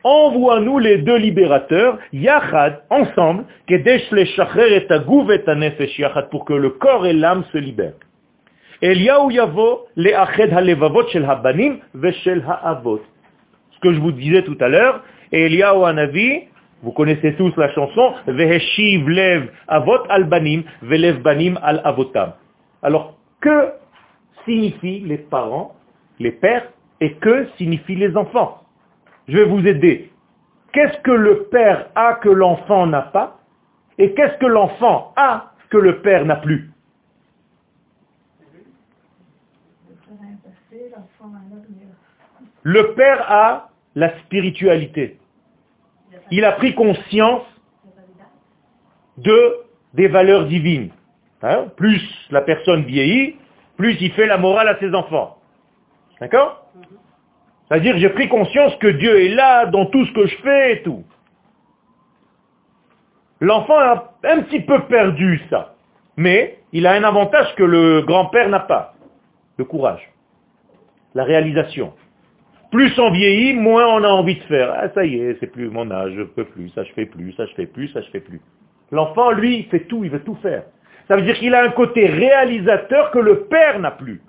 Envoie-nous 0.03 0.78
les 0.78 0.99
deux 0.99 1.18
libérateurs, 1.18 1.97
Yachad, 2.14 2.84
ensemble, 2.91 3.45
pour 6.30 6.45
que 6.45 6.53
le 6.53 6.70
corps 6.70 7.08
et 7.08 7.14
l'âme 7.14 7.43
se 7.51 7.58
libèrent. 7.58 7.93
Ce 8.82 8.89
que 13.82 13.93
je 13.93 13.99
vous 13.99 14.11
disais 14.11 14.43
tout 14.43 14.57
à 14.59 14.67
l'heure, 14.67 15.03
Eliyahu 15.32 15.84
Hanavi, 15.84 16.43
vous 16.84 16.91
connaissez 16.91 17.34
tous 17.36 17.51
la 17.57 17.73
chanson, 17.73 18.13
Veheshiv 18.28 19.09
lev 19.09 19.49
avot 19.67 19.97
al 20.09 20.25
banim, 20.25 20.63
velev 20.84 21.23
banim 21.23 21.57
al 21.63 21.82
avotam. 21.86 22.34
Alors, 22.84 23.17
que 23.41 23.71
signifient 24.45 24.99
les 25.01 25.17
parents, 25.17 25.75
les 26.19 26.32
pères, 26.32 26.67
et 27.01 27.13
que 27.13 27.47
signifient 27.57 27.95
les 27.95 28.15
enfants? 28.15 28.61
Je 29.28 29.38
vais 29.38 29.45
vous 29.45 29.65
aider. 29.65 30.11
Qu'est-ce 30.71 30.99
que 30.99 31.11
le 31.11 31.47
père 31.51 31.88
a 31.95 32.13
que 32.15 32.30
l'enfant 32.30 32.86
n'a 32.86 33.01
pas 33.01 33.39
Et 33.97 34.13
qu'est-ce 34.13 34.38
que 34.38 34.45
l'enfant 34.45 35.13
a 35.15 35.51
que 35.71 35.78
le 35.78 36.01
père 36.01 36.25
n'a 36.25 36.36
plus? 36.36 36.69
Le 42.68 42.95
père 42.95 43.32
a 43.32 43.70
la 43.95 44.20
spiritualité. 44.20 45.18
Il 46.32 46.43
a 46.43 46.51
pris 46.51 46.76
conscience 46.76 47.43
de 49.15 49.55
des 49.93 50.09
valeurs 50.09 50.47
divines. 50.47 50.89
Hein? 51.43 51.68
plus 51.78 52.01
la 52.30 52.41
personne 52.41 52.84
vieillit, 52.84 53.38
plus 53.78 53.95
il 54.01 54.11
fait 54.11 54.26
la 54.26 54.38
morale 54.38 54.68
à 54.68 54.78
ses 54.80 54.93
enfants. 54.93 55.38
D'accord? 56.20 56.68
C'est-à-dire, 57.68 57.97
j'ai 57.99 58.09
pris 58.09 58.28
conscience 58.28 58.76
que 58.78 58.88
Dieu 58.88 59.18
est 59.22 59.30
là 59.30 59.68
dans 59.68 59.86
tout 59.86 60.05
ce 60.05 60.11
que 60.11 60.28
je 60.28 60.36
fais 60.39 60.74
et 60.74 60.82
tout. 60.84 61.05
L'enfant 63.39 63.78
a 63.78 64.11
un 64.26 64.41
petit 64.41 64.59
peu 64.59 64.82
perdu 64.88 65.41
ça. 65.49 65.76
Mais 66.18 66.59
il 66.74 66.86
a 66.86 66.91
un 66.91 67.03
avantage 67.05 67.55
que 67.55 67.63
le 67.63 68.01
grand-père 68.01 68.49
n'a 68.49 68.59
pas. 68.59 68.93
Le 69.55 69.63
courage 69.63 70.11
la 71.15 71.24
réalisation. 71.24 71.93
Plus 72.72 72.97
on 72.99 73.11
vieillit, 73.11 73.53
moins 73.53 73.88
on 73.88 74.03
a 74.03 74.09
envie 74.09 74.36
de 74.36 74.43
faire. 74.43 74.74
Ah, 74.76 74.89
ça 74.93 75.05
y 75.05 75.20
est, 75.20 75.38
c'est 75.39 75.47
plus 75.47 75.70
mon 75.70 75.89
âge, 75.89 76.13
je 76.15 76.24
peux 76.24 76.43
plus, 76.43 76.70
ça 76.70 76.84
je 76.84 76.91
fais 76.93 77.05
plus, 77.05 77.32
ça 77.34 77.45
je 77.45 77.53
fais 77.53 77.65
plus, 77.65 77.88
ça 77.89 78.01
je 78.01 78.09
fais 78.09 78.20
plus. 78.20 78.41
L'enfant, 78.91 79.32
lui, 79.32 79.59
il 79.59 79.65
fait 79.65 79.82
tout, 79.82 80.03
il 80.03 80.09
veut 80.09 80.24
tout 80.24 80.38
faire. 80.41 80.63
Ça 81.07 81.15
veut 81.15 81.22
dire 81.22 81.36
qu'il 81.36 81.53
a 81.55 81.63
un 81.63 81.70
côté 81.70 82.05
réalisateur 82.05 83.11
que 83.11 83.20
le 83.20 83.45
père 83.45 83.80
n'a 83.80 83.91
plus. 83.91 84.22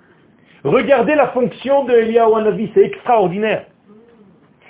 Regardez 0.63 1.15
la 1.15 1.29
fonction 1.29 1.85
de 1.85 1.93
Eliyahu 1.93 2.35
Hanavi, 2.35 2.71
c'est 2.73 2.83
extraordinaire. 2.83 3.65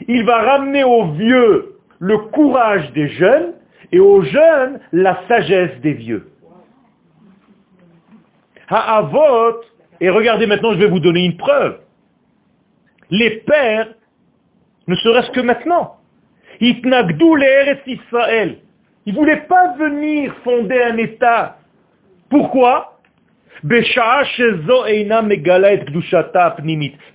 il 0.08 0.24
va 0.26 0.42
ramener 0.42 0.84
aux 0.84 1.12
vieux 1.12 1.76
le 2.00 2.18
courage 2.18 2.92
des 2.94 3.10
jeunes 3.10 3.54
et 3.92 4.00
aux 4.00 4.22
jeunes 4.22 4.80
la 4.92 5.20
sagesse 5.28 5.80
des 5.82 5.94
vieux. 5.94 6.32
Ha'avot, 8.70 9.62
et 10.00 10.10
regardez 10.10 10.46
maintenant, 10.46 10.74
je 10.74 10.78
vais 10.78 10.88
vous 10.88 11.00
donner 11.00 11.26
une 11.26 11.38
preuve. 11.38 11.80
Les 13.10 13.42
pères, 13.46 13.90
ne 14.88 14.96
serait-ce 14.96 15.32
que 15.32 15.42
maintenant. 15.42 15.98
Ils 16.62 16.82
ne 16.82 17.14
voulaient 19.14 19.46
pas 19.48 19.74
venir 19.78 20.34
fonder 20.44 20.82
un 20.82 20.98
État. 20.98 21.58
Pourquoi? 22.30 23.00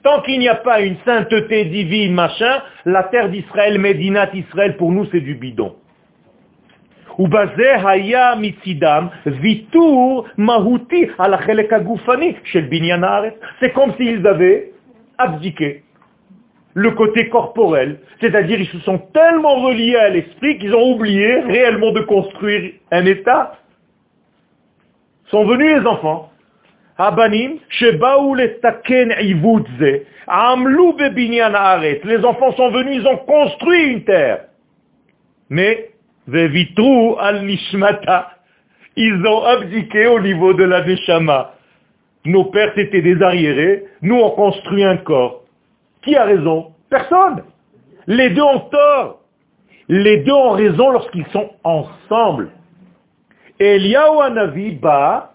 Tant 0.02 0.20
qu'il 0.22 0.38
n'y 0.38 0.48
a 0.48 0.54
pas 0.56 0.80
une 0.80 0.96
sainteté 1.04 1.64
divine, 1.64 2.12
machin, 2.12 2.62
la 2.84 3.04
terre 3.04 3.30
d'Israël, 3.30 3.78
Médinat 3.78 4.28
Israël, 4.34 4.76
pour 4.76 4.92
nous, 4.92 5.06
c'est 5.10 5.20
du 5.20 5.36
bidon. 5.36 5.74
C'est 13.60 13.72
comme 13.72 13.94
s'ils 13.96 14.26
avaient 14.26 14.73
abdiqué 15.18 15.84
le 16.74 16.90
côté 16.90 17.28
corporel, 17.28 18.00
c'est-à-dire 18.20 18.60
ils 18.60 18.68
se 18.68 18.80
sont 18.80 18.98
tellement 18.98 19.62
reliés 19.62 19.96
à 19.96 20.08
l'esprit 20.10 20.58
qu'ils 20.58 20.74
ont 20.74 20.92
oublié 20.94 21.40
réellement 21.40 21.92
de 21.92 22.00
construire 22.00 22.72
un 22.90 23.06
État. 23.06 23.58
Sont 25.26 25.44
venus 25.46 25.80
les 25.80 25.86
enfants, 25.86 26.30
les 32.04 32.24
enfants 32.24 32.52
sont 32.52 32.70
venus, 32.70 32.96
ils 33.02 33.06
ont 33.06 33.16
construit 33.18 33.84
une 33.84 34.04
terre. 34.04 34.44
Mais, 35.48 35.90
ils 38.96 39.26
ont 39.26 39.44
abdiqué 39.44 40.06
au 40.06 40.20
niveau 40.20 40.54
de 40.54 40.64
la 40.64 40.84
Neshama. 40.84 41.54
Nos 42.24 42.44
pères 42.46 42.76
étaient 42.78 43.02
des 43.02 43.20
arriérés, 43.22 43.84
nous 44.02 44.16
on 44.16 44.30
construit 44.30 44.84
un 44.84 44.96
corps. 44.96 45.42
Qui 46.02 46.16
a 46.16 46.24
raison? 46.24 46.72
Personne. 46.88 47.44
Les 48.06 48.30
deux 48.30 48.42
ont 48.42 48.60
tort. 48.70 49.20
Les 49.88 50.18
deux 50.18 50.32
ont 50.32 50.52
raison 50.52 50.90
lorsqu'ils 50.90 51.26
sont 51.26 51.50
ensemble. 51.62 52.50
Eliyahu 53.58 54.22
Anavi 54.22 54.72
bat 54.72 55.34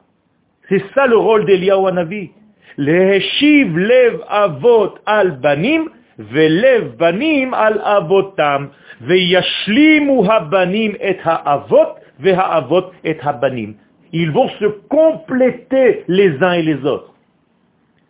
c'est 0.69 0.83
ça 0.93 1.07
le 1.07 1.17
rôle 1.17 1.45
d'Eliyahu 1.45 1.87
Hanavi. 1.87 2.29
Leheshiv 2.77 3.75
lev 3.75 4.21
avot 4.29 4.99
al 5.05 5.39
banim, 5.41 5.89
velev 6.17 6.95
banim 6.97 7.53
al 7.53 7.81
avotam, 7.83 8.69
veyashlimu 9.01 10.23
habanim 10.29 10.95
et 11.01 11.17
ha'avot, 11.25 11.97
ve'ha'avot 12.19 12.91
et 13.03 13.17
habanim. 13.25 13.73
Ils 14.11 14.31
vont 14.31 14.49
se 14.49 14.65
compléter 14.89 16.03
les 16.07 16.41
uns 16.41 16.53
et 16.53 16.63
les 16.63 16.83
autres. 16.85 17.13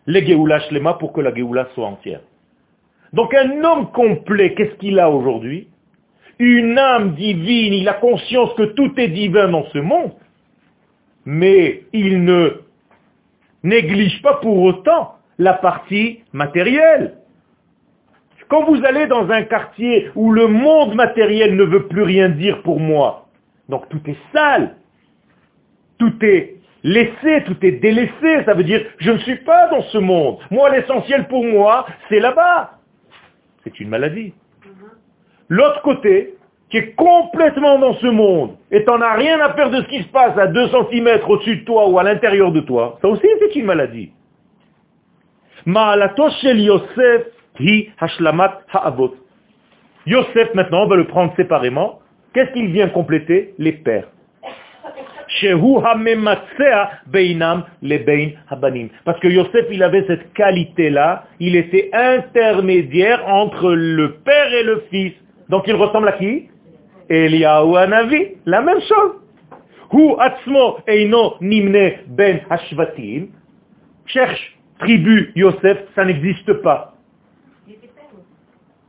Les 0.08 0.26
Geoula 0.26 0.60
Shlema 0.62 0.94
pour 0.94 1.14
que 1.14 1.22
la 1.22 1.34
Geoula 1.34 1.68
soit 1.76 1.86
entière. 1.86 2.22
Donc 3.14 3.34
un 3.34 3.64
homme 3.64 3.92
complet, 3.92 4.54
qu'est-ce 4.54 4.76
qu'il 4.76 5.00
a 5.00 5.10
aujourd'hui? 5.10 5.68
Une 6.40 6.78
âme 6.78 7.16
divine, 7.16 7.74
il 7.74 7.88
a 7.90 7.94
conscience 7.94 8.54
que 8.54 8.64
tout 8.64 8.94
est 8.98 9.10
divin 9.10 9.50
dans 9.50 9.66
ce 9.66 9.80
monde 9.80 10.12
mais 11.26 11.84
il 11.94 12.24
ne 12.24 12.62
néglige 13.64 14.22
pas 14.24 14.36
pour 14.36 14.62
autant 14.64 15.16
la 15.38 15.54
partie 15.54 16.24
matérielle. 16.34 17.18
Quand 18.48 18.64
vous 18.64 18.84
allez 18.84 19.06
dans 19.06 19.30
un 19.30 19.44
quartier 19.44 20.10
où 20.16 20.32
le 20.32 20.48
monde 20.48 20.96
matériel 20.96 21.56
ne 21.56 21.64
veut 21.64 21.88
plus 21.88 22.02
rien 22.02 22.30
dire 22.30 22.64
pour 22.64 22.80
moi, 22.80 23.28
donc 23.68 23.88
tout 23.90 24.02
est 24.08 24.18
sale, 24.34 24.76
tout 26.00 26.14
est 26.22 26.56
laissé, 26.84 27.44
tout 27.46 27.58
est 27.62 27.74
délaissé, 27.74 28.44
ça 28.46 28.54
veut 28.54 28.64
dire 28.64 28.82
je 28.98 29.12
ne 29.12 29.18
suis 29.20 29.36
pas 29.38 29.68
dans 29.68 29.84
ce 29.84 29.98
monde. 29.98 30.38
Moi, 30.50 30.70
l'essentiel 30.72 31.28
pour 31.28 31.44
moi, 31.46 31.86
c'est 32.10 32.20
là-bas. 32.20 32.80
C'est 33.64 33.80
une 33.80 33.90
maladie. 33.90 34.34
L'autre 35.50 35.82
côté, 35.82 36.36
qui 36.70 36.78
est 36.78 36.96
complètement 36.96 37.80
dans 37.80 37.96
ce 37.96 38.08
monde, 38.08 38.56
et 38.72 38.84
t'en 38.86 39.02
as 39.02 39.14
rien 39.16 39.40
à 39.42 39.54
faire 39.54 39.70
de 39.70 39.82
ce 39.82 39.88
qui 39.88 40.04
se 40.04 40.08
passe 40.10 40.38
à 40.38 40.48
2 40.48 40.68
cm 40.70 41.20
au-dessus 41.28 41.58
de 41.58 41.66
toi 41.66 41.90
ou 41.90 41.98
à 42.00 42.04
l'intérieur 42.04 42.52
de 42.52 42.62
toi, 42.62 42.98
ça 43.02 43.08
aussi 43.08 43.28
c'est 43.40 43.56
une 43.56 43.66
maladie. 43.66 44.12
Yosef 45.66 47.24
hi 47.60 47.90
hashlamat 48.00 48.62
ha'avot. 48.72 49.16
Yosef, 50.06 50.54
maintenant, 50.54 50.84
on 50.84 50.88
va 50.88 50.96
le 50.96 51.08
prendre 51.08 51.36
séparément. 51.36 52.00
Qu'est-ce 52.34 52.52
qu'il 52.52 52.72
vient 52.72 52.88
compléter? 52.88 53.54
Les 53.58 53.74
pères. 53.74 54.08
Parce 59.06 59.20
que 59.20 59.28
Yosef, 59.28 59.66
il 59.72 59.84
avait 59.84 60.04
cette 60.08 60.34
qualité-là, 60.34 61.26
il 61.40 61.56
était 61.56 61.90
intermédiaire 61.94 63.28
entre 63.28 63.72
le 63.74 64.16
père 64.26 64.54
et 64.54 64.64
le 64.64 64.84
fils. 64.90 65.14
Donc 65.50 65.64
il 65.68 65.76
ressemble 65.76 66.08
à 66.10 66.14
qui? 66.14 66.50
Eliyahu 67.10 67.76
Anavi, 67.78 68.36
la 68.46 68.62
même 68.62 68.82
chose. 68.82 69.16
Hu 69.92 70.14
atzmo 70.20 70.78
eino 70.88 71.36
nimne 71.42 71.94
ben 72.08 72.42
hashvatim. 72.50 73.30
Cherche 74.06 74.58
tribu 74.80 75.32
Yosef, 75.36 75.78
ça 75.96 76.06
n'existe 76.06 76.54
pas. 76.62 76.94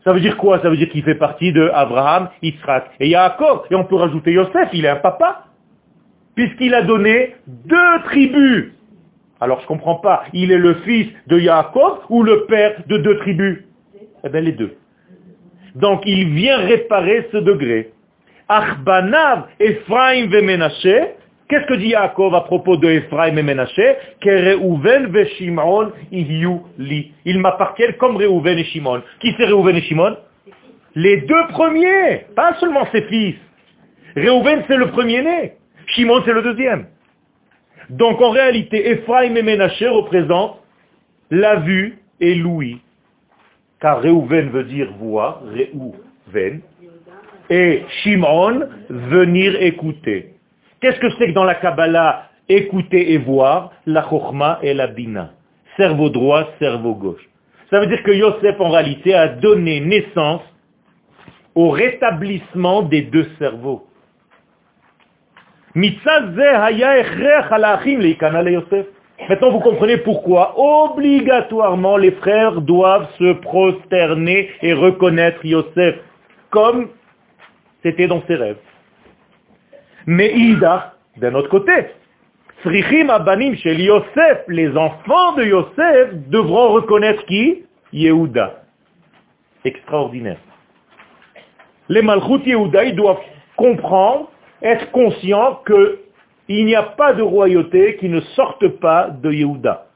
Ça 0.05 0.13
veut 0.13 0.21
dire 0.21 0.37
quoi? 0.37 0.61
Ça 0.61 0.71
veut 0.71 0.77
dire 0.77 0.89
qu'il 0.89 1.03
fait 1.03 1.15
partie 1.15 1.53
de 1.53 1.71
Abraham, 1.75 2.31
Israël 2.43 2.85
et 2.99 3.09
Yaakov. 3.09 3.67
Et 3.71 3.75
on 3.75 3.85
peut 3.85 3.97
rajouter 3.97 4.33
Yosef, 4.33 4.69
il 4.73 4.85
est 4.85 4.89
un 4.89 4.97
papa. 4.97 5.45
Puisqu'il 6.35 6.75
a 6.75 6.83
donné 6.83 7.35
deux 7.47 8.03
tribus. 8.05 8.73
Alors 9.41 9.59
je 9.61 9.65
ne 9.65 9.69
comprends 9.69 9.97
pas. 9.97 10.25
Il 10.33 10.53
est 10.53 10.59
le 10.59 10.75
fils 10.87 11.09
de 11.27 11.39
Yaakov 11.39 12.01
ou 12.09 12.23
le 12.23 12.45
père 12.47 12.83
de 12.87 12.99
deux 12.99 13.17
tribus? 13.19 13.65
Eh 14.25 14.29
bien 14.29 14.41
les 14.41 14.53
deux. 14.53 14.77
Donc 15.75 16.03
il 16.05 16.31
vient 16.31 16.59
réparer 16.59 17.29
ce 17.33 17.39
degré. 17.39 17.93
Achbanav, 18.49 19.49
Ephraim 19.59 20.27
ve 20.27 20.43
Menashe. 20.43 21.15
Qu'est-ce 21.49 21.67
que 21.67 21.75
dit 21.75 21.89
Yaakov 21.89 22.35
à 22.35 22.43
propos 22.43 22.77
de 22.77 22.89
Ephraim 22.89 23.37
et 23.37 23.43
Menashe? 23.43 23.81
Que 24.21 24.57
ve 25.07 25.25
Shimon 25.37 25.93
li. 26.11 27.13
Ils 27.25 27.39
m'appartiennent 27.39 27.95
comme 27.95 28.17
Reuven 28.17 28.59
et 28.59 28.65
Shimon. 28.65 29.03
Qui 29.21 29.35
c'est 29.37 29.47
Reuven 29.47 29.77
et 29.77 29.83
Shimon? 29.83 30.17
Les 30.95 31.19
deux 31.23 31.47
premiers, 31.51 32.27
pas 32.37 32.55
seulement 32.61 32.87
ses 32.93 33.03
fils. 33.03 33.37
Reuven 34.17 34.65
c'est 34.69 34.77
le 34.77 34.89
premier-né. 34.89 35.55
Shimon 35.95 36.23
c'est 36.25 36.33
le 36.33 36.43
deuxième. 36.43 36.87
Donc 37.91 38.21
en 38.21 38.31
réalité, 38.31 38.91
Ephraim 38.91 39.35
et 39.35 39.43
Menashe 39.43 39.83
représentent 39.83 40.61
la 41.31 41.57
vue 41.57 41.99
et 42.21 42.35
l'ouïe. 42.35 42.81
Car 43.81 44.03
Reuven 44.03 44.51
veut 44.51 44.65
dire 44.65 44.93
voir, 44.99 45.43
Reuven, 45.43 46.61
et 47.49 47.83
Shimon, 48.03 48.69
venir 48.89 49.61
écouter. 49.61 50.35
Qu'est-ce 50.81 51.01
que 51.01 51.11
c'est 51.19 51.29
que 51.29 51.33
dans 51.33 51.45
la 51.45 51.57
Kabbalah, 51.57 52.31
écouter 52.49 53.13
et 53.13 53.19
voir 53.19 53.73
La 53.87 54.09
Chokhma 54.09 54.61
et 54.63 54.73
la 54.73 54.87
Bina? 54.87 55.33
Cerveau 55.77 56.11
droit, 56.11 56.49
cerveau 56.59 56.95
gauche. 56.95 57.29
Ça 57.71 57.81
veut 57.81 57.87
dire 57.87 58.03
que 58.03 58.13
Yosef, 58.13 58.61
en 58.61 58.71
réalité, 58.71 59.15
a 59.15 59.29
donné 59.29 59.81
naissance 59.81 60.43
au 61.55 61.71
rétablissement 61.71 62.83
des 62.83 63.03
deux 63.03 63.29
cerveaux. 63.39 63.87
Maintenant, 69.29 69.51
vous 69.51 69.61
comprenez 69.61 69.99
pourquoi 69.99 70.55
obligatoirement 70.57 71.97
les 71.97 72.11
frères 72.13 72.61
doivent 72.61 73.09
se 73.19 73.33
prosterner 73.35 74.51
et 74.63 74.73
reconnaître 74.73 75.45
Yosef 75.45 75.97
comme 76.51 76.89
c'était 77.83 78.09
dans 78.09 78.23
ses 78.27 78.35
rêves. 78.35 78.57
Mais 80.07 80.33
Ida, 80.35 80.95
d'un 81.19 81.35
autre 81.35 81.49
côté, 81.49 81.73
Srichim 82.63 83.09
Abanim 83.09 83.55
chez 83.57 83.75
Yosef, 83.75 84.45
les 84.49 84.77
enfants 84.77 85.35
de 85.35 85.45
Yosef 85.45 86.29
devront 86.29 86.73
reconnaître 86.73 87.25
qui? 87.27 87.65
Yehuda. 87.93 88.63
Extraordinaire. 89.65 90.39
Les 91.89 92.03
Malchut 92.03 92.47
Yehuda, 92.47 92.85
ils 92.85 92.97
doivent 92.97 93.21
comprendre, 93.57 94.31
être 94.63 94.91
conscients 94.93 95.61
qu'il 95.67 96.67
n'y 96.67 96.75
a 96.75 96.83
pas 96.83 97.13
de 97.13 97.23
royauté 97.23 97.97
qui 97.97 98.09
ne 98.09 98.21
sorte 98.21 98.67
pas 98.81 99.11
de 99.11 99.33
Yehuda. 99.33 99.87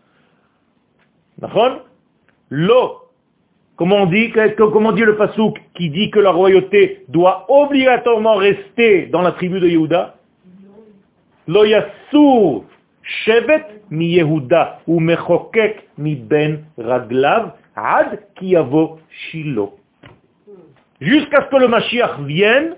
L'eau 2.51 3.01
Comment 3.77 4.03
on 4.03 4.07
dit 4.07 4.29
le 4.29 5.17
Passouk 5.17 5.61
qui 5.75 5.91
dit 5.91 6.09
que 6.11 6.21
la 6.21 6.31
royauté 6.31 7.05
doit 7.09 7.45
obligatoirement 7.49 8.37
rester 8.37 9.07
dans 9.07 9.23
la 9.23 9.33
tribu 9.33 9.59
de 9.59 9.67
Yehuda 9.67 10.15
Lo 11.49 11.65
yassur 11.65 12.65
shevet 13.03 13.83
mi 13.91 14.07
Yehuda 14.15 14.81
ou 14.87 15.01
mechokek 15.01 15.83
mi 15.99 16.15
ben 16.15 16.65
raglav 16.79 17.53
ad 17.77 18.19
ki 18.37 18.57
shilo. 19.11 19.75
Jusqu'à 21.01 21.45
ce 21.45 21.51
que 21.51 21.57
le 21.57 21.69
Mashiach 21.69 22.21
vienne, 22.21 22.77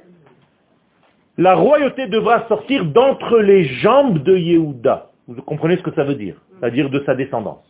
la 1.39 1.55
royauté 1.55 2.07
devra 2.07 2.47
sortir 2.49 2.84
d'entre 2.84 3.39
les 3.39 3.64
jambes 3.64 4.22
de 4.22 4.37
Yehuda. 4.37 5.11
Vous 5.28 5.43
comprenez 5.43 5.76
ce 5.76 5.82
que 5.82 5.93
ça 5.93 6.05
veut 6.05 6.14
dire? 6.14 6.37
C'est-à-dire 6.59 6.89
de 6.89 7.03
sa 7.05 7.14
descendance. 7.14 7.64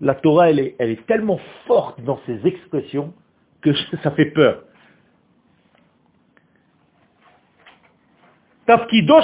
La 0.00 0.14
Torah, 0.14 0.50
elle 0.50 0.58
est, 0.58 0.76
elle 0.78 0.90
est 0.90 1.06
tellement 1.06 1.38
forte 1.66 2.00
dans 2.02 2.18
ses 2.26 2.46
expressions 2.46 3.12
que 3.60 3.72
ça 4.02 4.10
fait 4.12 4.26
peur. 4.26 4.62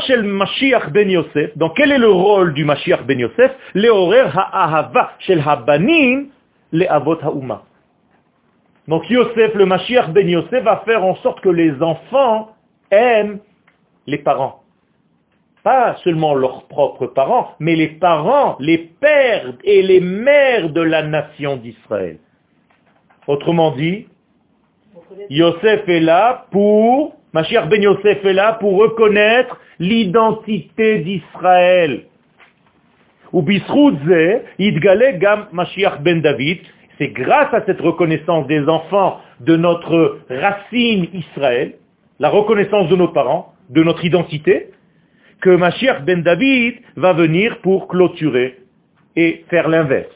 Shel 0.06 0.24
Mashiach 0.24 0.90
ben 0.90 1.08
Yosef. 1.08 1.56
Donc 1.56 1.76
quel 1.76 1.92
est 1.92 1.98
le 1.98 2.08
rôle 2.10 2.52
du 2.54 2.64
Mashiach 2.64 3.04
ben 3.04 3.18
Yosef? 3.18 3.52
Leorer 3.74 4.28
ha'ahava 4.34 5.12
shel 5.20 5.40
habanim 5.40 6.28
le'avot 6.72 7.18
ha'uma. 7.22 7.62
Donc 8.88 9.08
Yosef, 9.10 9.54
le 9.54 9.66
Mashiach 9.66 10.10
ben 10.10 10.28
Yosef, 10.28 10.62
va 10.62 10.82
faire 10.84 11.04
en 11.04 11.16
sorte 11.16 11.40
que 11.40 11.48
les 11.48 11.82
enfants 11.82 12.54
aiment 12.90 13.40
les 14.06 14.18
parents. 14.18 14.62
Pas 15.64 15.96
seulement 16.04 16.34
leurs 16.34 16.66
propres 16.68 17.06
parents, 17.06 17.54
mais 17.58 17.74
les 17.74 17.88
parents, 17.88 18.56
les 18.60 18.78
pères 18.78 19.54
et 19.64 19.82
les 19.82 20.00
mères 20.00 20.70
de 20.70 20.80
la 20.80 21.02
nation 21.02 21.56
d'Israël. 21.56 22.18
Autrement 23.26 23.72
dit, 23.72 24.06
Yosef 25.30 25.88
est 25.88 26.00
là 26.00 26.46
pour, 26.52 27.16
Mashiach 27.32 27.68
ben 27.68 27.82
Yosef 27.82 28.24
est 28.24 28.32
là 28.32 28.52
pour 28.54 28.78
reconnaître 28.78 29.58
l'identité 29.80 31.00
d'Israël. 31.00 32.04
Ou 33.32 33.42
Gam 33.42 35.46
Mashiach 35.52 36.00
ben 36.00 36.22
David, 36.22 36.60
c'est 36.98 37.08
grâce 37.08 37.52
à 37.52 37.64
cette 37.66 37.80
reconnaissance 37.80 38.46
des 38.46 38.66
enfants 38.68 39.20
de 39.40 39.56
notre 39.56 40.20
racine 40.30 41.08
Israël, 41.12 41.74
la 42.18 42.30
reconnaissance 42.30 42.88
de 42.88 42.96
nos 42.96 43.08
parents, 43.08 43.52
de 43.70 43.82
notre 43.82 44.04
identité, 44.04 44.70
que 45.40 45.50
Mashiach 45.50 46.02
ben 46.04 46.22
David 46.22 46.76
va 46.96 47.12
venir 47.12 47.60
pour 47.60 47.88
clôturer 47.88 48.58
et 49.16 49.44
faire 49.50 49.68
l'inverse. 49.68 50.14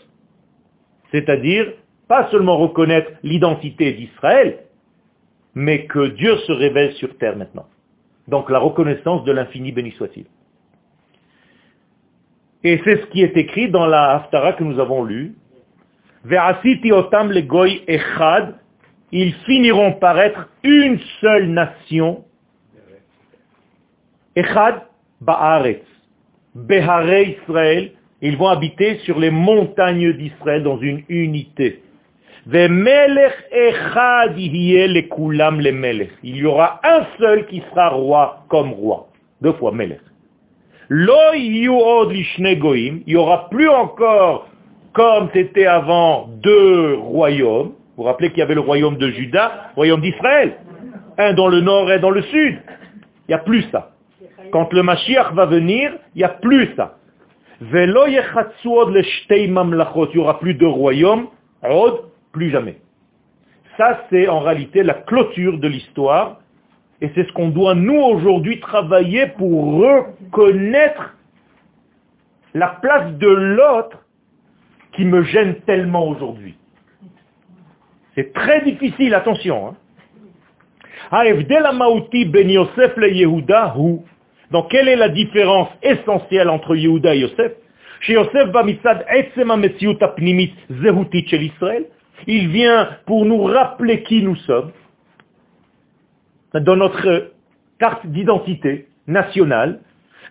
C'est-à-dire, 1.10 1.72
pas 2.08 2.30
seulement 2.30 2.56
reconnaître 2.56 3.10
l'identité 3.22 3.92
d'Israël, 3.92 4.60
mais 5.54 5.86
que 5.86 6.08
Dieu 6.08 6.36
se 6.38 6.52
révèle 6.52 6.92
sur 6.94 7.16
terre 7.18 7.36
maintenant. 7.36 7.66
Donc 8.28 8.48
la 8.50 8.58
reconnaissance 8.58 9.24
de 9.24 9.32
l'infini 9.32 9.72
béni 9.72 9.90
soit-il. 9.92 10.26
Et 12.62 12.80
c'est 12.84 13.00
ce 13.00 13.06
qui 13.06 13.22
est 13.22 13.36
écrit 13.36 13.70
dans 13.70 13.86
la 13.86 14.16
Haftara 14.16 14.52
que 14.52 14.64
nous 14.64 14.78
avons 14.78 15.02
lue, 15.02 15.34
le 16.24 17.40
goy 17.42 17.82
echad, 17.86 18.54
ils 19.12 19.34
finiront 19.46 19.92
par 19.94 20.20
être 20.20 20.48
une 20.62 20.98
seule 21.20 21.48
nation. 21.48 22.24
Echad 24.36 24.82
ba'aretz. 25.20 25.84
Behare 26.54 27.22
Israël, 27.22 27.92
ils 28.20 28.36
vont 28.36 28.48
habiter 28.48 28.98
sur 29.04 29.18
les 29.20 29.30
montagnes 29.30 30.12
d'Israël 30.14 30.64
dans 30.64 30.78
une 30.78 31.04
unité. 31.08 31.82
Il 32.46 32.52
y 36.36 36.44
aura 36.44 36.80
un 36.82 37.06
seul 37.18 37.46
qui 37.46 37.62
sera 37.70 37.88
roi 37.90 38.44
comme 38.48 38.72
roi. 38.72 39.06
Deux 39.40 39.52
fois 39.52 39.70
Melech. 39.72 40.00
Il 40.90 41.06
n'y 43.06 43.16
aura 43.16 43.48
plus 43.48 43.68
encore 43.68 44.49
comme 44.92 45.28
c'était 45.32 45.66
avant 45.66 46.28
deux 46.42 46.96
royaumes. 46.96 47.72
Vous 47.96 48.02
vous 48.02 48.02
rappelez 48.04 48.30
qu'il 48.30 48.38
y 48.38 48.42
avait 48.42 48.54
le 48.54 48.60
royaume 48.60 48.96
de 48.96 49.10
Juda, 49.10 49.70
le 49.70 49.74
royaume 49.74 50.00
d'Israël. 50.00 50.56
Un 51.18 51.34
dans 51.34 51.48
le 51.48 51.60
nord 51.60 51.90
et 51.92 51.98
dans 51.98 52.10
le 52.10 52.22
sud. 52.22 52.58
Il 53.28 53.30
n'y 53.30 53.34
a 53.34 53.38
plus 53.38 53.62
ça. 53.70 53.90
Quand 54.52 54.72
le 54.72 54.82
Mashiach 54.82 55.32
va 55.34 55.46
venir, 55.46 55.92
il 56.14 56.18
n'y 56.18 56.24
a 56.24 56.28
plus 56.28 56.74
ça. 56.76 56.96
Il 57.60 57.76
n'y 57.76 58.18
aura 60.16 60.38
plus 60.40 60.54
de 60.54 60.66
royaumes, 60.66 61.26
plus 62.32 62.50
jamais. 62.50 62.78
Ça, 63.76 64.00
c'est 64.10 64.28
en 64.28 64.40
réalité 64.40 64.82
la 64.82 64.94
clôture 64.94 65.58
de 65.58 65.68
l'histoire. 65.68 66.40
Et 67.02 67.10
c'est 67.14 67.26
ce 67.26 67.32
qu'on 67.32 67.48
doit, 67.48 67.74
nous, 67.74 68.00
aujourd'hui, 68.00 68.60
travailler 68.60 69.26
pour 69.38 69.80
reconnaître 69.80 71.14
la 72.54 72.68
place 72.82 73.12
de 73.14 73.28
l'autre 73.28 73.98
qui 74.92 75.04
me 75.04 75.22
gêne 75.22 75.56
tellement 75.66 76.06
aujourd'hui. 76.08 76.54
C'est 78.14 78.32
très 78.32 78.62
difficile, 78.62 79.14
attention. 79.14 79.68
Hein. 79.68 79.76
ben 81.12 82.50
Donc 84.50 84.70
quelle 84.70 84.88
est 84.88 84.96
la 84.96 85.08
différence 85.08 85.68
essentielle 85.82 86.48
entre 86.50 86.74
Yehuda 86.74 87.14
et 87.14 87.20
Yosef? 87.20 87.52
Yosef, 88.08 88.48
il 92.26 92.48
vient 92.48 92.88
pour 93.06 93.24
nous 93.24 93.42
rappeler 93.44 94.02
qui 94.02 94.22
nous 94.22 94.36
sommes 94.36 94.72
dans 96.54 96.76
notre 96.76 97.32
carte 97.78 98.06
d'identité 98.06 98.88
nationale 99.06 99.80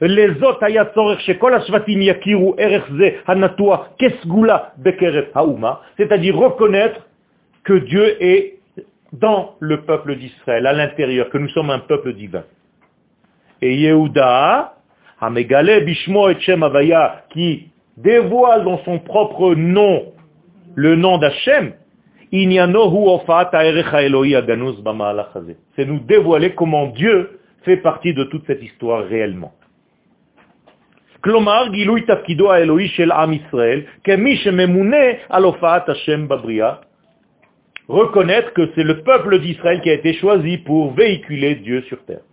לזאת 0.02 0.62
היה 0.62 0.84
צורך 0.84 1.20
שכל 1.20 1.54
השבטים 1.54 2.02
יכירו 2.02 2.54
ערך 2.58 2.90
זה 2.98 3.08
הנטוע 3.26 3.84
כסגולה 3.98 4.58
בקרב 4.78 5.24
האומה, 5.34 5.74
c'est-à-dire 5.98 6.34
reconnaître 6.34 7.00
que 7.64 7.72
Dieu 7.78 8.22
est 8.22 8.54
dans 9.12 9.54
le 9.60 9.82
peuple 9.82 10.16
d'Israël, 10.16 10.66
à 10.66 10.72
l'intérieur, 10.72 11.30
que 11.30 11.38
nous 11.38 11.48
sommes 11.50 11.70
un 11.70 11.78
peuple 11.78 12.12
divin. 12.14 12.42
Et 13.62 13.76
Yehuda, 13.76 14.74
Hamegale 15.20 15.84
Bishmo 15.84 16.28
et 16.30 16.40
Shem 16.40 16.62
Avaya, 16.64 17.24
qui 17.30 17.68
dévoile 17.96 18.64
dans 18.64 18.78
son 18.84 18.98
propre 18.98 19.54
nom 19.54 20.12
le 20.74 20.96
nom 20.96 21.18
d'Hachem, 21.18 21.72
c'est 25.76 25.84
nous 25.86 26.00
dévoiler 26.00 26.54
comment 26.54 26.86
Dieu 26.88 27.38
fait 27.62 27.76
partie 27.76 28.12
de 28.12 28.24
toute 28.24 28.44
cette 28.46 28.60
histoire 28.60 29.04
réellement. 29.04 29.52
כלומר, 31.20 31.68
גילוי 31.70 32.00
תפקידו 32.00 32.52
האלוהי 32.52 32.88
של 32.88 33.12
עם 33.12 33.32
ישראל, 33.32 33.80
כמי 34.04 34.36
שממונה 34.36 35.06
על 35.28 35.44
הופעת 35.44 35.88
השם 35.88 36.28
בבריאה, 36.28 36.74
reconnaître 37.88 38.52
que 38.52 38.70
c'est 38.74 38.82
le 38.82 39.02
peuple 39.02 39.38
d'Israël 39.40 39.80
qui 39.82 39.90
a 39.90 39.94
été 39.94 40.14
choisi 40.14 40.58
pour 40.58 40.92
véhiculer 40.92 41.54
Dieu 41.56 41.82
sur 41.82 42.02
terre. 42.04 42.24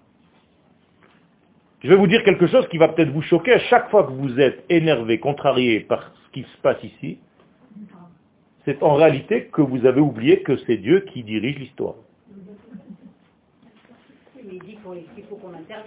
Je 1.83 1.89
vais 1.89 1.95
vous 1.95 2.07
dire 2.07 2.23
quelque 2.23 2.47
chose 2.47 2.67
qui 2.69 2.77
va 2.77 2.89
peut-être 2.89 3.11
vous 3.11 3.23
choquer. 3.23 3.53
À 3.53 3.59
chaque 3.59 3.89
fois 3.89 4.03
que 4.03 4.11
vous 4.11 4.39
êtes 4.39 4.63
énervé, 4.69 5.19
contrarié 5.19 5.79
par 5.79 6.13
ce 6.23 6.31
qui 6.31 6.43
se 6.43 6.57
passe 6.61 6.81
ici, 6.83 7.17
c'est 8.65 8.83
en 8.83 8.95
réalité 8.95 9.49
que 9.51 9.61
vous 9.61 9.85
avez 9.85 10.01
oublié 10.01 10.41
que 10.41 10.55
c'est 10.65 10.77
Dieu 10.77 10.99
qui 11.11 11.23
dirige 11.23 11.57
l'histoire. 11.57 11.95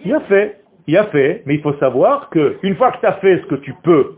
Bien 0.05 0.21
fait 0.21 0.65
il 0.90 0.98
a 0.98 1.04
fait, 1.06 1.44
mais 1.46 1.54
il 1.54 1.62
faut 1.62 1.76
savoir 1.76 2.32
qu'une 2.32 2.76
fois 2.76 2.92
que 2.92 3.00
tu 3.00 3.06
as 3.06 3.14
fait 3.14 3.38
ce 3.42 3.46
que 3.46 3.56
tu 3.56 3.74
peux, 3.84 4.16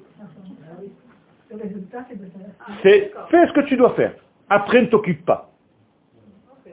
c'est 2.82 3.12
fais 3.30 3.48
ce 3.48 3.52
que 3.52 3.62
tu 3.62 3.76
dois 3.76 3.94
faire. 3.96 4.14
Après, 4.50 4.82
ne 4.82 4.88
t'occupe 4.88 5.26
pas 5.26 5.50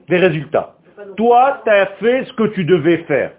des 0.08 0.18
résultats. 0.18 0.76
Toi, 1.16 1.62
tu 1.64 1.70
as 1.70 1.86
fait 1.98 2.24
ce 2.26 2.32
que 2.34 2.44
tu 2.54 2.64
devais 2.64 2.98
faire. 3.08 3.32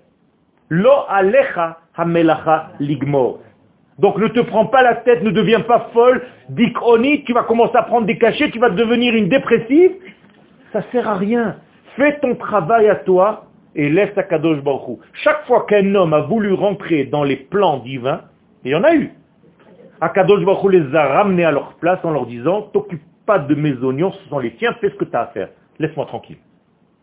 Lo 0.68 0.92
alecha 1.08 1.78
hamelacha 1.96 2.72
ligmor. 2.82 3.40
Donc 3.98 4.18
ne 4.18 4.28
te 4.28 4.42
prends 4.42 4.66
pas 4.66 4.84
la 4.84 4.96
tête, 4.96 5.24
ne 5.24 5.32
deviens 5.32 5.62
pas 5.62 5.90
folle, 5.94 6.22
dichronique, 6.50 7.26
tu 7.26 7.32
vas 7.34 7.44
commencer 7.44 7.78
à 7.78 7.84
prendre 7.84 8.06
des 8.06 8.18
cachets, 8.18 8.52
tu 8.52 8.60
vas 8.60 8.70
devenir 8.70 9.16
une 9.16 9.30
dépressive. 9.30 9.92
Ça 10.74 10.84
sert 10.92 11.08
à 11.08 11.16
rien. 11.16 11.56
Fais 11.96 12.20
ton 12.20 12.36
travail 12.36 12.90
à 12.90 12.96
toi 12.96 13.49
et 13.80 13.90
laisse 13.90 14.14
Kadosh 14.30 14.62
Baruch 14.62 15.00
Chaque 15.24 15.46
fois 15.46 15.66
qu'un 15.66 15.96
homme 15.96 16.14
a 16.14 16.20
voulu 16.22 16.52
rentrer 16.52 17.06
dans 17.06 17.24
les 17.24 17.38
plans 17.38 17.80
divins, 17.80 18.24
il 18.66 18.72
y 18.72 18.76
en 18.76 18.84
a 18.84 18.94
eu, 18.94 19.12
Akadosh 20.02 20.44
Baruch 20.44 20.74
les 20.74 20.96
a 20.96 21.08
ramenés 21.08 21.46
à 21.46 21.52
leur 21.52 21.76
place 21.76 22.00
en 22.04 22.12
leur 22.12 22.26
disant, 22.26 22.64
t'occupe 22.74 23.02
pas 23.26 23.40
de 23.40 23.56
mes 23.56 23.74
oignons, 23.76 24.12
ce 24.12 24.30
sont 24.30 24.40
les 24.40 24.54
tiens, 24.56 24.74
fais 24.82 24.90
ce 24.90 24.96
que 24.96 25.06
tu 25.06 25.16
as 25.16 25.22
à 25.22 25.28
faire. 25.28 25.50
Laisse-moi 25.80 26.06
tranquille. 26.08 26.38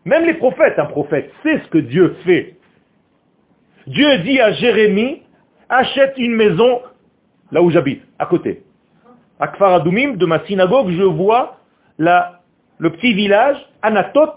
Même 0.05 0.25
les 0.25 0.35
prophètes, 0.35 0.77
un 0.77 0.85
prophète 0.85 1.31
sait 1.41 1.59
ce 1.63 1.67
que 1.69 1.79
Dieu 1.79 2.15
fait. 2.23 2.57
Dieu 3.87 4.19
dit 4.19 4.39
à 4.39 4.51
Jérémie, 4.51 5.23
achète 5.69 6.13
une 6.17 6.35
maison 6.35 6.81
là 7.51 7.63
où 7.63 7.71
j'habite, 7.71 8.03
à 8.19 8.27
côté. 8.27 8.63
À 9.39 9.47
Kfar 9.47 9.73
Adumim, 9.75 10.15
de 10.15 10.25
ma 10.27 10.45
synagogue, 10.45 10.91
je 10.91 11.03
vois 11.03 11.57
la, 11.97 12.41
le 12.77 12.91
petit 12.91 13.13
village, 13.13 13.57
Anatot, 13.81 14.33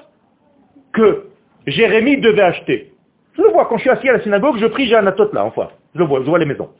que 0.93 1.30
Jérémie 1.67 2.19
devait 2.19 2.43
acheter. 2.43 2.93
Je 3.37 3.43
le 3.43 3.49
vois, 3.51 3.67
quand 3.67 3.77
je 3.77 3.83
suis 3.83 3.91
assis 3.91 4.09
à 4.09 4.15
la 4.15 4.23
synagogue, 4.23 4.59
je 4.59 4.67
prie, 4.67 4.87
j'ai 4.87 4.97
un 4.97 5.03
là, 5.03 5.15
enfin. 5.45 5.69
Je 5.95 5.99
le 5.99 6.05
vois, 6.05 6.21
je 6.21 6.27
vois 6.27 6.39
les 6.39 6.47
maisons. 6.47 6.71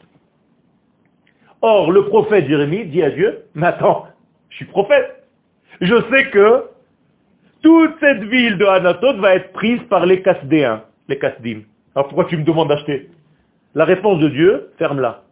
Or, 1.63 1.91
le 1.93 2.07
prophète 2.07 2.47
Jérémie 2.47 2.87
dit 2.87 3.03
à 3.03 3.11
Dieu, 3.11 3.45
mais 3.55 3.67
attends, 3.67 4.07
je 4.49 4.57
suis 4.57 4.65
prophète. 4.65 5.25
Je 5.81 5.95
sais 6.11 6.31
que 6.31 6.65
toute 7.63 7.95
cette 8.01 8.23
ville 8.25 8.57
de 8.57 8.65
Anatot 8.65 9.19
va 9.19 9.35
être 9.35 9.53
prise 9.53 9.81
par 9.91 10.07
les 10.07 10.23
Kasdéens, 10.23 10.85
les 11.09 11.19
Kasdim. 11.19 11.63
Alors 11.95 12.09
pourquoi 12.09 12.25
tu 12.27 12.37
me 12.37 12.45
demandes 12.45 12.69
d'acheter? 12.69 13.11
La 13.75 13.85
réponse 13.85 14.21
de 14.21 14.29
Dieu, 14.29 14.71
ferme-la. 14.79 15.23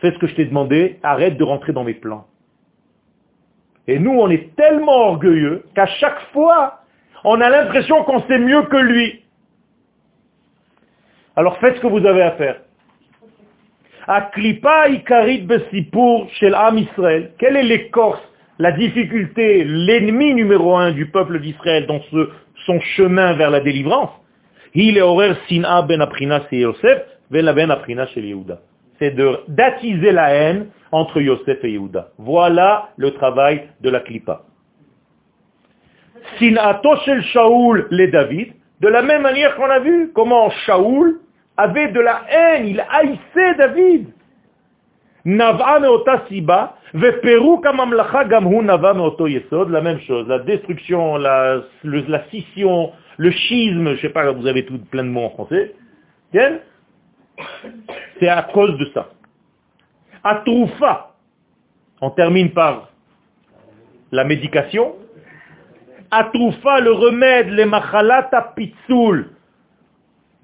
Fais 0.00 0.12
ce 0.12 0.18
que 0.18 0.26
je 0.26 0.34
t'ai 0.34 0.44
demandé, 0.44 0.98
arrête 1.02 1.36
de 1.36 1.44
rentrer 1.44 1.72
dans 1.72 1.84
mes 1.84 1.94
plans. 1.94 2.26
Et 3.88 3.98
nous, 3.98 4.12
on 4.12 4.28
est 4.30 4.54
tellement 4.56 5.10
orgueilleux 5.10 5.64
qu'à 5.74 5.86
chaque 5.86 6.20
fois, 6.32 6.80
on 7.26 7.40
a 7.40 7.50
l'impression 7.50 8.04
qu'on 8.04 8.22
sait 8.22 8.38
mieux 8.38 8.62
que 8.62 8.76
lui. 8.76 9.24
Alors 11.34 11.58
faites 11.58 11.76
ce 11.76 11.80
que 11.80 11.88
vous 11.88 12.06
avez 12.06 12.22
à 12.22 12.30
faire. 12.32 12.60
Aklipa 14.06 14.88
ikarit 14.88 15.44
Israël. 16.76 17.32
Quelle 17.38 17.56
est 17.56 17.64
l'écorce, 17.64 18.22
la 18.60 18.70
difficulté, 18.70 19.64
l'ennemi 19.64 20.34
numéro 20.34 20.76
un 20.76 20.92
du 20.92 21.10
peuple 21.10 21.40
d'Israël 21.40 21.86
dans 21.86 22.00
ce, 22.12 22.30
son 22.64 22.78
chemin 22.80 23.32
vers 23.32 23.50
la 23.50 23.58
délivrance? 23.58 24.10
Ben 24.76 24.92
Yosef, 26.52 27.02
ben. 27.30 28.58
C'est 29.00 29.16
d'attiser 29.48 30.12
la 30.12 30.32
haine 30.32 30.68
entre 30.92 31.20
Yosef 31.20 31.58
et 31.64 31.72
Yehuda. 31.72 32.10
Voilà 32.18 32.90
le 32.96 33.10
travail 33.14 33.68
de 33.80 33.90
la 33.90 33.98
klipa. 33.98 34.42
Sin'ato 36.38 36.96
shel 37.04 37.22
Shaoul 37.22 37.86
les 37.90 38.08
David, 38.08 38.52
de 38.80 38.88
la 38.88 39.02
même 39.02 39.22
manière 39.22 39.56
qu'on 39.56 39.70
a 39.70 39.78
vu 39.78 40.10
comment 40.14 40.50
Shaoul 40.50 41.20
avait 41.56 41.88
de 41.88 42.00
la 42.00 42.22
haine, 42.28 42.66
il 42.68 42.80
haïssait 42.80 43.54
David. 43.56 44.08
La 45.24 45.52
même 49.80 50.00
chose, 50.00 50.28
la 50.28 50.38
destruction, 50.40 51.16
la, 51.16 51.62
la 51.82 52.24
scission, 52.28 52.92
le 53.16 53.30
schisme, 53.32 53.94
je 53.96 54.00
sais 54.02 54.10
pas, 54.10 54.30
vous 54.30 54.46
avez 54.46 54.64
tout 54.66 54.78
plein 54.90 55.02
de 55.04 55.08
mots 55.08 55.24
en 55.24 55.30
français, 55.30 55.74
c'est 58.20 58.28
à 58.28 58.42
cause 58.42 58.76
de 58.78 58.84
ça. 58.94 59.08
Atroufa, 60.22 61.14
on 62.00 62.10
termine 62.10 62.50
par 62.50 62.90
la 64.12 64.24
médication. 64.24 64.94
Atroufa, 66.16 66.80
le 66.80 66.92
remède, 66.92 67.50
les 67.50 67.64
machalata 67.64 68.52
pitsoul, 68.56 69.36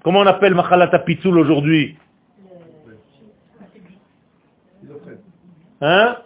Comment 0.03 0.19
on 0.19 0.25
appelle 0.25 0.53
Machalata 0.53 0.99
Pitsoul 0.99 1.39
aujourd'hui? 1.39 1.97
Hein? 5.79 6.17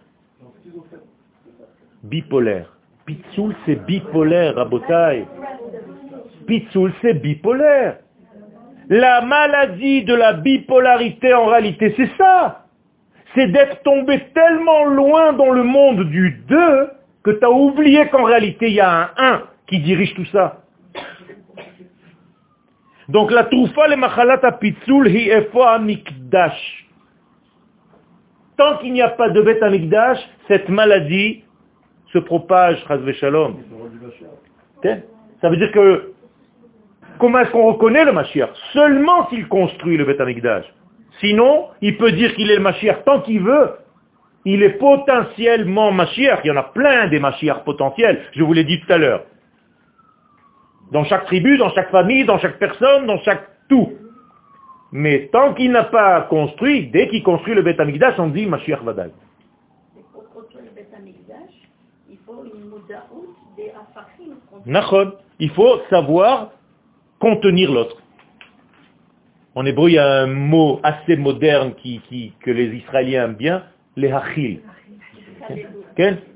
Bipolaire. 2.04 2.74
Pitsoul, 3.06 3.56
c'est 3.66 3.76
bipolaire, 3.86 4.56
Rabotai. 4.56 5.26
Pitsoul, 6.48 6.92
c'est 7.02 7.14
bipolaire. 7.14 8.00
La 8.90 9.22
maladie 9.22 10.04
de 10.04 10.16
la 10.16 10.34
bipolarité, 10.34 11.34
en 11.36 11.46
réalité, 11.46 11.94
c'est 11.96 12.10
ça. 12.18 12.66
C'est 13.36 13.48
d'être 13.48 13.84
tombé 13.84 14.24
tellement 14.34 14.86
loin 14.86 15.34
dans 15.34 15.52
le 15.52 15.64
monde 15.64 16.06
du 16.06 16.32
2 16.48 16.90
que 17.28 17.32
tu 17.32 17.44
as 17.44 17.52
oublié 17.52 18.08
qu'en 18.08 18.24
réalité, 18.24 18.68
il 18.68 18.76
y 18.76 18.80
a 18.80 19.12
un 19.18 19.34
1 19.34 19.44
qui 19.68 19.80
dirige 19.82 20.14
tout 20.16 20.26
ça. 20.28 20.62
Donc 23.10 23.32
la 23.32 23.44
troufa 23.44 23.88
le 23.90 23.98
machalat 23.98 24.40
apitzul 24.44 25.10
hi 25.10 25.30
efo 25.30 25.62
amikdash. 25.62 26.88
Tant 28.56 28.78
qu'il 28.78 28.94
n'y 28.94 29.02
a 29.02 29.10
pas 29.10 29.30
de 29.30 29.42
bête 29.42 29.62
amikdash, 29.62 30.20
cette 30.48 30.70
maladie 30.70 31.44
se 32.14 32.20
propage, 32.20 32.78
shalom. 33.20 33.58
Ça 35.42 35.50
veut 35.50 35.58
dire 35.58 35.72
que, 35.74 36.14
comment 37.20 37.40
est-ce 37.40 37.52
qu'on 37.52 37.74
reconnaît 37.74 38.06
le 38.06 38.14
Mashiach? 38.14 38.52
Seulement 38.72 39.28
s'il 39.28 39.50
construit 39.50 39.98
le 39.98 40.06
bête. 40.06 40.22
Sinon, 41.20 41.68
il 41.82 41.98
peut 41.98 42.14
dire 42.14 42.34
qu'il 42.36 42.50
est 42.50 42.56
le 42.56 42.62
Mashiach 42.62 43.04
tant 43.04 43.20
qu'il 43.20 43.42
veut. 43.42 43.72
Il 44.50 44.64
est 44.64 44.78
potentiellement 44.80 45.92
Mashiach. 45.92 46.40
Il 46.46 46.48
y 46.48 46.52
en 46.52 46.56
a 46.56 46.64
plein 46.64 47.08
des 47.10 47.20
Mashiach 47.20 47.66
potentiels. 47.66 48.22
Je 48.32 48.44
vous 48.44 48.54
l'ai 48.54 48.64
dit 48.64 48.80
tout 48.80 48.94
à 48.94 48.98
l'heure. 48.98 49.26
Dans 50.94 51.04
chaque 51.04 51.26
tribu, 51.26 51.58
dans 51.58 51.70
chaque 51.72 51.92
famille, 51.92 52.24
dans 52.24 52.40
chaque 52.40 52.58
personne, 52.58 53.08
dans 53.08 53.20
chaque 53.24 53.46
tout. 53.68 53.92
Mais 54.94 55.28
tant 55.34 55.54
qu'il 55.54 55.72
n'a 55.72 55.84
pas 55.84 56.22
construit, 56.22 56.88
dès 56.88 57.10
qu'il 57.10 57.24
construit 57.24 57.56
le 57.56 57.62
Beth 57.62 57.78
Amikdash, 57.78 58.18
on 58.20 58.28
dit 58.28 58.46
Mashiach 58.46 58.82
Vadal. 58.84 59.12
Il 59.98 60.04
faut 60.14 60.24
Il 65.40 65.50
faut 65.50 65.82
savoir 65.90 66.52
contenir 67.20 67.70
l'autre. 67.70 67.98
En 69.56 69.66
hébreu, 69.66 69.90
il 69.90 69.96
y 69.96 70.00
a 70.00 70.22
un 70.22 70.28
mot 70.28 70.80
assez 70.84 71.18
moderne 71.18 71.74
qui, 71.76 72.34
que 72.40 72.52
les 72.52 72.78
Israéliens 72.78 73.26
aiment 73.26 73.36
bien, 73.36 73.64
les 73.98 74.12
hachil. 74.12 74.62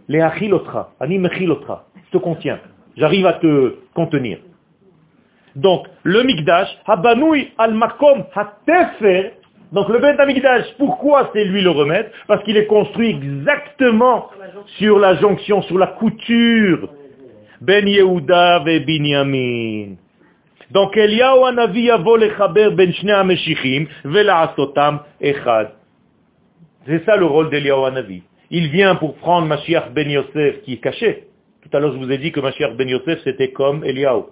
Les 0.09 0.21
hachilotra. 0.21 0.91
Ani 0.99 1.19
mechilotra. 1.19 1.85
Je 2.07 2.17
te 2.17 2.21
contiens. 2.21 2.59
J'arrive 2.97 3.25
à 3.25 3.33
te 3.33 3.75
contenir. 3.93 4.39
Donc, 5.55 5.87
le 6.03 6.23
Mikdash, 6.23 6.67
Habanoui 6.85 7.51
al-Makom 7.57 8.25
ha-Tefer, 8.35 9.33
donc 9.71 9.87
le 9.87 9.99
Bet 9.99 10.17
Mikdash, 10.25 10.65
pourquoi 10.77 11.29
c'est 11.33 11.45
lui 11.45 11.61
le 11.61 11.69
remède? 11.69 12.11
Parce 12.27 12.43
qu'il 12.43 12.57
est 12.57 12.65
construit 12.65 13.09
exactement 13.09 14.29
sur 14.77 14.99
la 14.99 15.15
jonction, 15.15 15.61
sur 15.61 15.77
la 15.77 15.87
couture. 15.87 16.89
Ben 17.61 17.87
Yehuda 17.87 18.59
ve 18.59 18.79
Binyamin. 18.79 19.95
Donc 20.71 20.97
Eliyahu 20.97 21.45
Anavi 21.45 21.83
yavo 21.83 22.17
lechaber 22.17 22.71
ben 22.71 22.91
shnei 22.91 23.13
ha-meshichim 23.13 23.87
echad. 25.21 25.71
C'est 26.85 27.05
ça 27.05 27.15
le 27.15 27.25
rôle 27.25 27.49
d'Eliyahu 27.49 27.85
Anavi. 27.85 28.23
Il 28.49 28.69
vient 28.69 28.95
pour 28.95 29.15
prendre 29.15 29.47
Mashiach 29.47 29.91
ben 29.91 30.09
Yosef 30.09 30.61
qui 30.63 30.73
est 30.73 30.77
caché, 30.77 31.27
tout 31.61 31.69
à 31.77 31.79
l'heure, 31.79 31.93
je 31.93 31.97
vous 31.97 32.11
ai 32.11 32.17
dit 32.17 32.31
que 32.31 32.39
Mashiach 32.39 32.75
ben 32.75 32.87
Yosef, 32.89 33.19
c'était 33.23 33.51
comme 33.51 33.83
Eliaou. 33.83 34.27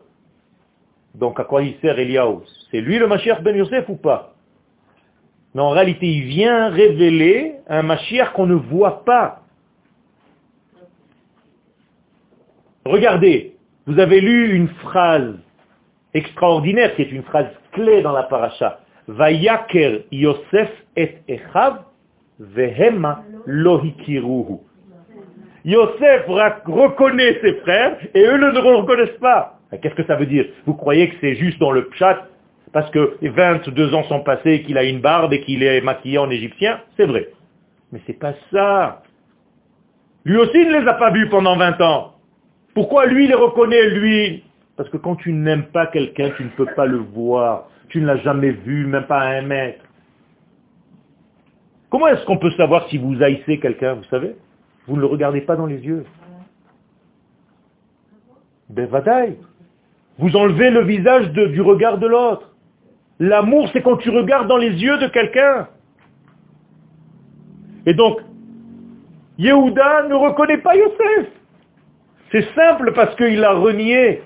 Donc, 1.16 1.40
à 1.40 1.44
quoi 1.44 1.62
il 1.62 1.76
sert 1.82 1.98
Eliaou? 1.98 2.44
C'est 2.72 2.82
lui 2.82 2.98
le 2.98 3.08
Mashiach 3.08 3.42
ben 3.42 3.56
Yosef 3.56 3.88
ou 3.88 3.96
pas? 3.96 4.34
Mais 5.54 5.62
en 5.62 5.70
réalité, 5.70 6.08
il 6.08 6.24
vient 6.26 6.70
révéler 6.70 7.56
un 7.68 7.84
Mashiach 7.84 8.34
qu'on 8.34 8.46
ne 8.46 8.56
voit 8.56 9.04
pas. 9.06 9.42
Regardez, 12.86 13.56
vous 13.86 14.00
avez 14.00 14.22
lu 14.22 14.56
une 14.56 14.70
phrase 14.70 15.36
extraordinaire, 16.14 16.96
qui 16.96 17.04
est 17.04 17.12
une 17.12 17.24
phrase 17.24 17.48
clé 17.72 18.02
dans 18.02 18.12
la 18.12 18.24
paracha. 18.24 18.80
Vayaker 19.08 20.06
Yosef 20.12 20.70
et 20.96 21.18
Echav 21.28 21.84
vehema 22.40 23.24
lohikiruhu. 23.46 24.60
Yosef 25.66 26.26
reconnaît 26.28 27.40
ses 27.42 27.56
frères 27.56 27.98
et 28.14 28.24
eux 28.24 28.38
ne 28.38 28.52
le 28.52 28.60
reconnaissent 28.60 29.20
pas. 29.20 29.60
Qu'est-ce 29.82 29.96
que 29.96 30.06
ça 30.06 30.16
veut 30.16 30.26
dire? 30.26 30.46
Vous 30.66 30.74
croyez 30.74 31.10
que 31.10 31.16
c'est 31.22 31.36
juste 31.36 31.60
dans 31.60 31.72
le 31.72 31.86
pchat 31.86 32.28
parce 32.72 32.90
que 32.92 33.18
22 33.22 33.94
ans 33.94 34.04
sont 34.04 34.22
passés, 34.22 34.62
qu'il 34.64 34.78
a 34.78 34.84
une 34.84 35.02
barbe 35.02 35.34
et 35.34 35.42
qu'il 35.42 35.64
est 35.64 35.82
maquillé 35.82 36.18
en 36.18 36.30
égyptien? 36.30 36.80
C'est 36.98 37.06
vrai. 37.06 37.28
Mais 37.92 38.00
c'est 38.08 38.18
pas 38.18 38.34
ça. 38.52 39.04
Lui 40.24 40.38
aussi 40.38 40.58
ne 40.58 40.80
les 40.80 40.88
a 40.88 40.94
pas 40.94 41.12
vus 41.12 41.28
pendant 41.30 41.56
20 41.58 41.82
ans. 41.82 42.14
Pourquoi 42.74 43.06
lui 43.08 43.28
les 43.28 43.36
reconnaît, 43.36 43.90
lui? 43.90 44.44
Parce 44.78 44.90
que 44.90 44.98
quand 44.98 45.16
tu 45.16 45.34
n'aimes 45.34 45.66
pas 45.66 45.88
quelqu'un, 45.88 46.30
tu 46.38 46.44
ne 46.44 46.50
peux 46.50 46.68
pas 46.76 46.86
le 46.86 46.98
voir. 46.98 47.68
Tu 47.90 48.00
ne 48.00 48.06
l'as 48.06 48.18
jamais 48.18 48.52
vu, 48.52 48.86
même 48.86 49.08
pas 49.08 49.20
à 49.20 49.28
un 49.30 49.42
mètre. 49.42 49.84
Comment 51.90 52.08
est-ce 52.08 52.24
qu'on 52.26 52.38
peut 52.38 52.52
savoir 52.52 52.88
si 52.90 52.98
vous 52.98 53.22
haïssez 53.22 53.60
quelqu'un, 53.60 53.96
vous 53.96 54.04
savez? 54.06 54.36
Vous 54.88 54.96
ne 54.96 55.02
le 55.02 55.08
regardez 55.08 55.42
pas 55.42 55.56
dans 55.56 55.66
les 55.66 55.80
yeux. 55.80 56.06
Ben 58.70 58.88
Vous 60.20 60.36
enlevez 60.36 60.70
le 60.70 60.84
visage 60.84 61.32
du 61.32 61.62
regard 61.62 61.98
de 61.98 62.08
l'autre. 62.08 62.50
L'amour, 63.20 63.70
c'est 63.74 63.82
quand 63.82 63.98
tu 63.98 64.10
regardes 64.10 64.48
dans 64.48 64.58
les 64.58 64.70
yeux 64.70 64.98
de 65.00 65.08
quelqu'un. 65.08 65.68
Et 67.86 67.94
donc, 67.94 68.20
Yehuda 69.40 70.08
ne 70.08 70.14
reconnaît 70.14 70.60
pas 70.60 70.76
Yosef. 70.76 71.28
C'est 72.32 72.48
simple 72.54 72.94
parce 72.94 73.16
qu'il 73.16 73.44
a 73.44 73.54
renié. 73.54 74.22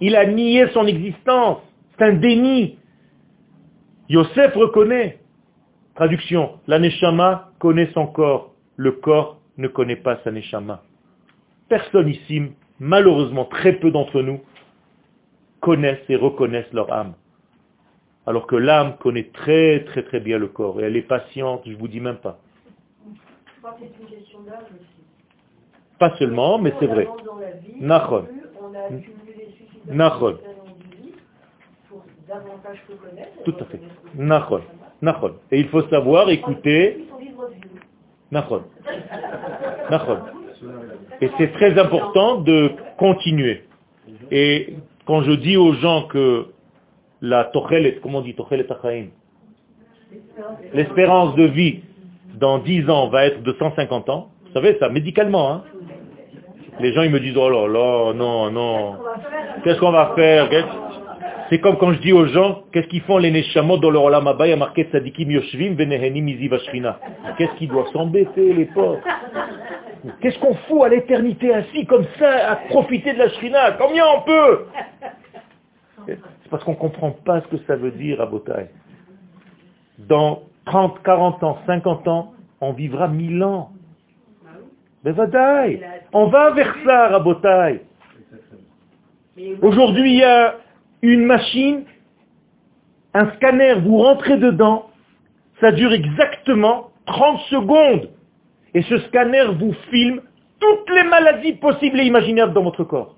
Il 0.00 0.14
a 0.14 0.26
nié 0.26 0.68
son 0.74 0.86
existence. 0.86 1.58
C'est 1.96 2.04
un 2.04 2.12
déni. 2.12 2.78
Yosef 4.08 4.54
reconnaît. 4.54 5.18
Traduction. 5.98 6.60
L'aneshama 6.68 7.50
connaît 7.58 7.90
son 7.92 8.06
corps. 8.06 8.54
Le 8.76 8.92
corps 8.92 9.40
ne 9.56 9.66
connaît 9.66 9.96
pas 9.96 10.20
sa 10.22 10.30
neshama. 10.30 10.80
Personne 11.68 12.08
ici, 12.08 12.40
malheureusement 12.78 13.46
très 13.46 13.72
peu 13.72 13.90
d'entre 13.90 14.22
nous, 14.22 14.40
connaissent 15.60 16.08
et 16.08 16.14
reconnaissent 16.14 16.72
leur 16.72 16.92
âme. 16.92 17.14
Alors 18.28 18.46
que 18.46 18.54
l'âme 18.54 18.96
connaît 18.98 19.28
très 19.34 19.84
très 19.86 20.04
très 20.04 20.20
bien 20.20 20.38
le 20.38 20.46
corps 20.46 20.80
et 20.80 20.84
elle 20.84 20.96
est 20.96 21.02
patiente, 21.02 21.62
je 21.66 21.74
vous 21.74 21.88
dis 21.88 21.98
même 21.98 22.18
pas. 22.18 22.38
Je 23.04 23.60
crois 23.60 23.72
que 23.72 23.80
c'est 23.80 24.00
une 24.00 24.08
question 24.08 24.42
d'âge 24.42 24.70
aussi. 24.70 25.02
Pas 25.98 26.16
seulement, 26.16 26.60
mais 26.60 26.74
c'est 26.78 26.86
vrai. 26.86 27.08
Nachon. 27.80 28.28
connaître. 33.02 33.42
Tout 33.44 33.54
à 33.58 33.64
fait. 33.64 33.80
Nachon. 34.14 34.62
Nachon. 35.02 35.34
Et 35.50 35.60
il 35.60 35.68
faut 35.68 35.82
savoir 35.88 36.30
écouter. 36.30 37.04
Nachon. 38.30 38.62
Nachon. 39.90 40.18
Et 41.20 41.30
c'est 41.38 41.52
très 41.52 41.78
important 41.78 42.36
de 42.36 42.72
continuer. 42.96 43.64
Et 44.30 44.74
quand 45.06 45.22
je 45.22 45.32
dis 45.32 45.56
aux 45.56 45.72
gens 45.74 46.02
que 46.08 46.46
la 47.20 47.44
tochelet, 47.44 47.98
comment 48.02 48.18
on 48.18 48.22
dit 48.22 48.34
tochelet 48.34 48.66
achaim, 48.70 49.06
l'espérance 50.74 51.34
de 51.34 51.44
vie 51.44 51.80
dans 52.34 52.58
10 52.58 52.88
ans 52.90 53.08
va 53.08 53.26
être 53.26 53.42
de 53.42 53.54
150 53.58 54.08
ans, 54.10 54.28
vous 54.46 54.52
savez 54.52 54.76
ça, 54.78 54.88
médicalement, 54.88 55.52
hein? 55.52 55.64
Les 56.80 56.92
gens 56.92 57.02
ils 57.02 57.10
me 57.10 57.18
disent, 57.18 57.36
oh 57.36 57.50
là 57.50 57.66
là, 57.66 58.12
non, 58.14 58.50
non, 58.50 58.96
qu'est-ce 59.64 59.80
qu'on 59.80 59.90
va 59.90 60.12
faire? 60.14 60.48
C'est 61.50 61.60
comme 61.60 61.78
quand 61.78 61.92
je 61.92 62.00
dis 62.00 62.12
aux 62.12 62.26
gens, 62.26 62.62
qu'est-ce 62.72 62.88
qu'ils 62.88 63.02
font 63.02 63.18
les 63.18 63.30
neshamot 63.30 63.78
dans 63.78 63.90
leur 63.90 64.04
olam 64.04 64.28
il 64.40 64.46
y 64.46 64.52
a 64.52 64.56
marqué 64.56 64.84
tzadikim 64.84 65.30
yoshvim 65.30 65.74
venehenim. 65.74 66.26
Qu'est-ce 67.38 67.54
qu'ils 67.56 67.68
doivent 67.68 67.90
s'embêter, 67.92 68.52
les 68.52 68.66
pauvres? 68.66 69.00
Qu'est-ce 70.20 70.38
qu'on 70.38 70.54
fout 70.54 70.82
à 70.84 70.88
l'éternité 70.88 71.54
assis 71.54 71.86
comme 71.86 72.04
ça, 72.18 72.50
à 72.50 72.56
profiter 72.56 73.14
de 73.14 73.18
la 73.18 73.28
shrina 73.30 73.72
Combien 73.72 74.04
on 74.16 74.22
peut? 74.22 74.66
C'est 76.06 76.50
parce 76.50 76.64
qu'on 76.64 76.72
ne 76.72 76.76
comprend 76.76 77.10
pas 77.10 77.40
ce 77.42 77.48
que 77.48 77.62
ça 77.66 77.76
veut 77.76 77.90
dire, 77.92 78.20
Abotai. 78.20 78.68
Dans 79.98 80.42
30, 80.66 81.02
40 81.02 81.42
ans, 81.42 81.58
50 81.66 82.08
ans, 82.08 82.32
on 82.60 82.72
vivra 82.72 83.08
1000 83.08 83.42
ans. 83.42 83.70
Mais 85.04 85.12
vadaï, 85.12 85.80
on 86.12 86.26
va 86.26 86.50
vers 86.50 86.74
ça, 86.84 87.08
Rabotai. 87.08 87.82
Aujourd'hui, 89.62 90.14
il 90.14 90.18
y 90.18 90.24
a 90.24 90.56
une 91.02 91.24
machine, 91.24 91.84
un 93.14 93.30
scanner, 93.34 93.74
vous 93.84 93.98
rentrez 93.98 94.36
dedans, 94.38 94.90
ça 95.60 95.72
dure 95.72 95.92
exactement 95.92 96.90
30 97.06 97.40
secondes. 97.50 98.10
Et 98.74 98.82
ce 98.82 98.98
scanner 98.98 99.44
vous 99.58 99.72
filme 99.90 100.20
toutes 100.60 100.90
les 100.90 101.04
maladies 101.04 101.54
possibles 101.54 102.00
et 102.00 102.04
imaginables 102.04 102.52
dans 102.52 102.62
votre 102.62 102.84
corps. 102.84 103.16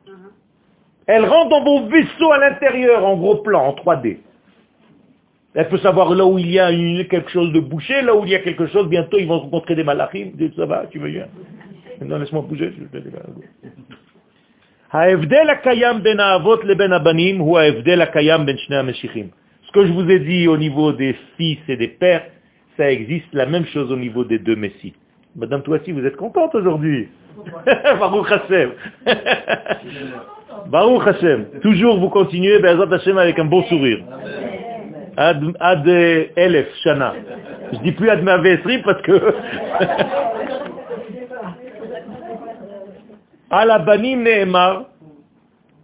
Elle 1.06 1.24
rentre 1.24 1.48
dans 1.50 1.64
vos 1.64 1.88
vaisseaux 1.88 2.30
à 2.32 2.38
l'intérieur 2.38 3.04
en 3.04 3.16
gros 3.16 3.36
plan, 3.36 3.66
en 3.68 3.72
3D. 3.72 4.18
Elle 5.54 5.68
peut 5.68 5.78
savoir 5.78 6.14
là 6.14 6.24
où 6.24 6.38
il 6.38 6.48
y 6.50 6.60
a 6.60 6.70
une- 6.70 7.04
quelque 7.08 7.30
chose 7.30 7.52
de 7.52 7.58
bouché, 7.58 8.02
là 8.02 8.14
où 8.14 8.24
il 8.24 8.30
y 8.30 8.36
a 8.36 8.38
quelque 8.40 8.66
chose, 8.68 8.88
bientôt 8.88 9.18
ils 9.18 9.26
vont 9.26 9.40
rencontrer 9.40 9.74
des 9.74 9.82
malachim, 9.82 10.30
disent, 10.34 10.54
ça 10.54 10.66
va, 10.66 10.86
tu 10.86 11.00
me 11.00 11.08
viens 11.08 11.26
Non, 12.00 12.18
laisse-moi 12.18 12.42
bouger. 12.42 12.72
je 12.78 12.84
ההבדל 14.91 15.49
הקיים 15.49 16.03
בין 16.03 16.19
האבות 16.19 16.65
לבין 16.65 16.93
הבנים 16.93 17.37
הוא 17.39 17.59
ההבדל 17.59 18.01
הקיים 18.01 18.45
בין 18.45 18.57
שני 18.57 18.77
המשיחים. 18.77 19.27
Ce 19.67 19.71
que 19.71 19.85
je 19.87 19.91
vous 19.91 20.09
ai 20.09 20.19
dit 20.19 20.47
au 20.47 20.57
niveau 20.57 20.93
des 20.93 21.15
fils 21.35 21.59
et 21.67 21.75
des 21.75 21.87
pères, 21.87 22.23
ça 22.77 22.89
existe 22.91 23.33
la 23.33 23.45
même 23.45 23.65
chose 23.65 23.91
au 23.91 23.97
niveau 23.97 24.23
des 24.23 24.39
deux 24.39 24.55
messies. 24.55 24.93
Madame 25.35 25.63
Touassi, 25.63 25.91
vous 25.91 26.05
êtes 26.05 26.15
contente 26.15 26.55
aujourd'hui 26.55 27.09
Baruch 27.99 28.31
Hashem. 28.31 28.69
Baruch 30.67 31.07
Hashem. 31.07 31.45
Toujours 31.61 31.99
vous 31.99 32.09
continuez, 32.09 32.59
Be'ezrat 32.59 32.93
Hashem, 32.93 33.17
avec 33.17 33.37
un 33.39 33.45
beau 33.45 33.63
sourire. 33.63 33.99
Ad, 35.17 35.43
ad 35.59 35.87
euh, 35.87 36.25
Elef 36.35 36.67
Shana. 36.83 37.13
Je 37.73 37.79
dis 37.79 37.91
plus 37.91 38.09
Ad 38.09 38.23
Mavesri 38.23 38.79
parce 38.79 39.01
que... 39.01 39.11
Alabanim 43.50 44.22
Nehemar, 44.22 44.84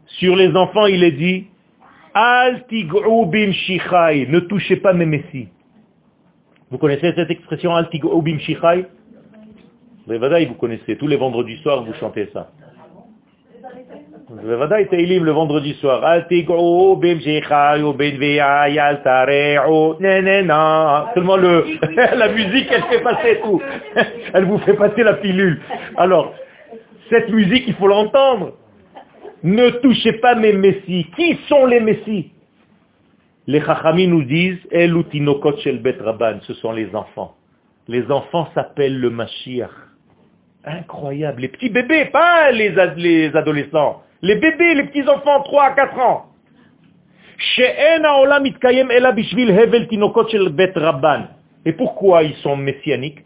sur 0.07 0.37
les 0.37 0.55
enfants, 0.55 0.87
il 0.87 1.03
est 1.03 1.13
dit, 1.13 1.47
Al 2.15 2.65
bim 2.71 3.53
shichai, 3.53 4.27
ne 4.29 4.41
touchez 4.41 4.77
pas 4.77 4.93
mes 4.93 5.05
messies. 5.05 5.49
Vous 6.71 6.79
connaissez 6.79 7.13
cette 7.15 7.31
expression 7.31 7.75
Al 7.75 7.89
bim 7.93 8.39
shichai 8.39 8.87
vous 10.07 10.55
connaissez, 10.55 10.97
tous 10.97 11.09
les 11.09 11.17
vendredis 11.17 11.57
soirs, 11.59 11.83
vous 11.83 11.93
chantez 11.95 12.31
ça. 12.33 12.51
Le 14.31 15.31
vendredi 15.33 15.75
soir. 15.75 16.05
Al 16.05 16.29
tig'u 16.29 16.97
bim 16.97 17.19
shichai, 17.19 17.83
ou 17.83 17.93
bin 17.93 18.17
viyai, 18.17 18.79
al 18.79 19.03
tare'u, 19.03 19.97
nanana. 20.01 21.11
Seulement 21.15 21.37
le, 21.37 21.65
la 22.17 22.29
musique, 22.29 22.69
elle 22.71 22.85
fait 22.85 23.03
passer 23.03 23.41
tout. 23.43 23.61
Elle 24.33 24.45
vous 24.45 24.59
fait 24.59 24.75
passer 24.75 25.03
la 25.03 25.15
pilule. 25.15 25.61
Alors, 25.97 26.35
cette 27.11 27.29
musique, 27.31 27.65
il 27.67 27.75
faut 27.75 27.89
l'entendre. 27.89 28.55
Ne 29.43 29.71
touchez 29.81 30.15
pas 30.15 30.35
mes 30.35 30.53
messies. 30.53 31.07
Qui 31.17 31.39
sont 31.49 31.67
les 31.67 31.81
messies? 31.81 32.33
Les 33.47 33.61
chachamim 33.61 34.09
nous 34.09 34.25
disent, 34.25 34.59
rabban, 34.73 36.41
ce 36.43 36.55
sont 36.55 36.73
les 36.73 36.95
enfants. 36.95 37.37
Les 37.87 38.11
enfants 38.11 38.49
s'appellent 38.55 38.99
le 38.99 39.11
Mashiach. 39.11 39.71
Incroyable. 40.65 41.43
Les 41.43 41.49
petits 41.49 41.69
bébés, 41.69 42.07
pas 42.07 42.51
les, 42.51 42.75
les 42.97 43.37
adolescents. 43.37 44.03
Les 44.23 44.35
bébés, 44.37 44.75
les 44.75 44.85
petits 44.85 45.09
enfants, 45.09 45.43
3 45.43 45.63
à 45.63 45.71
4 45.73 45.99
ans. 46.01 46.27
Et 51.65 51.73
pourquoi 51.73 52.23
ils 52.25 52.35
sont 52.37 52.57
messianiques? 52.57 53.26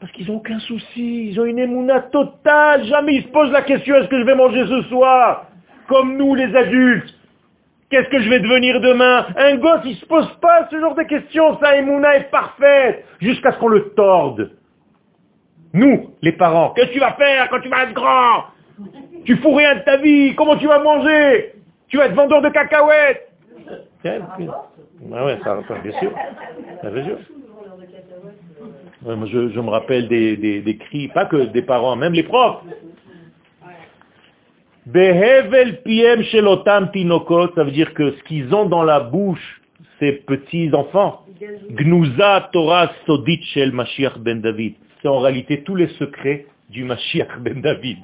Parce 0.00 0.12
qu'ils 0.12 0.28
n'ont 0.28 0.36
aucun 0.36 0.58
souci, 0.60 1.30
ils 1.30 1.40
ont 1.40 1.44
une 1.44 1.58
émouna 1.58 2.00
totale, 2.00 2.84
jamais 2.84 3.16
ils 3.16 3.22
se 3.24 3.28
posent 3.28 3.50
la 3.50 3.62
question 3.62 3.96
est-ce 3.96 4.08
que 4.08 4.18
je 4.18 4.24
vais 4.24 4.34
manger 4.34 4.64
ce 4.66 4.82
soir? 4.88 5.46
Comme 5.88 6.16
nous 6.16 6.34
les 6.34 6.54
adultes. 6.54 7.14
Qu'est-ce 7.90 8.08
que 8.10 8.20
je 8.20 8.28
vais 8.28 8.40
devenir 8.40 8.80
demain? 8.80 9.26
Un 9.36 9.56
gosse, 9.56 9.80
il 9.84 9.96
se 9.96 10.04
pose 10.04 10.30
pas 10.40 10.68
ce 10.70 10.78
genre 10.78 10.94
de 10.94 11.02
questions, 11.04 11.58
sa 11.58 11.76
émouna 11.76 12.16
est 12.16 12.30
parfaite, 12.30 13.06
jusqu'à 13.18 13.52
ce 13.52 13.58
qu'on 13.58 13.68
le 13.68 13.90
torde. 13.90 14.50
Nous, 15.72 16.10
les 16.22 16.32
parents, 16.32 16.70
qu'est-ce 16.70 16.88
que 16.88 16.92
tu 16.92 17.00
vas 17.00 17.12
faire 17.12 17.48
quand 17.48 17.60
tu 17.60 17.68
vas 17.68 17.84
être 17.84 17.94
grand? 17.94 18.44
Tu 19.24 19.36
fous 19.36 19.54
rien 19.54 19.76
de 19.76 19.80
ta 19.80 19.96
vie, 19.96 20.34
comment 20.34 20.56
tu 20.56 20.66
vas 20.66 20.78
manger? 20.80 21.54
Tu 21.88 21.96
vas 21.96 22.06
être 22.06 22.14
vendeur 22.14 22.42
de 22.42 22.50
cacahuètes. 22.50 23.32
Ah 25.12 25.24
ouais, 25.24 25.38
ça, 25.42 25.56
bien 25.82 25.98
sûr. 25.98 26.12
Ah, 26.82 26.90
bien 26.90 27.04
sûr. 27.04 27.18
Je, 29.04 29.60
me 29.60 29.70
rappelle 29.70 30.08
des, 30.08 30.78
cris, 30.78 31.08
pas 31.08 31.26
que 31.26 31.36
des 31.46 31.62
parents, 31.62 31.96
même 31.96 32.12
les 32.12 32.24
profs. 32.24 32.62
Behevel 34.86 35.82
piem 35.82 36.22
shelotam 36.22 36.90
tinokot, 36.90 37.54
ça 37.54 37.62
veut 37.62 37.70
dire 37.70 37.92
que 37.92 38.12
ce 38.12 38.22
qu'ils 38.22 38.54
ont 38.54 38.64
dans 38.64 38.82
la 38.82 39.00
bouche, 39.00 39.60
ces 39.98 40.12
petits 40.12 40.70
enfants, 40.72 41.26
Gnuza 41.70 42.48
Torah 42.52 42.90
Sodit 43.06 43.42
Shel 43.52 43.72
Mashiach 43.72 44.18
ben 44.18 44.40
David. 44.40 44.74
C'est 45.02 45.08
en 45.08 45.18
réalité 45.18 45.62
tous 45.62 45.76
les 45.76 45.88
secrets 45.98 46.46
du 46.70 46.84
Mashiach 46.84 47.38
ben 47.40 47.60
David. 47.60 47.98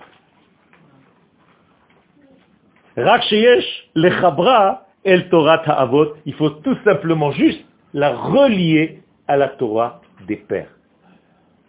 Rak 2.96 3.22
sheyesh 3.24 3.88
lechabra 3.94 4.86
el 5.04 5.28
Torah 5.28 5.62
ha'avot. 5.64 6.14
Il 6.26 6.34
faut 6.34 6.50
tout 6.50 6.76
simplement 6.84 7.32
juste 7.32 7.64
la 7.92 8.14
relier 8.14 9.00
à 9.26 9.36
la 9.36 9.48
Torah 9.48 10.00
des 10.28 10.36
pères. 10.36 10.73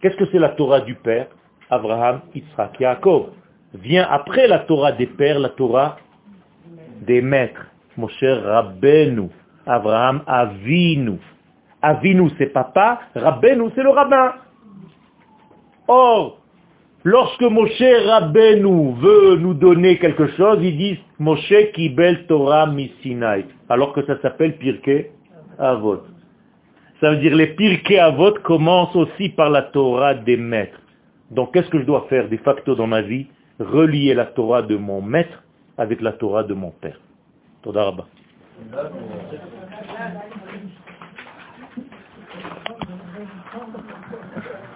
Qu'est-ce 0.00 0.16
que 0.16 0.26
c'est 0.30 0.38
la 0.38 0.50
Torah 0.50 0.80
du 0.80 0.94
père 0.94 1.26
Abraham, 1.70 2.20
Yitzhak, 2.34 2.78
Yaakov? 2.80 3.30
Vient 3.74 4.06
après 4.10 4.46
la 4.46 4.60
Torah 4.60 4.92
des 4.92 5.06
pères, 5.06 5.38
la 5.38 5.50
Torah 5.50 5.96
des 7.02 7.20
maîtres. 7.22 7.66
Moshe 7.96 8.22
Rabbeinu, 8.22 9.30
Abraham 9.66 10.22
Avinu. 10.26 11.18
Avinu 11.82 12.30
c'est 12.38 12.52
papa, 12.52 13.00
Rabbeinu 13.14 13.70
c'est 13.74 13.82
le 13.82 13.90
rabbin. 13.90 14.34
Or, 15.88 16.38
lorsque 17.04 17.42
Moshe 17.42 17.82
Rabbeinu 18.06 18.94
veut 18.94 19.36
nous 19.36 19.54
donner 19.54 19.98
quelque 19.98 20.26
chose, 20.28 20.58
ils 20.62 20.76
disent 20.76 20.98
Moshe 21.18 21.54
Kibel 21.74 22.26
Torah 22.26 22.66
Misinai, 22.66 23.46
alors 23.68 23.92
que 23.92 24.04
ça 24.04 24.20
s'appelle 24.20 24.58
Pirkei 24.58 25.10
Avot. 25.58 26.02
Ça 27.00 27.10
veut 27.10 27.18
dire 27.18 27.34
les 27.34 27.48
Pirkei 27.48 27.98
Avot 27.98 28.34
commencent 28.42 28.96
aussi 28.96 29.28
par 29.28 29.50
la 29.50 29.62
Torah 29.62 30.14
des 30.14 30.36
maîtres. 30.36 30.80
Donc 31.30 31.52
qu'est-ce 31.52 31.68
que 31.68 31.78
je 31.78 31.84
dois 31.84 32.06
faire 32.08 32.28
de 32.28 32.36
facto 32.38 32.74
dans 32.74 32.86
ma 32.86 33.02
vie? 33.02 33.26
Relier 33.58 34.14
la 34.14 34.26
Torah 34.26 34.62
de 34.62 34.76
mon 34.76 35.02
maître 35.02 35.42
avec 35.76 36.00
la 36.00 36.12
Torah 36.12 36.42
de 36.42 36.54
mon 36.54 36.70
père. 36.70 36.98
Toda 37.62 37.84
Rabba. 37.84 38.06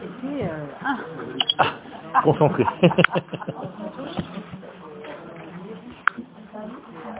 Et 0.02 0.06
puis, 0.20 0.42
euh, 0.42 0.66
ah. 1.58 1.74
Concentré. 2.22 2.64